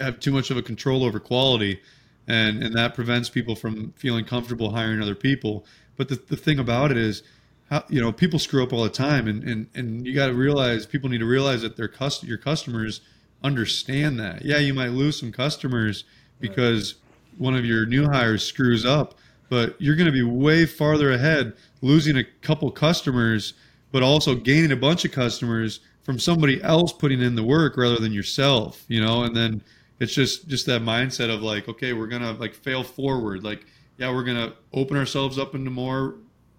have 0.00 0.18
too 0.20 0.32
much 0.32 0.50
of 0.50 0.56
a 0.56 0.62
control 0.62 1.04
over 1.04 1.20
quality 1.20 1.80
and 2.26 2.62
and 2.62 2.74
that 2.74 2.94
prevents 2.94 3.28
people 3.28 3.54
from 3.54 3.92
feeling 3.96 4.24
comfortable 4.24 4.70
hiring 4.70 5.02
other 5.02 5.14
people. 5.14 5.64
But 5.96 6.08
the, 6.08 6.16
the 6.16 6.36
thing 6.36 6.58
about 6.58 6.90
it 6.90 6.96
is, 6.96 7.22
how, 7.70 7.84
you 7.88 8.00
know, 8.00 8.12
people 8.12 8.38
screw 8.38 8.62
up 8.62 8.72
all 8.72 8.82
the 8.82 8.90
time, 8.90 9.28
and 9.28 9.42
and 9.44 9.66
and 9.74 10.06
you 10.06 10.14
got 10.14 10.26
to 10.26 10.34
realize 10.34 10.86
people 10.86 11.08
need 11.10 11.18
to 11.18 11.26
realize 11.26 11.62
that 11.62 11.76
their 11.76 11.88
cust- 11.88 12.24
your 12.24 12.38
customers 12.38 13.00
understand 13.42 14.18
that. 14.18 14.44
Yeah, 14.44 14.58
you 14.58 14.74
might 14.74 14.90
lose 14.90 15.20
some 15.20 15.30
customers 15.30 16.04
because 16.40 16.96
one 17.38 17.54
of 17.54 17.64
your 17.64 17.84
new 17.86 18.06
hires 18.06 18.44
screws 18.44 18.86
up, 18.86 19.14
but 19.48 19.80
you're 19.80 19.96
going 19.96 20.06
to 20.06 20.12
be 20.12 20.22
way 20.22 20.66
farther 20.66 21.12
ahead 21.12 21.52
losing 21.82 22.16
a 22.16 22.24
couple 22.24 22.70
customers, 22.70 23.54
but 23.92 24.02
also 24.02 24.34
gaining 24.34 24.72
a 24.72 24.76
bunch 24.76 25.04
of 25.04 25.12
customers 25.12 25.80
from 26.02 26.18
somebody 26.18 26.62
else 26.62 26.92
putting 26.92 27.20
in 27.20 27.34
the 27.34 27.42
work 27.42 27.76
rather 27.76 27.98
than 27.98 28.12
yourself. 28.12 28.84
You 28.88 29.00
know, 29.04 29.22
and 29.22 29.36
then 29.36 29.62
it's 30.04 30.12
just 30.14 30.46
just 30.48 30.66
that 30.66 30.82
mindset 30.82 31.34
of 31.34 31.42
like 31.42 31.66
okay 31.66 31.94
we're 31.94 32.06
gonna 32.06 32.32
like 32.32 32.54
fail 32.54 32.84
forward. 32.84 33.42
Like 33.42 33.64
yeah 33.96 34.12
we're 34.12 34.22
gonna 34.22 34.52
open 34.72 34.96
ourselves 34.96 35.38
up 35.38 35.54
into 35.54 35.70
more 35.70 36.16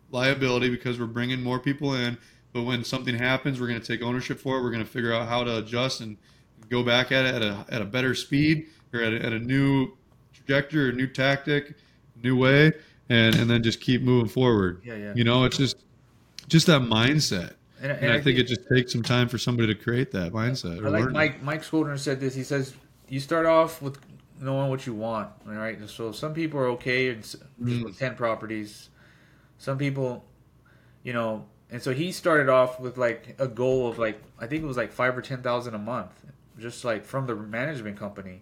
liability 0.09 0.69
because 0.69 0.99
we're 0.99 1.05
bringing 1.05 1.41
more 1.41 1.59
people 1.59 1.93
in 1.93 2.17
but 2.53 2.63
when 2.63 2.83
something 2.83 3.15
happens 3.15 3.59
we're 3.59 3.67
gonna 3.67 3.79
take 3.79 4.01
ownership 4.01 4.39
for 4.39 4.57
it. 4.57 4.63
We're 4.63 4.71
gonna 4.71 4.83
figure 4.83 5.13
out 5.13 5.27
how 5.27 5.43
to 5.43 5.59
adjust 5.59 6.01
and 6.01 6.17
go 6.69 6.81
back 6.83 7.11
at 7.11 7.25
it 7.25 7.35
at 7.35 7.41
a, 7.43 7.65
at 7.69 7.81
a 7.81 7.85
better 7.85 8.15
speed 8.15 8.67
or 8.91 9.01
at 9.01 9.13
a, 9.13 9.23
at 9.23 9.31
a 9.31 9.39
new 9.39 9.95
trajectory 10.33 10.89
or 10.89 10.91
new 10.91 11.07
tactic 11.07 11.75
new 12.23 12.35
way 12.35 12.73
and 13.09 13.35
and 13.35 13.47
then 13.47 13.61
just 13.61 13.79
keep 13.79 14.01
moving 14.01 14.27
forward. 14.27 14.81
Yeah 14.83 14.95
yeah. 14.95 15.13
You 15.15 15.23
know 15.23 15.45
it's 15.45 15.57
just 15.57 15.77
just 16.47 16.65
that 16.65 16.81
mindset. 16.81 17.53
And, 17.81 17.91
and, 17.91 18.05
and 18.05 18.13
I, 18.13 18.15
I, 18.15 18.21
think 18.21 18.39
it 18.39 18.45
just 18.45 18.61
takes 18.73 18.91
some 18.91 19.03
time 19.03 19.27
for 19.27 19.37
somebody 19.37 19.67
to 19.67 19.75
create 19.75 20.09
that 20.11 20.31
mindset. 20.31 20.83
I 20.83 20.89
like 20.89 21.11
Mike 21.11 21.43
Mike 21.43 21.61
Skolder 21.61 21.99
said 21.99 22.19
this. 22.19 22.33
He 22.33 22.43
says 22.43 22.73
you 23.09 23.19
start 23.19 23.45
off 23.45 23.81
with 23.81 23.99
knowing 24.39 24.69
what 24.69 24.85
you 24.85 24.93
want, 24.93 25.29
right? 25.45 25.77
So 25.89 26.11
some 26.11 26.33
people 26.33 26.59
are 26.59 26.67
okay 26.69 27.15
mm. 27.15 27.83
with 27.83 27.97
ten 27.97 28.15
properties. 28.15 28.89
Some 29.57 29.77
people, 29.77 30.25
you 31.03 31.13
know, 31.13 31.45
and 31.71 31.81
so 31.81 31.93
he 31.93 32.11
started 32.11 32.49
off 32.49 32.79
with 32.79 32.97
like 32.97 33.35
a 33.39 33.47
goal 33.47 33.87
of 33.87 33.97
like 33.97 34.21
I 34.39 34.47
think 34.47 34.63
it 34.63 34.67
was 34.67 34.77
like 34.77 34.91
five 34.91 35.17
or 35.17 35.21
ten 35.21 35.41
thousand 35.41 35.75
a 35.75 35.79
month, 35.79 36.11
just 36.59 36.83
like 36.83 37.05
from 37.05 37.27
the 37.27 37.35
management 37.35 37.97
company. 37.97 38.41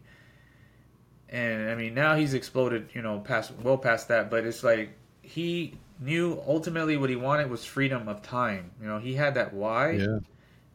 And 1.29 1.69
I 1.69 1.75
mean, 1.75 1.93
now 1.93 2.15
he's 2.15 2.33
exploded, 2.33 2.89
you 2.93 3.01
know, 3.01 3.19
past 3.19 3.51
well 3.61 3.77
past 3.77 4.07
that. 4.07 4.29
But 4.29 4.45
it's 4.45 4.63
like 4.63 4.97
he 5.21 5.75
knew 5.99 6.41
ultimately 6.45 6.97
what 6.97 7.09
he 7.09 7.15
wanted 7.15 7.49
was 7.49 7.65
freedom 7.65 8.07
of 8.07 8.21
time. 8.21 8.71
You 8.81 8.87
know, 8.87 8.99
he 8.99 9.13
had 9.13 9.35
that 9.35 9.53
why. 9.53 9.91
Yeah. 9.91 10.19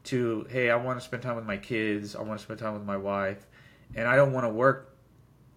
To 0.05 0.47
hey, 0.49 0.71
I 0.71 0.77
want 0.77 0.99
to 0.99 1.05
spend 1.05 1.23
time 1.23 1.37
with 1.37 1.45
my 1.45 1.59
kids. 1.59 2.17
I 2.17 2.23
want 2.23 2.39
to 2.39 2.43
spend 2.43 2.61
time 2.61 2.73
with 2.73 2.85
my 2.85 2.97
wife 2.97 3.48
and 3.95 4.07
I 4.07 4.17
don't 4.17 4.33
want 4.33 4.45
to 4.45 4.51
work 4.51 4.97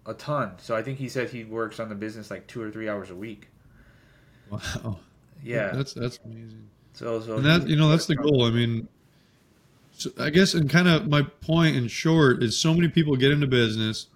a 0.06 0.14
ton. 0.14 0.52
So 0.58 0.76
I 0.76 0.82
think 0.82 0.98
he 0.98 1.08
said 1.08 1.30
he 1.30 1.44
works 1.44 1.80
on 1.80 1.88
the 1.88 1.94
business 1.94 2.30
like 2.30 2.46
two 2.46 2.62
or 2.62 2.70
three 2.70 2.88
hours 2.88 3.10
a 3.10 3.14
week. 3.14 3.48
Wow. 4.50 4.98
Yeah, 5.42 5.70
that's 5.72 5.94
that's 5.94 6.18
amazing. 6.24 6.68
So 6.92 7.20
so 7.20 7.36
and 7.36 7.44
that 7.44 7.68
you 7.68 7.76
know 7.76 7.88
that's 7.88 8.06
the 8.06 8.16
goal. 8.16 8.44
I 8.44 8.50
mean, 8.50 8.88
so 9.92 10.10
I 10.18 10.30
guess, 10.30 10.54
and 10.54 10.68
kind 10.68 10.88
of 10.88 11.08
my 11.08 11.22
point 11.22 11.76
in 11.76 11.88
short 11.88 12.42
is 12.42 12.58
so 12.58 12.74
many 12.74 12.88
people 12.88 13.16
get 13.16 13.30
into 13.30 13.46
business 13.46 14.06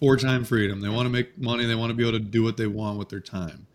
for 0.00 0.16
time 0.16 0.44
freedom. 0.44 0.80
They 0.80 0.88
want 0.88 1.06
to 1.06 1.10
make 1.10 1.38
money. 1.38 1.64
They 1.64 1.74
want 1.74 1.90
to 1.90 1.94
be 1.94 2.06
able 2.06 2.18
to 2.18 2.24
do 2.24 2.42
what 2.42 2.56
they 2.56 2.66
want 2.66 2.98
with 2.98 3.08
their 3.08 3.20
time. 3.20 3.66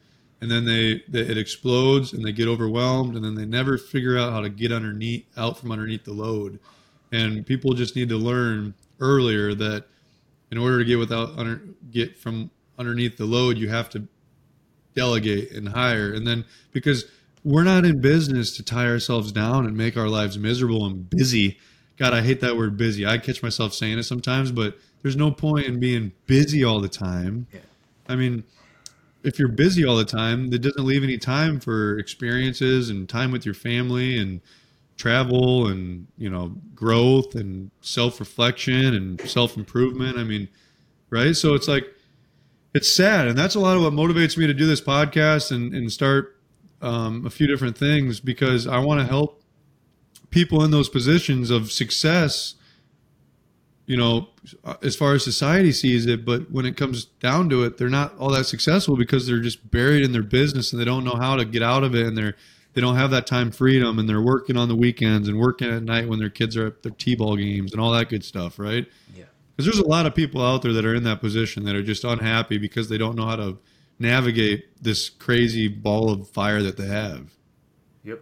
And 0.42 0.52
then 0.52 0.66
they, 0.66 1.04
they 1.08 1.22
it 1.22 1.38
explodes 1.38 2.12
and 2.12 2.26
they 2.26 2.34
get 2.34 2.48
overwhelmed 2.48 3.16
and 3.16 3.24
then 3.24 3.36
they 3.36 3.46
never 3.46 3.78
figure 3.78 4.18
out 4.18 4.34
how 4.34 4.42
to 4.42 4.50
get 4.50 4.74
underneath 4.74 5.26
out 5.38 5.58
from 5.58 5.72
underneath 5.72 6.04
the 6.04 6.12
load. 6.12 6.60
And 7.12 7.46
people 7.46 7.74
just 7.74 7.96
need 7.96 8.10
to 8.10 8.18
learn 8.18 8.74
earlier 9.00 9.54
that 9.54 9.86
in 10.52 10.58
order 10.58 10.80
to 10.80 10.86
get 10.86 11.00
without 11.00 11.38
under, 11.38 11.62
get 11.92 12.18
from 12.18 12.52
underneath 12.78 13.18
the 13.18 13.26
load, 13.26 13.58
you 13.58 13.70
have 13.70 13.90
to 13.92 14.08
delegate 14.96 15.52
and 15.52 15.70
hire. 15.70 16.14
And 16.14 16.28
then 16.28 16.46
because 16.72 17.06
we're 17.44 17.64
not 17.64 17.86
in 17.86 18.00
business 18.00 18.56
to 18.58 18.64
tie 18.64 18.88
ourselves 18.88 19.32
down 19.32 19.66
and 19.66 19.76
make 19.76 19.98
our 19.98 20.08
lives 20.08 20.38
miserable 20.38 20.86
and 20.86 21.10
busy. 21.10 21.58
God, 21.98 22.14
I 22.14 22.22
hate 22.22 22.42
that 22.42 22.56
word 22.56 22.78
busy. 22.78 23.06
I 23.06 23.18
catch 23.18 23.44
myself 23.44 23.74
saying 23.74 24.00
it 24.00 24.04
sometimes, 24.04 24.52
but 24.52 24.78
there's 25.02 25.18
no 25.18 25.32
point 25.32 25.66
in 25.66 25.80
being 25.80 26.14
busy 26.26 26.64
all 26.64 26.80
the 26.80 26.90
time. 26.90 27.48
Yeah. 27.54 27.60
I 28.08 28.16
mean, 28.16 28.44
if 29.24 29.40
you're 29.40 29.50
busy 29.50 29.86
all 29.86 29.98
the 29.98 30.06
time, 30.06 30.50
that 30.50 30.60
doesn't 30.60 30.84
leave 30.84 31.04
any 31.04 31.18
time 31.18 31.60
for 31.60 31.98
experiences 31.98 32.90
and 32.90 33.08
time 33.08 33.32
with 33.32 33.46
your 33.46 33.56
family 33.56 34.18
and 34.18 34.42
travel 34.98 35.68
and, 35.68 36.08
you 36.18 36.30
know, 36.30 36.56
growth 36.76 37.36
and 37.36 37.72
self-reflection 37.82 38.94
and 38.94 39.22
self-improvement. 39.22 40.18
I 40.18 40.24
mean, 40.24 40.48
right? 41.10 41.36
So 41.36 41.54
it's 41.54 41.68
like 41.68 41.86
it's 42.74 42.94
sad 42.94 43.28
and 43.28 43.38
that's 43.38 43.56
a 43.56 43.60
lot 43.60 43.78
of 43.78 43.84
what 43.84 43.94
motivates 43.94 44.38
me 44.38 44.48
to 44.48 44.54
do 44.54 44.66
this 44.66 44.82
podcast 44.82 45.52
and, 45.52 45.74
and 45.74 45.92
start 45.92 46.40
um, 46.82 47.26
a 47.26 47.30
few 47.30 47.48
different 47.48 47.78
things 47.78 48.20
because 48.20 48.68
I 48.68 48.80
want 48.80 49.00
to 49.00 49.06
help 49.06 49.44
people 50.32 50.64
in 50.64 50.72
those 50.72 50.90
positions 50.90 51.52
of 51.52 51.72
success 51.72 52.56
you 53.86 53.98
know, 53.98 54.30
as 54.82 54.96
far 54.96 55.14
as 55.14 55.24
society 55.24 55.72
sees 55.72 56.06
it, 56.06 56.26
but 56.26 56.50
when 56.50 56.66
it 56.66 56.78
comes 56.78 57.06
down 57.06 57.50
to 57.50 57.64
it, 57.64 57.78
they're 57.78 57.90
not 57.90 58.18
all 58.18 58.32
that 58.32 58.46
successful 58.46 58.96
because 58.96 59.28
they're 59.28 59.42
just 59.42 59.70
buried 59.72 60.04
in 60.04 60.14
their 60.14 60.24
business 60.24 60.72
and 60.72 60.80
they 60.82 60.86
don't 60.86 61.04
know 61.04 61.16
how 61.16 61.36
to 61.36 61.44
get 61.44 61.62
out 61.62 61.84
of 61.84 61.94
it 61.94 62.06
and 62.06 62.18
they're 62.18 62.36
they 62.74 62.82
don't 62.82 62.96
have 62.96 63.12
that 63.12 63.28
time 63.28 63.52
freedom 63.52 64.00
and 64.00 64.10
they're 64.10 64.22
working 64.22 64.58
on 64.58 64.68
the 64.68 64.76
weekends 64.76 65.28
and 65.28 65.40
working 65.40 65.70
at 65.70 65.84
night 65.84 66.08
when 66.08 66.20
their 66.20 66.30
kids 66.30 66.58
are 66.58 66.68
at 66.68 66.84
their 66.84 66.92
t-ball 66.92 67.36
games 67.36 67.72
and 67.72 67.80
all 67.80 67.92
that 67.92 68.10
good 68.10 68.24
stuff, 68.24 68.58
right? 68.58 68.88
Yeah. 69.16 69.26
Because 69.56 69.66
there's 69.66 69.86
a 69.86 69.88
lot 69.88 70.06
of 70.06 70.16
people 70.16 70.44
out 70.44 70.64
there 70.64 70.74
that 70.74 70.84
are 70.84 70.96
in 70.96 71.04
that 71.04 71.22
position 71.22 71.64
that 71.66 71.76
are 71.76 71.84
just 71.84 72.04
unhappy 72.04 72.58
because 72.58 72.90
they 72.90 72.98
don't 72.98 73.16
know 73.16 73.26
how 73.26 73.36
to 73.36 73.60
navigate 74.00 74.66
this 74.82 75.10
crazy 75.10 75.68
ball 75.68 76.10
of 76.10 76.28
fire 76.30 76.64
that 76.64 76.78
they 76.78 76.88
have. 76.88 77.32
Yep. 78.04 78.22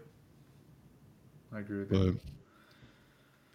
I 1.54 1.60
agree 1.60 1.80
with 1.80 1.90
that. 1.90 2.20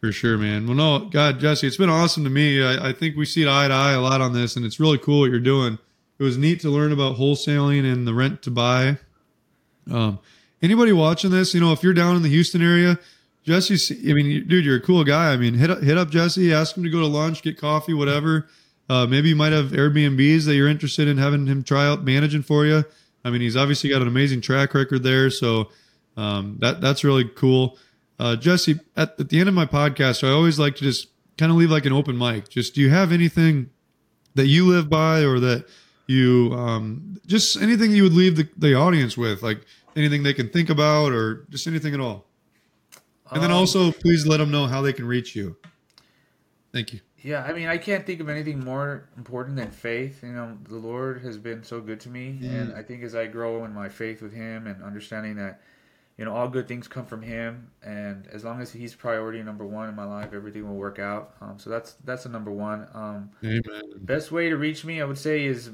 for 0.00 0.12
sure, 0.12 0.38
man. 0.38 0.66
Well, 0.66 0.76
no, 0.76 0.98
God, 1.10 1.40
Jesse, 1.40 1.66
it's 1.66 1.76
been 1.76 1.90
awesome 1.90 2.24
to 2.24 2.30
me. 2.30 2.62
I, 2.62 2.88
I 2.88 2.92
think 2.92 3.16
we 3.16 3.26
see 3.26 3.46
eye 3.46 3.68
to 3.68 3.74
eye 3.74 3.92
a 3.92 4.00
lot 4.00 4.20
on 4.22 4.32
this, 4.32 4.56
and 4.56 4.64
it's 4.64 4.80
really 4.80 4.98
cool 4.98 5.20
what 5.20 5.30
you're 5.30 5.40
doing. 5.40 5.78
It 6.18 6.22
was 6.22 6.38
neat 6.38 6.60
to 6.60 6.70
learn 6.70 6.92
about 6.92 7.16
wholesaling 7.16 7.90
and 7.90 8.06
the 8.06 8.14
rent 8.14 8.40
to 8.42 8.50
buy. 8.50 8.98
Um, 9.90 10.18
anybody 10.62 10.92
watching 10.92 11.30
this, 11.30 11.54
you 11.54 11.60
know, 11.60 11.72
if 11.72 11.82
you're 11.82 11.92
down 11.92 12.16
in 12.16 12.22
the 12.22 12.28
Houston 12.28 12.62
area, 12.62 12.98
Jesse, 13.44 14.10
I 14.10 14.12
mean, 14.12 14.46
dude, 14.48 14.64
you're 14.64 14.76
a 14.76 14.80
cool 14.80 15.04
guy. 15.04 15.32
I 15.32 15.36
mean, 15.36 15.54
hit 15.54 15.70
up, 15.70 15.82
hit 15.82 15.96
up 15.96 16.10
Jesse, 16.10 16.52
ask 16.52 16.76
him 16.76 16.82
to 16.82 16.90
go 16.90 17.00
to 17.00 17.06
lunch, 17.06 17.42
get 17.42 17.56
coffee, 17.56 17.94
whatever. 17.94 18.48
Uh, 18.88 19.06
maybe 19.06 19.28
you 19.28 19.36
might 19.36 19.52
have 19.52 19.66
Airbnbs 19.66 20.44
that 20.46 20.54
you're 20.54 20.68
interested 20.68 21.08
in 21.08 21.18
having 21.18 21.46
him 21.46 21.62
try 21.62 21.86
out 21.86 22.04
managing 22.04 22.42
for 22.42 22.66
you. 22.66 22.84
I 23.24 23.30
mean, 23.30 23.40
he's 23.40 23.56
obviously 23.56 23.90
got 23.90 24.02
an 24.02 24.08
amazing 24.08 24.40
track 24.40 24.74
record 24.74 25.02
there, 25.02 25.30
so 25.30 25.70
um, 26.16 26.56
that 26.60 26.80
that's 26.80 27.02
really 27.02 27.24
cool. 27.24 27.78
Uh, 28.18 28.36
Jesse, 28.36 28.78
at, 28.96 29.18
at 29.20 29.28
the 29.28 29.40
end 29.40 29.48
of 29.48 29.54
my 29.54 29.66
podcast, 29.66 30.26
I 30.26 30.30
always 30.30 30.58
like 30.58 30.76
to 30.76 30.84
just 30.84 31.08
kind 31.36 31.52
of 31.52 31.58
leave 31.58 31.70
like 31.70 31.86
an 31.86 31.92
open 31.92 32.16
mic. 32.16 32.48
Just 32.48 32.74
do 32.74 32.80
you 32.80 32.90
have 32.90 33.12
anything 33.12 33.70
that 34.34 34.46
you 34.46 34.66
live 34.66 34.88
by, 34.88 35.24
or 35.24 35.40
that 35.40 35.66
you 36.06 36.52
um, 36.54 37.18
just 37.26 37.60
anything 37.60 37.90
you 37.90 38.04
would 38.04 38.14
leave 38.14 38.36
the, 38.36 38.48
the 38.56 38.74
audience 38.74 39.16
with, 39.16 39.42
like 39.42 39.60
anything 39.96 40.22
they 40.22 40.34
can 40.34 40.48
think 40.48 40.70
about, 40.70 41.12
or 41.12 41.46
just 41.50 41.66
anything 41.66 41.94
at 41.94 42.00
all? 42.00 42.26
And 43.30 43.42
then 43.42 43.50
Um, 43.50 43.56
also, 43.56 43.90
please 43.90 44.26
let 44.26 44.36
them 44.36 44.50
know 44.50 44.66
how 44.66 44.82
they 44.82 44.92
can 44.92 45.06
reach 45.06 45.34
you. 45.34 45.56
Thank 46.72 46.92
you. 46.92 47.00
Yeah, 47.22 47.42
I 47.42 47.52
mean, 47.54 47.66
I 47.66 47.76
can't 47.78 48.06
think 48.06 48.20
of 48.20 48.28
anything 48.28 48.62
more 48.62 49.08
important 49.16 49.56
than 49.56 49.70
faith. 49.70 50.22
You 50.22 50.32
know, 50.32 50.56
the 50.68 50.76
Lord 50.76 51.22
has 51.22 51.38
been 51.38 51.64
so 51.64 51.80
good 51.80 51.98
to 52.00 52.08
me, 52.08 52.38
and 52.42 52.72
I 52.72 52.82
think 52.82 53.02
as 53.02 53.16
I 53.16 53.26
grow 53.26 53.64
in 53.64 53.74
my 53.74 53.88
faith 53.88 54.22
with 54.22 54.32
Him 54.32 54.68
and 54.68 54.80
understanding 54.80 55.34
that, 55.36 55.60
you 56.18 56.24
know, 56.24 56.32
all 56.32 56.48
good 56.48 56.68
things 56.68 56.86
come 56.86 57.04
from 57.04 57.22
Him, 57.22 57.72
and 57.82 58.28
as 58.28 58.44
long 58.44 58.60
as 58.60 58.72
He's 58.72 58.94
priority 58.94 59.42
number 59.42 59.66
one 59.66 59.88
in 59.88 59.96
my 59.96 60.04
life, 60.04 60.32
everything 60.32 60.68
will 60.68 60.76
work 60.76 61.00
out. 61.00 61.34
Um, 61.40 61.58
so 61.58 61.68
that's 61.68 61.94
that's 62.04 62.22
the 62.22 62.28
number 62.28 62.52
one. 62.52 62.86
Um, 62.94 63.30
Amen. 63.42 63.82
best 64.02 64.30
way 64.30 64.48
to 64.48 64.56
reach 64.56 64.84
me, 64.84 65.00
I 65.00 65.04
would 65.04 65.18
say, 65.18 65.46
is 65.46 65.70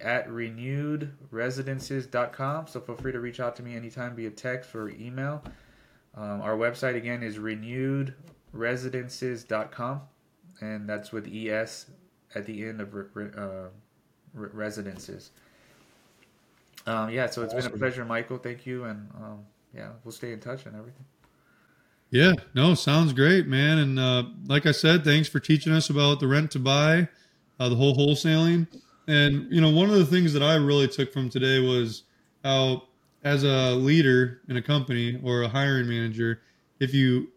at 0.00 0.26
renewedresidences.com. 0.28 2.66
So 2.66 2.80
feel 2.80 2.96
free 2.96 3.12
to 3.12 3.20
reach 3.20 3.38
out 3.40 3.54
to 3.56 3.62
me 3.62 3.76
anytime 3.76 4.16
via 4.16 4.30
text 4.30 4.74
or 4.74 4.88
email. 4.88 5.44
Um, 6.14 6.40
our 6.40 6.56
website 6.56 6.96
again 6.96 7.22
is 7.22 7.36
renewedresidences.com, 7.36 10.00
and 10.60 10.88
that's 10.88 11.12
with 11.12 11.28
es 11.30 11.90
at 12.34 12.46
the 12.46 12.64
end 12.64 12.80
of 12.80 12.94
re- 12.94 13.04
re- 13.12 13.30
uh, 13.36 13.68
re- 14.32 14.48
residences. 14.52 15.32
Um, 16.86 17.10
yeah, 17.10 17.26
so 17.26 17.42
it's 17.42 17.52
been 17.52 17.66
a 17.66 17.70
pleasure, 17.70 18.06
Michael. 18.06 18.38
Thank 18.38 18.64
you, 18.64 18.84
and 18.84 19.10
um, 19.16 19.44
yeah, 19.74 19.90
we'll 20.04 20.12
stay 20.12 20.32
in 20.32 20.40
touch 20.40 20.64
and 20.64 20.74
everything. 20.74 21.04
Yeah, 22.10 22.32
no, 22.54 22.74
sounds 22.74 23.12
great, 23.12 23.46
man. 23.46 23.78
And 23.78 23.98
uh, 23.98 24.24
like 24.46 24.64
I 24.66 24.72
said, 24.72 25.04
thanks 25.04 25.28
for 25.28 25.40
teaching 25.40 25.72
us 25.72 25.90
about 25.90 26.20
the 26.20 26.28
rent 26.28 26.50
to 26.52 26.58
buy, 26.58 27.08
uh, 27.58 27.68
the 27.68 27.76
whole 27.76 27.96
wholesaling. 27.96 28.68
And 29.08 29.46
you 29.52 29.60
know, 29.60 29.70
one 29.70 29.90
of 29.90 29.96
the 29.96 30.06
things 30.06 30.32
that 30.32 30.42
I 30.42 30.54
really 30.54 30.88
took 30.88 31.12
from 31.12 31.28
today 31.28 31.58
was 31.58 32.04
how, 32.44 32.84
as 33.24 33.42
a 33.42 33.74
leader 33.74 34.40
in 34.48 34.56
a 34.56 34.62
company 34.62 35.20
or 35.22 35.42
a 35.42 35.48
hiring 35.48 35.88
manager, 35.88 36.42
if 36.78 36.94
you 36.94 37.28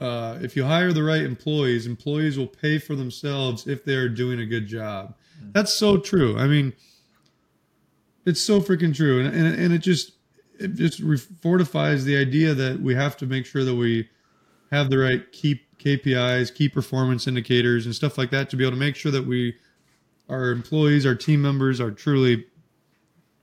uh, 0.00 0.38
if 0.42 0.56
you 0.56 0.64
hire 0.64 0.92
the 0.92 1.02
right 1.02 1.22
employees, 1.22 1.86
employees 1.86 2.36
will 2.38 2.46
pay 2.46 2.78
for 2.78 2.94
themselves 2.94 3.66
if 3.66 3.84
they 3.84 3.94
are 3.94 4.08
doing 4.08 4.40
a 4.40 4.46
good 4.46 4.66
job. 4.66 5.14
That's 5.52 5.72
so 5.72 5.96
true. 5.98 6.38
I 6.38 6.46
mean, 6.46 6.72
it's 8.24 8.40
so 8.40 8.60
freaking 8.60 8.94
true, 8.94 9.20
and 9.20 9.34
and, 9.34 9.54
and 9.58 9.72
it 9.72 9.78
just 9.78 10.12
it 10.58 10.74
just 10.74 11.02
fortifies 11.40 12.04
the 12.04 12.16
idea 12.16 12.54
that 12.54 12.80
we 12.80 12.94
have 12.94 13.16
to 13.18 13.26
make 13.26 13.46
sure 13.46 13.64
that 13.64 13.74
we 13.74 14.08
have 14.70 14.90
the 14.90 14.98
right 14.98 15.30
key 15.32 15.60
KPIs, 15.78 16.54
key 16.54 16.68
performance 16.68 17.26
indicators, 17.26 17.86
and 17.86 17.94
stuff 17.94 18.18
like 18.18 18.30
that 18.30 18.50
to 18.50 18.56
be 18.56 18.64
able 18.64 18.72
to 18.72 18.78
make 18.78 18.96
sure 18.96 19.12
that 19.12 19.26
we, 19.26 19.54
our 20.28 20.50
employees, 20.50 21.06
our 21.06 21.14
team 21.14 21.42
members, 21.42 21.80
are 21.80 21.90
truly 21.90 22.46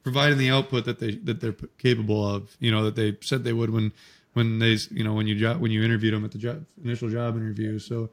providing 0.03 0.37
the 0.37 0.49
output 0.49 0.85
that 0.85 0.99
they 0.99 1.15
that 1.15 1.39
they're 1.39 1.55
capable 1.77 2.27
of. 2.27 2.55
You 2.59 2.71
know 2.71 2.83
that 2.83 2.95
they 2.95 3.17
said 3.21 3.43
they 3.43 3.53
would 3.53 3.69
when 3.69 3.91
when 4.33 4.59
they 4.59 4.77
you 4.91 5.03
know 5.03 5.13
when 5.13 5.27
you 5.27 5.49
when 5.55 5.71
you 5.71 5.83
interviewed 5.83 6.13
them 6.13 6.25
at 6.25 6.31
the 6.31 6.37
job, 6.37 6.65
initial 6.83 7.09
job 7.09 7.37
interview. 7.37 7.79
So 7.79 8.09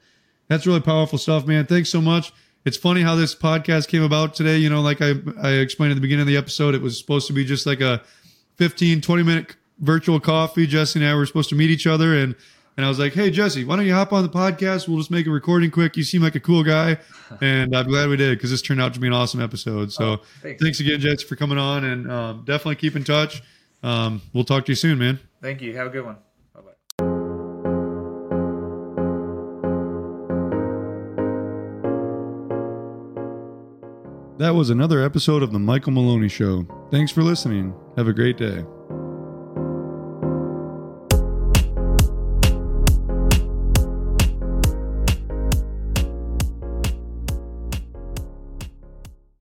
that's 0.48 0.66
really 0.66 0.80
powerful 0.80 1.18
stuff, 1.18 1.46
man. 1.46 1.66
Thanks 1.66 1.88
so 1.90 2.00
much. 2.00 2.32
It's 2.64 2.76
funny 2.76 3.00
how 3.00 3.14
this 3.14 3.34
podcast 3.34 3.88
came 3.88 4.02
about 4.02 4.34
today. 4.34 4.58
You 4.58 4.68
know, 4.68 4.82
like 4.82 5.00
I, 5.00 5.14
I 5.40 5.52
explained 5.52 5.92
at 5.92 5.94
the 5.94 6.02
beginning 6.02 6.22
of 6.22 6.26
the 6.26 6.36
episode, 6.36 6.74
it 6.74 6.82
was 6.82 6.98
supposed 6.98 7.26
to 7.28 7.32
be 7.32 7.44
just 7.44 7.64
like 7.64 7.80
a 7.80 8.02
15, 8.60 9.00
20 9.00 9.22
minute 9.22 9.56
virtual 9.78 10.20
coffee. 10.20 10.66
Jesse 10.66 10.98
and 10.98 11.08
I 11.08 11.14
were 11.14 11.24
supposed 11.24 11.48
to 11.48 11.54
meet 11.54 11.70
each 11.70 11.86
other. 11.86 12.14
And, 12.14 12.36
and 12.76 12.84
I 12.84 12.90
was 12.90 12.98
like, 12.98 13.14
hey, 13.14 13.30
Jesse, 13.30 13.64
why 13.64 13.76
don't 13.76 13.86
you 13.86 13.94
hop 13.94 14.12
on 14.12 14.22
the 14.22 14.28
podcast? 14.28 14.86
We'll 14.86 14.98
just 14.98 15.10
make 15.10 15.26
a 15.26 15.30
recording 15.30 15.70
quick. 15.70 15.96
You 15.96 16.02
seem 16.04 16.20
like 16.20 16.34
a 16.34 16.40
cool 16.40 16.62
guy. 16.62 16.98
And 17.40 17.76
I'm 17.76 17.86
glad 17.86 18.08
we 18.08 18.16
did 18.16 18.36
because 18.36 18.50
this 18.50 18.60
turned 18.60 18.80
out 18.80 18.92
to 18.94 18.98
be 19.00 19.06
an 19.06 19.12
awesome 19.12 19.40
episode. 19.40 19.92
So 19.92 20.04
Oh, 20.04 20.16
thanks. 20.42 20.60
thanks 20.60 20.80
again, 20.80 20.98
Jesse, 20.98 21.24
for 21.24 21.36
coming 21.36 21.58
on. 21.58 21.84
And 21.84 22.10
um, 22.10 22.42
definitely 22.44 22.74
keep 22.74 22.96
in 22.96 23.04
touch. 23.04 23.40
Um, 23.84 24.20
we'll 24.34 24.42
talk 24.44 24.66
to 24.66 24.72
you 24.72 24.76
soon, 24.76 24.98
man. 24.98 25.20
Thank 25.40 25.62
you. 25.62 25.76
Have 25.76 25.86
a 25.86 25.90
good 25.90 26.04
one. 26.04 26.16
That 34.40 34.54
was 34.54 34.70
another 34.70 35.04
episode 35.04 35.42
of 35.42 35.52
The 35.52 35.58
Michael 35.58 35.92
Maloney 35.92 36.30
Show. 36.30 36.64
Thanks 36.90 37.12
for 37.12 37.22
listening. 37.22 37.74
Have 37.98 38.08
a 38.08 38.14
great 38.14 38.38
day. 38.38 38.64